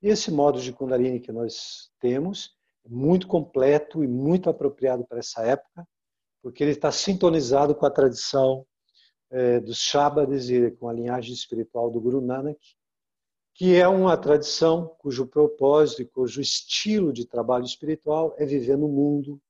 E 0.00 0.08
esse 0.08 0.30
modo 0.30 0.58
de 0.58 0.72
Kundalini 0.72 1.20
que 1.20 1.30
nós 1.30 1.90
temos 2.00 2.56
é 2.86 2.88
muito 2.88 3.26
completo 3.26 4.02
e 4.02 4.08
muito 4.08 4.48
apropriado 4.48 5.06
para 5.06 5.18
essa 5.18 5.42
época, 5.42 5.86
porque 6.42 6.64
ele 6.64 6.72
está 6.72 6.90
sintonizado 6.90 7.74
com 7.74 7.84
a 7.84 7.90
tradição 7.90 8.66
é, 9.28 9.60
dos 9.60 9.76
Shabadis 9.76 10.48
e 10.48 10.70
com 10.70 10.88
a 10.88 10.92
linhagem 10.94 11.34
espiritual 11.34 11.90
do 11.90 12.00
Guru 12.00 12.22
Nanak, 12.22 12.58
que 13.54 13.74
é 13.76 13.86
uma 13.86 14.16
tradição 14.16 14.88
cujo 14.98 15.26
propósito 15.26 16.02
e 16.02 16.06
cujo 16.06 16.40
estilo 16.40 17.12
de 17.12 17.26
trabalho 17.26 17.64
espiritual 17.64 18.34
é 18.38 18.46
viver 18.46 18.76
no 18.76 18.88
mundo, 18.88 19.40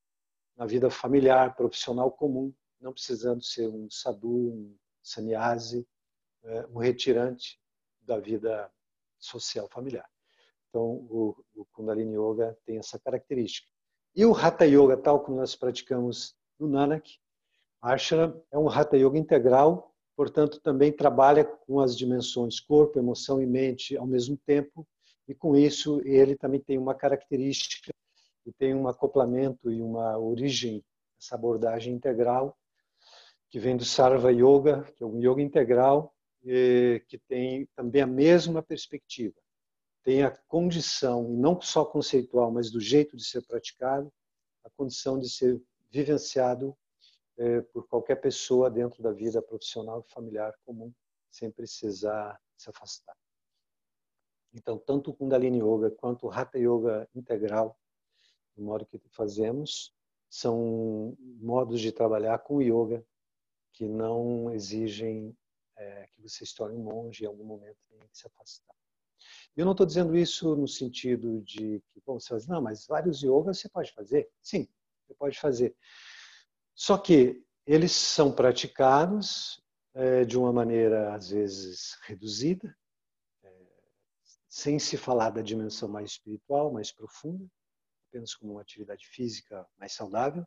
na 0.57 0.67
vida 0.67 0.91
familiar, 0.91 1.55
profissional 1.55 2.11
comum, 2.11 2.53
não 2.81 2.93
precisando 2.93 3.43
ser 3.43 3.69
um 3.69 3.89
sadhu, 3.91 4.53
um 4.53 4.77
sannyasi, 5.03 5.87
é, 6.43 6.67
um 6.67 6.79
retirante 6.79 7.61
da 8.03 8.19
vida 8.19 8.71
social 9.19 9.69
familiar. 9.69 10.09
Então, 10.69 10.83
o 10.83 11.67
Kundalini 11.73 12.15
Yoga 12.15 12.57
tem 12.65 12.79
essa 12.79 12.99
característica. 12.99 13.69
E 14.15 14.25
o 14.25 14.35
Hatha 14.35 14.65
Yoga, 14.65 14.97
tal 14.97 15.21
como 15.21 15.39
nós 15.39 15.55
praticamos 15.57 16.37
no 16.59 16.69
Nanak, 16.69 17.19
Ashram 17.83 18.43
é 18.51 18.59
um 18.59 18.69
Hatha 18.69 18.97
Yoga 18.97 19.19
integral 19.19 19.90
portanto, 20.21 20.61
também 20.61 20.93
trabalha 20.93 21.43
com 21.43 21.81
as 21.81 21.97
dimensões 21.97 22.61
corpo, 22.61 22.99
emoção 22.99 23.41
e 23.41 23.47
mente 23.47 23.97
ao 23.97 24.07
mesmo 24.07 24.37
tempo, 24.37 24.87
e 25.27 25.35
com 25.35 25.57
isso 25.57 26.03
ele 26.05 26.37
também 26.37 26.61
tem 26.61 26.77
uma 26.77 26.95
característica 26.95 27.91
e 28.45 28.53
tem 28.53 28.75
um 28.75 28.87
acoplamento 28.87 29.73
e 29.73 29.81
uma 29.81 30.19
origem, 30.19 30.85
essa 31.19 31.37
abordagem 31.37 31.95
integral, 31.95 32.55
que 33.49 33.59
vem 33.59 33.79
do 33.79 33.85
Sarva 33.87 34.31
Yoga, 34.31 34.83
que 34.95 35.03
é 35.03 35.07
um 35.07 35.19
yoga 35.23 35.41
integral, 35.41 36.15
que 36.43 37.19
tem 37.27 37.67
também 37.75 38.03
a 38.03 38.07
mesma 38.07 38.63
perspectiva. 38.63 39.41
Tem 40.05 40.23
a 40.23 40.31
condição, 40.31 41.31
não 41.31 41.59
só 41.63 41.83
conceitual, 41.83 42.51
mas 42.51 42.71
do 42.71 42.79
jeito 42.79 43.17
de 43.17 43.25
ser 43.25 43.41
praticado, 43.47 44.13
a 44.67 44.69
condição 44.77 45.19
de 45.19 45.31
ser 45.31 45.59
vivenciado 45.91 46.77
é, 47.41 47.63
por 47.63 47.89
qualquer 47.89 48.17
pessoa 48.17 48.71
dentro 48.71 49.03
da 49.03 49.11
vida 49.11 49.41
profissional 49.41 50.05
e 50.07 50.13
familiar 50.13 50.55
comum, 50.65 50.93
sem 51.31 51.51
precisar 51.51 52.39
se 52.57 52.69
afastar. 52.69 53.17
Então, 54.53 54.79
tanto 54.79 55.11
o 55.11 55.15
Kundalini 55.15 55.59
Yoga 55.59 55.91
quanto 55.91 56.27
o 56.27 56.31
Hatha 56.31 56.59
Yoga 56.59 57.09
integral, 57.15 57.79
do 58.55 58.63
modo 58.63 58.85
que 58.85 59.01
fazemos, 59.09 59.95
são 60.29 61.17
modos 61.41 61.81
de 61.81 61.91
trabalhar 61.91 62.39
com 62.41 62.61
yoga 62.61 63.05
que 63.73 63.89
não 63.89 64.51
exigem 64.53 65.37
é, 65.77 66.07
que 66.13 66.21
você 66.21 66.45
se 66.45 66.55
torne 66.55 66.77
um 66.77 66.83
monge 66.83 67.25
em 67.25 67.27
algum 67.27 67.45
momento 67.45 67.79
tem 67.89 67.99
que 67.99 68.19
se 68.19 68.27
afastar. 68.27 68.75
Eu 69.57 69.65
não 69.65 69.73
estou 69.73 69.87
dizendo 69.87 70.17
isso 70.17 70.55
no 70.55 70.69
sentido 70.69 71.41
de 71.41 71.83
que, 71.89 72.01
bom, 72.05 72.21
você 72.21 72.31
vai 72.31 72.39
dizer, 72.39 72.53
não, 72.53 72.63
mas 72.63 72.87
vários 72.87 73.23
yogas 73.23 73.59
você 73.59 73.69
pode 73.69 73.93
fazer. 73.93 74.31
Sim, 74.43 74.69
você 75.07 75.15
pode 75.15 75.39
fazer. 75.39 75.75
Só 76.81 76.97
que 76.97 77.45
eles 77.67 77.93
são 77.93 78.33
praticados 78.33 79.63
é, 79.93 80.25
de 80.25 80.39
uma 80.39 80.51
maneira, 80.51 81.15
às 81.15 81.29
vezes, 81.29 81.99
reduzida, 82.05 82.75
é, 83.45 83.53
sem 84.49 84.79
se 84.79 84.97
falar 84.97 85.29
da 85.29 85.43
dimensão 85.43 85.91
mais 85.91 86.13
espiritual, 86.13 86.73
mais 86.73 86.91
profunda, 86.91 87.47
apenas 88.09 88.35
como 88.35 88.53
uma 88.53 88.63
atividade 88.63 89.07
física 89.09 89.69
mais 89.79 89.93
saudável. 89.93 90.43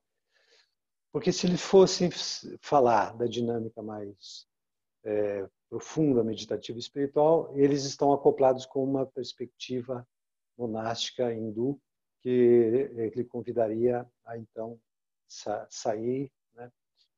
Porque 1.12 1.32
se 1.32 1.46
ele 1.46 1.56
fosse 1.56 2.10
falar 2.60 3.16
da 3.16 3.28
dinâmica 3.28 3.84
mais 3.84 4.48
é, 5.04 5.48
profunda, 5.70 6.24
meditativa 6.24 6.80
e 6.80 6.82
espiritual, 6.82 7.56
eles 7.56 7.84
estão 7.84 8.12
acoplados 8.12 8.66
com 8.66 8.84
uma 8.84 9.06
perspectiva 9.06 10.04
monástica 10.58 11.32
hindu 11.32 11.80
que 12.22 12.90
ele 12.98 13.24
convidaria 13.24 14.04
a 14.26 14.36
então 14.36 14.82
sair 15.70 16.32
né, 16.54 16.72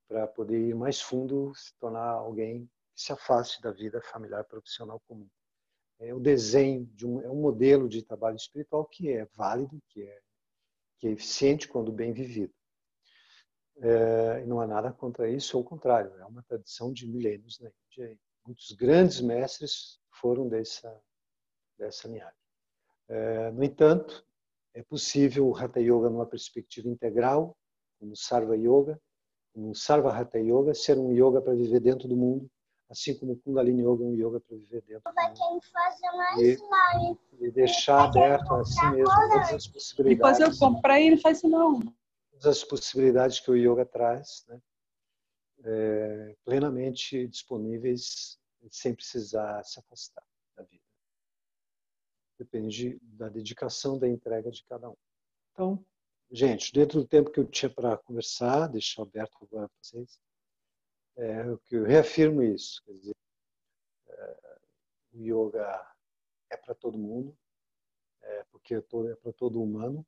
para 0.07 0.28
poder 0.28 0.59
ir 0.59 0.76
mais 0.76 1.01
fundo, 1.01 1.53
se 1.55 1.74
tornar 1.80 2.09
alguém 2.09 2.70
que 2.93 3.01
se 3.01 3.11
afaste 3.11 3.61
da 3.61 3.72
vida 3.72 4.01
familiar 4.01 4.43
profissional 4.45 4.99
comum. 5.07 5.30
É 5.99 6.13
o 6.13 6.20
desenho 6.20 6.86
de 6.88 7.05
um, 7.05 7.22
é 7.22 7.30
um 7.30 7.41
modelo 7.41 7.88
de 7.88 8.03
trabalho 8.03 8.36
espiritual 8.36 8.86
que 8.86 9.11
é 9.11 9.26
válido, 9.34 9.82
que 9.89 10.03
é, 10.03 10.22
que 10.99 11.07
é 11.07 11.11
eficiente 11.11 11.68
quando 11.68 11.91
bem 11.91 12.13
vivido. 12.13 12.53
É, 13.78 14.45
não 14.45 14.61
há 14.61 14.68
nada 14.68 14.91
contra 14.91 15.30
isso, 15.30 15.57
ao 15.57 15.63
contrário, 15.63 16.13
é 16.18 16.26
uma 16.26 16.43
tradição 16.43 16.93
de 16.93 17.07
milênios 17.07 17.59
na 17.59 17.70
Índia. 17.70 18.18
Muitos 18.45 18.72
grandes 18.72 19.20
mestres 19.22 19.99
foram 20.11 20.47
dessa, 20.47 21.01
dessa 21.78 22.07
linhagem. 22.07 22.39
É, 23.07 23.51
no 23.51 23.63
entanto, 23.63 24.26
é 24.74 24.82
possível 24.84 25.47
o 25.47 25.55
Hatha 25.55 25.80
Yoga 25.80 26.09
numa 26.09 26.26
perspectiva 26.26 26.88
integral, 26.88 27.57
como 28.00 28.16
Sarva 28.16 28.56
Yoga, 28.56 29.00
como 29.54 29.74
Sarva 29.74 30.12
Hatha 30.12 30.39
Yoga, 30.39 30.74
ser 30.74 30.98
um 30.98 31.12
yoga 31.14 31.41
para 31.41 31.54
viver 31.56 31.80
dentro 31.80 32.08
do 32.08 32.16
mundo, 32.16 32.50
assim 32.89 33.18
como 33.18 33.34
o 33.34 33.38
Kundalini 33.38 33.84
Yoga 33.84 34.04
é 34.04 34.08
um 34.08 34.14
yoga 34.14 34.39
para 34.39 34.58
viver 34.58 34.82
dentro 34.82 35.12
do 35.12 35.50
mundo. 35.50 35.62
E, 36.39 37.46
e 37.46 37.52
deixar 37.52 38.06
aberto 38.06 38.54
a 38.54 38.66
si 38.66 38.86
mesmo 38.91 39.06
todas 39.06 39.54
as 39.54 39.68
possibilidades. 39.68 40.38
Depois 40.38 40.60
eu 40.60 40.68
comprei 40.68 41.08
e 41.08 41.12
não 41.12 41.18
faz 41.18 41.38
isso 41.38 41.48
não. 41.48 41.80
Todas 42.32 42.46
as 42.46 42.64
possibilidades 42.64 43.39
que 43.39 43.50
o 43.50 43.56
yoga 43.56 43.86
traz, 43.86 44.46
né? 44.48 44.62
É, 45.68 46.36
plenamente 46.43 47.28
disponíveis, 47.28 48.38
sem 48.70 48.93
precisar 48.93 49.64
se 49.64 49.80
afastar 49.80 50.24
da 50.56 50.64
vida. 50.64 50.84
Depende 52.38 53.00
da 53.02 53.30
dedicação, 53.30 53.98
da 53.98 54.08
entrega 54.08 54.52
de 54.52 54.64
cada 54.66 54.89
um. 54.89 54.96
Então, 55.54 55.84
gente, 56.32 56.73
dentro 56.73 57.01
do 57.01 57.07
tempo 57.07 57.32
que 57.32 57.39
eu 57.39 57.45
tinha 57.45 57.69
para 57.69 57.97
conversar, 57.97 58.67
deixar 58.67 59.03
aberto 59.03 59.38
agora 59.41 59.67
para 59.67 59.78
vocês, 59.82 60.19
é, 61.17 61.45
eu, 61.71 61.84
reafirmo 61.84 62.43
isso. 62.43 62.82
Quer 62.84 62.91
dizer, 62.93 63.15
é, 64.07 64.57
o 65.13 65.21
yoga 65.21 65.88
é 66.49 66.57
para 66.57 66.76
todo 66.76 66.97
mundo, 66.97 67.36
é, 68.21 68.43
porque 68.51 68.76
é 68.76 68.82
para 68.82 69.34
todo 69.34 69.61
humano. 69.61 70.05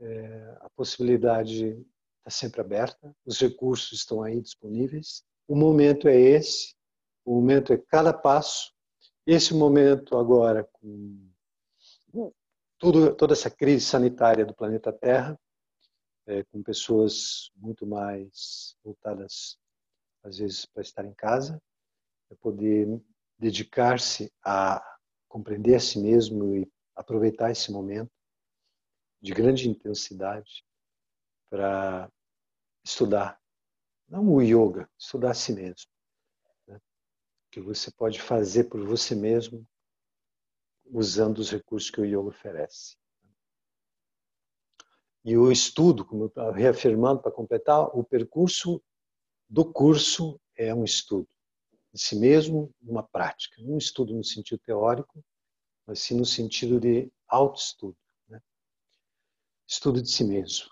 É, 0.00 0.58
a 0.60 0.70
possibilidade 0.70 1.86
está 2.18 2.30
sempre 2.30 2.60
aberta, 2.60 3.14
os 3.24 3.38
recursos 3.38 3.92
estão 3.92 4.22
aí 4.22 4.40
disponíveis. 4.40 5.24
O 5.46 5.54
momento 5.54 6.08
é 6.08 6.16
esse, 6.16 6.74
o 7.24 7.34
momento 7.34 7.72
é 7.72 7.78
cada 7.78 8.12
passo. 8.12 8.72
Esse 9.26 9.54
momento 9.54 10.16
agora, 10.18 10.64
com 10.64 11.30
tudo, 12.78 13.14
toda 13.14 13.32
essa 13.32 13.50
crise 13.50 13.84
sanitária 13.84 14.44
do 14.44 14.54
planeta 14.54 14.92
Terra, 14.92 15.38
é, 16.26 16.42
com 16.44 16.62
pessoas 16.62 17.50
muito 17.56 17.86
mais 17.86 18.76
voltadas 18.82 19.58
às 20.22 20.38
vezes 20.38 20.64
para 20.64 20.82
estar 20.82 21.04
em 21.04 21.14
casa, 21.14 21.62
para 22.28 22.36
poder 22.38 23.00
dedicar-se 23.38 24.32
a 24.42 24.82
compreender 25.28 25.74
a 25.74 25.80
si 25.80 25.98
mesmo 25.98 26.56
e 26.56 26.70
aproveitar 26.94 27.50
esse 27.50 27.70
momento 27.70 28.10
de 29.20 29.32
grande 29.32 29.68
intensidade 29.68 30.64
para 31.50 32.10
estudar, 32.84 33.40
não 34.08 34.28
o 34.28 34.42
yoga, 34.42 34.88
estudar 34.98 35.32
a 35.32 35.34
si 35.34 35.52
mesmo. 35.52 35.90
Né? 36.66 36.80
Que 37.50 37.60
você 37.60 37.90
pode 37.90 38.20
fazer 38.20 38.64
por 38.64 38.84
você 38.84 39.14
mesmo 39.14 39.66
usando 40.86 41.38
os 41.38 41.50
recursos 41.50 41.90
que 41.90 42.00
o 42.00 42.04
yoga 42.04 42.28
oferece. 42.28 42.96
E 45.24 45.36
o 45.36 45.50
estudo, 45.50 46.04
como 46.04 46.30
eu 46.36 46.52
reafirmando 46.52 47.22
para 47.22 47.32
completar, 47.32 47.86
o 47.96 48.04
percurso 48.04 48.82
do 49.48 49.64
curso 49.64 50.38
é 50.56 50.74
um 50.74 50.84
estudo 50.84 51.28
de 51.92 52.00
si 52.00 52.16
mesmo, 52.16 52.74
uma 52.82 53.02
prática. 53.02 53.62
Não 53.62 53.74
um 53.74 53.78
estudo 53.78 54.12
no 54.12 54.24
sentido 54.24 54.58
teórico, 54.58 55.24
mas 55.86 56.00
sim 56.00 56.16
no 56.16 56.26
sentido 56.26 56.80
de 56.80 57.10
autoestudo. 57.26 57.96
Né? 58.28 58.40
Estudo 59.66 60.02
de 60.02 60.10
si 60.10 60.24
mesmo, 60.24 60.68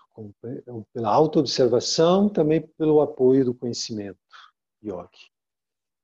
pela 0.91 1.09
autoobservação, 1.09 2.29
também 2.29 2.61
pelo 2.77 3.01
apoio 3.01 3.45
do 3.45 3.55
conhecimento 3.55 4.19
yogi. 4.83 5.32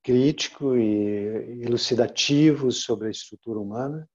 Crítico 0.10 0.76
e 0.76 1.62
elucidativo 1.62 2.72
sobre 2.72 3.10
a 3.10 3.12
estrutura 3.12 3.60
humana 3.60 4.10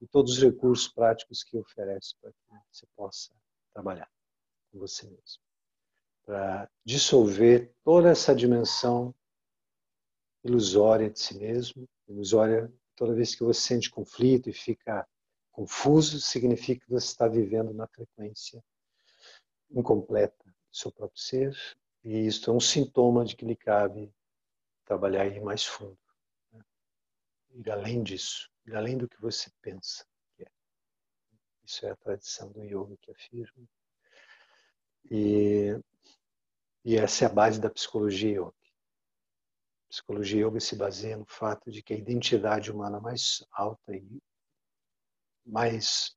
e 0.00 0.06
todos 0.06 0.34
os 0.34 0.40
recursos 0.40 0.86
práticos 0.86 1.42
que 1.42 1.58
oferece 1.58 2.14
para 2.20 2.30
que 2.30 2.38
você 2.70 2.86
possa 2.94 3.34
trabalhar 3.74 4.08
com 4.70 4.78
você 4.78 5.04
mesmo. 5.06 5.42
Para 6.24 6.70
dissolver 6.84 7.74
toda 7.82 8.08
essa 8.08 8.32
dimensão 8.32 9.12
ilusória 10.44 11.10
de 11.10 11.18
si 11.18 11.36
mesmo, 11.36 11.88
ilusória 12.06 12.72
toda 12.94 13.12
vez 13.12 13.34
que 13.34 13.42
você 13.42 13.60
sente 13.60 13.90
conflito 13.90 14.48
e 14.48 14.52
fica 14.52 15.04
confuso, 15.50 16.20
significa 16.20 16.86
que 16.86 16.92
você 16.92 17.06
está 17.08 17.26
vivendo 17.26 17.74
na 17.74 17.88
frequência 17.88 18.62
incompleta 19.72 20.44
do 20.44 20.76
seu 20.76 20.92
próprio 20.92 21.20
ser, 21.20 21.58
e 22.04 22.28
isto 22.28 22.48
é 22.48 22.54
um 22.54 22.60
sintoma 22.60 23.24
de 23.24 23.34
que 23.34 23.44
lhe 23.44 23.56
cabe 23.56 24.14
trabalhar 24.86 25.26
ir 25.26 25.42
mais 25.42 25.64
fundo, 25.64 25.98
né? 26.52 26.64
ir 27.50 27.70
além 27.70 28.02
disso, 28.02 28.50
ir 28.66 28.74
além 28.74 28.96
do 28.96 29.08
que 29.08 29.20
você 29.20 29.50
pensa 29.60 30.06
que 30.34 30.44
é. 30.44 30.50
Isso 31.64 31.84
é 31.84 31.90
a 31.90 31.96
tradição 31.96 32.50
do 32.52 32.64
yoga 32.64 32.96
que 33.02 33.10
afirma. 33.10 33.68
E 35.10 35.78
e 36.86 36.96
essa 36.96 37.24
é 37.24 37.26
a 37.26 37.32
base 37.32 37.60
da 37.60 37.68
psicologia 37.68 38.30
yoga. 38.30 38.54
A 39.86 39.88
psicologia 39.88 40.46
yoga 40.46 40.60
se 40.60 40.76
baseia 40.76 41.16
no 41.16 41.26
fato 41.26 41.68
de 41.68 41.82
que 41.82 41.92
a 41.92 41.96
identidade 41.96 42.70
humana 42.70 43.00
mais 43.00 43.44
alta 43.50 43.92
e 43.92 44.22
mais, 45.44 46.16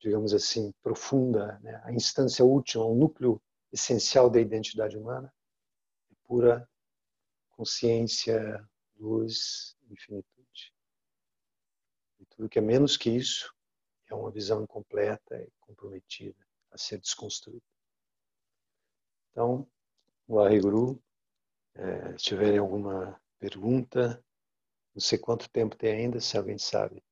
digamos 0.00 0.32
assim, 0.32 0.72
profunda, 0.82 1.58
né? 1.62 1.82
a 1.84 1.92
instância 1.92 2.42
última, 2.42 2.86
o 2.86 2.94
núcleo 2.94 3.38
essencial 3.70 4.30
da 4.30 4.40
identidade 4.40 4.96
humana 4.96 5.30
é 6.10 6.14
pura 6.24 6.66
consciência, 7.58 8.64
luz, 8.96 9.76
infinitude. 9.90 10.72
E 12.20 12.24
tudo 12.26 12.48
que 12.48 12.60
é 12.60 12.62
menos 12.62 12.96
que 12.96 13.10
isso 13.10 13.52
é 14.08 14.14
uma 14.14 14.30
visão 14.30 14.62
incompleta 14.62 15.36
e 15.36 15.50
comprometida 15.58 16.38
a 16.70 16.78
ser 16.78 17.00
desconstruída. 17.00 17.66
Então, 19.32 19.68
Waheguru. 20.28 21.02
É, 21.74 22.18
se 22.18 22.24
tiverem 22.24 22.58
alguma 22.58 23.20
pergunta, 23.38 24.24
não 24.94 25.00
sei 25.00 25.16
quanto 25.16 25.50
tempo 25.50 25.76
tem 25.76 25.92
ainda, 25.92 26.20
se 26.20 26.36
alguém 26.36 26.58
sabe 26.58 27.04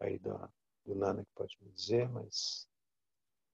aí 0.00 0.18
do, 0.18 0.38
do 0.86 0.94
Nana 0.94 1.22
que 1.22 1.30
pode 1.34 1.56
me 1.60 1.70
dizer, 1.72 2.08
mas 2.08 2.66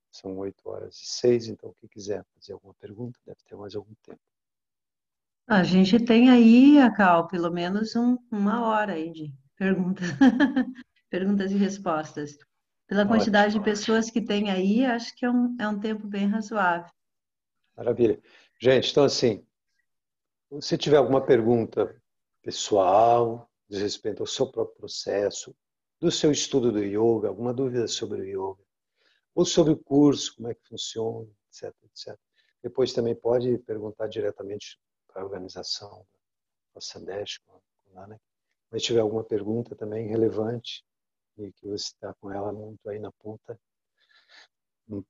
são 0.09 0.37
oito 0.37 0.69
horas 0.69 0.95
e 0.95 1.05
seis, 1.05 1.47
então 1.47 1.73
quem 1.79 1.89
quiser 1.89 2.25
fazer 2.33 2.53
alguma 2.53 2.73
pergunta 2.75 3.19
deve 3.25 3.39
ter 3.43 3.55
mais 3.55 3.75
algum 3.75 3.93
tempo. 4.03 4.21
A 5.47 5.61
gente 5.61 5.99
tem 5.99 6.31
aí, 6.31 6.79
Acal, 6.79 7.27
pelo 7.27 7.51
menos 7.51 7.95
um, 7.95 8.17
uma 8.31 8.65
hora 8.65 8.93
aí 8.93 9.11
de 9.11 9.31
perguntas, 9.55 10.07
perguntas 11.07 11.51
e 11.51 11.55
respostas. 11.55 12.35
Pela 12.87 13.05
quantidade 13.05 13.49
Ótimo. 13.49 13.63
de 13.63 13.69
pessoas 13.69 14.09
que 14.09 14.21
tem 14.21 14.49
aí, 14.49 14.83
acho 14.85 15.15
que 15.15 15.23
é 15.23 15.29
um, 15.29 15.55
é 15.59 15.67
um 15.67 15.79
tempo 15.79 16.07
bem 16.07 16.27
razoável. 16.27 16.91
Maravilha. 17.77 18.19
Gente, 18.59 18.89
então 18.89 19.03
assim, 19.03 19.45
se 20.61 20.77
tiver 20.77 20.97
alguma 20.97 21.23
pergunta 21.23 21.95
pessoal, 22.41 23.47
diz 23.69 23.81
respeito 23.81 24.23
ao 24.23 24.27
seu 24.27 24.51
próprio 24.51 24.77
processo, 24.77 25.55
do 25.99 26.11
seu 26.11 26.31
estudo 26.31 26.71
do 26.71 26.83
yoga, 26.83 27.27
alguma 27.27 27.53
dúvida 27.53 27.87
sobre 27.87 28.21
o 28.21 28.25
yoga, 28.25 28.63
ou 29.35 29.45
sobre 29.45 29.73
o 29.73 29.77
curso, 29.77 30.35
como 30.35 30.49
é 30.49 30.55
que 30.55 30.67
funciona, 30.67 31.27
etc, 31.49 31.75
etc. 31.83 32.19
Depois 32.63 32.93
também 32.93 33.15
pode 33.15 33.57
perguntar 33.59 34.07
diretamente 34.07 34.79
a 35.15 35.23
organização, 35.23 36.05
a 36.75 36.81
Sandesh, 36.81 37.39
com 37.39 37.55
a 37.55 38.01
Nana. 38.01 38.21
Mas 38.71 38.83
tiver 38.83 38.99
alguma 38.99 39.23
pergunta 39.23 39.75
também 39.75 40.07
relevante 40.07 40.83
e 41.37 41.51
que 41.53 41.67
você 41.67 41.85
está 41.85 42.13
com 42.15 42.31
ela 42.31 42.51
muito 42.51 42.89
aí 42.89 42.99
na 42.99 43.11
ponta, 43.11 43.59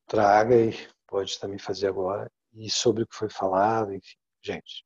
traga 0.08 0.56
e 0.56 0.72
pode 1.08 1.40
também 1.40 1.58
fazer 1.58 1.88
agora 1.88 2.32
e 2.54 2.70
sobre 2.70 3.04
o 3.04 3.08
que 3.08 3.16
foi 3.16 3.30
falado, 3.30 3.94
enfim. 3.94 4.18
Gente, 4.42 4.86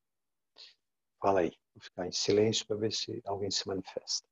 fala 1.21 1.41
aí. 1.41 1.51
Vou 1.73 1.81
ficar 1.81 2.07
em 2.07 2.11
silêncio 2.11 2.65
para 2.65 2.77
ver 2.77 2.91
se 2.91 3.21
alguém 3.25 3.51
se 3.51 3.67
manifesta. 3.67 4.27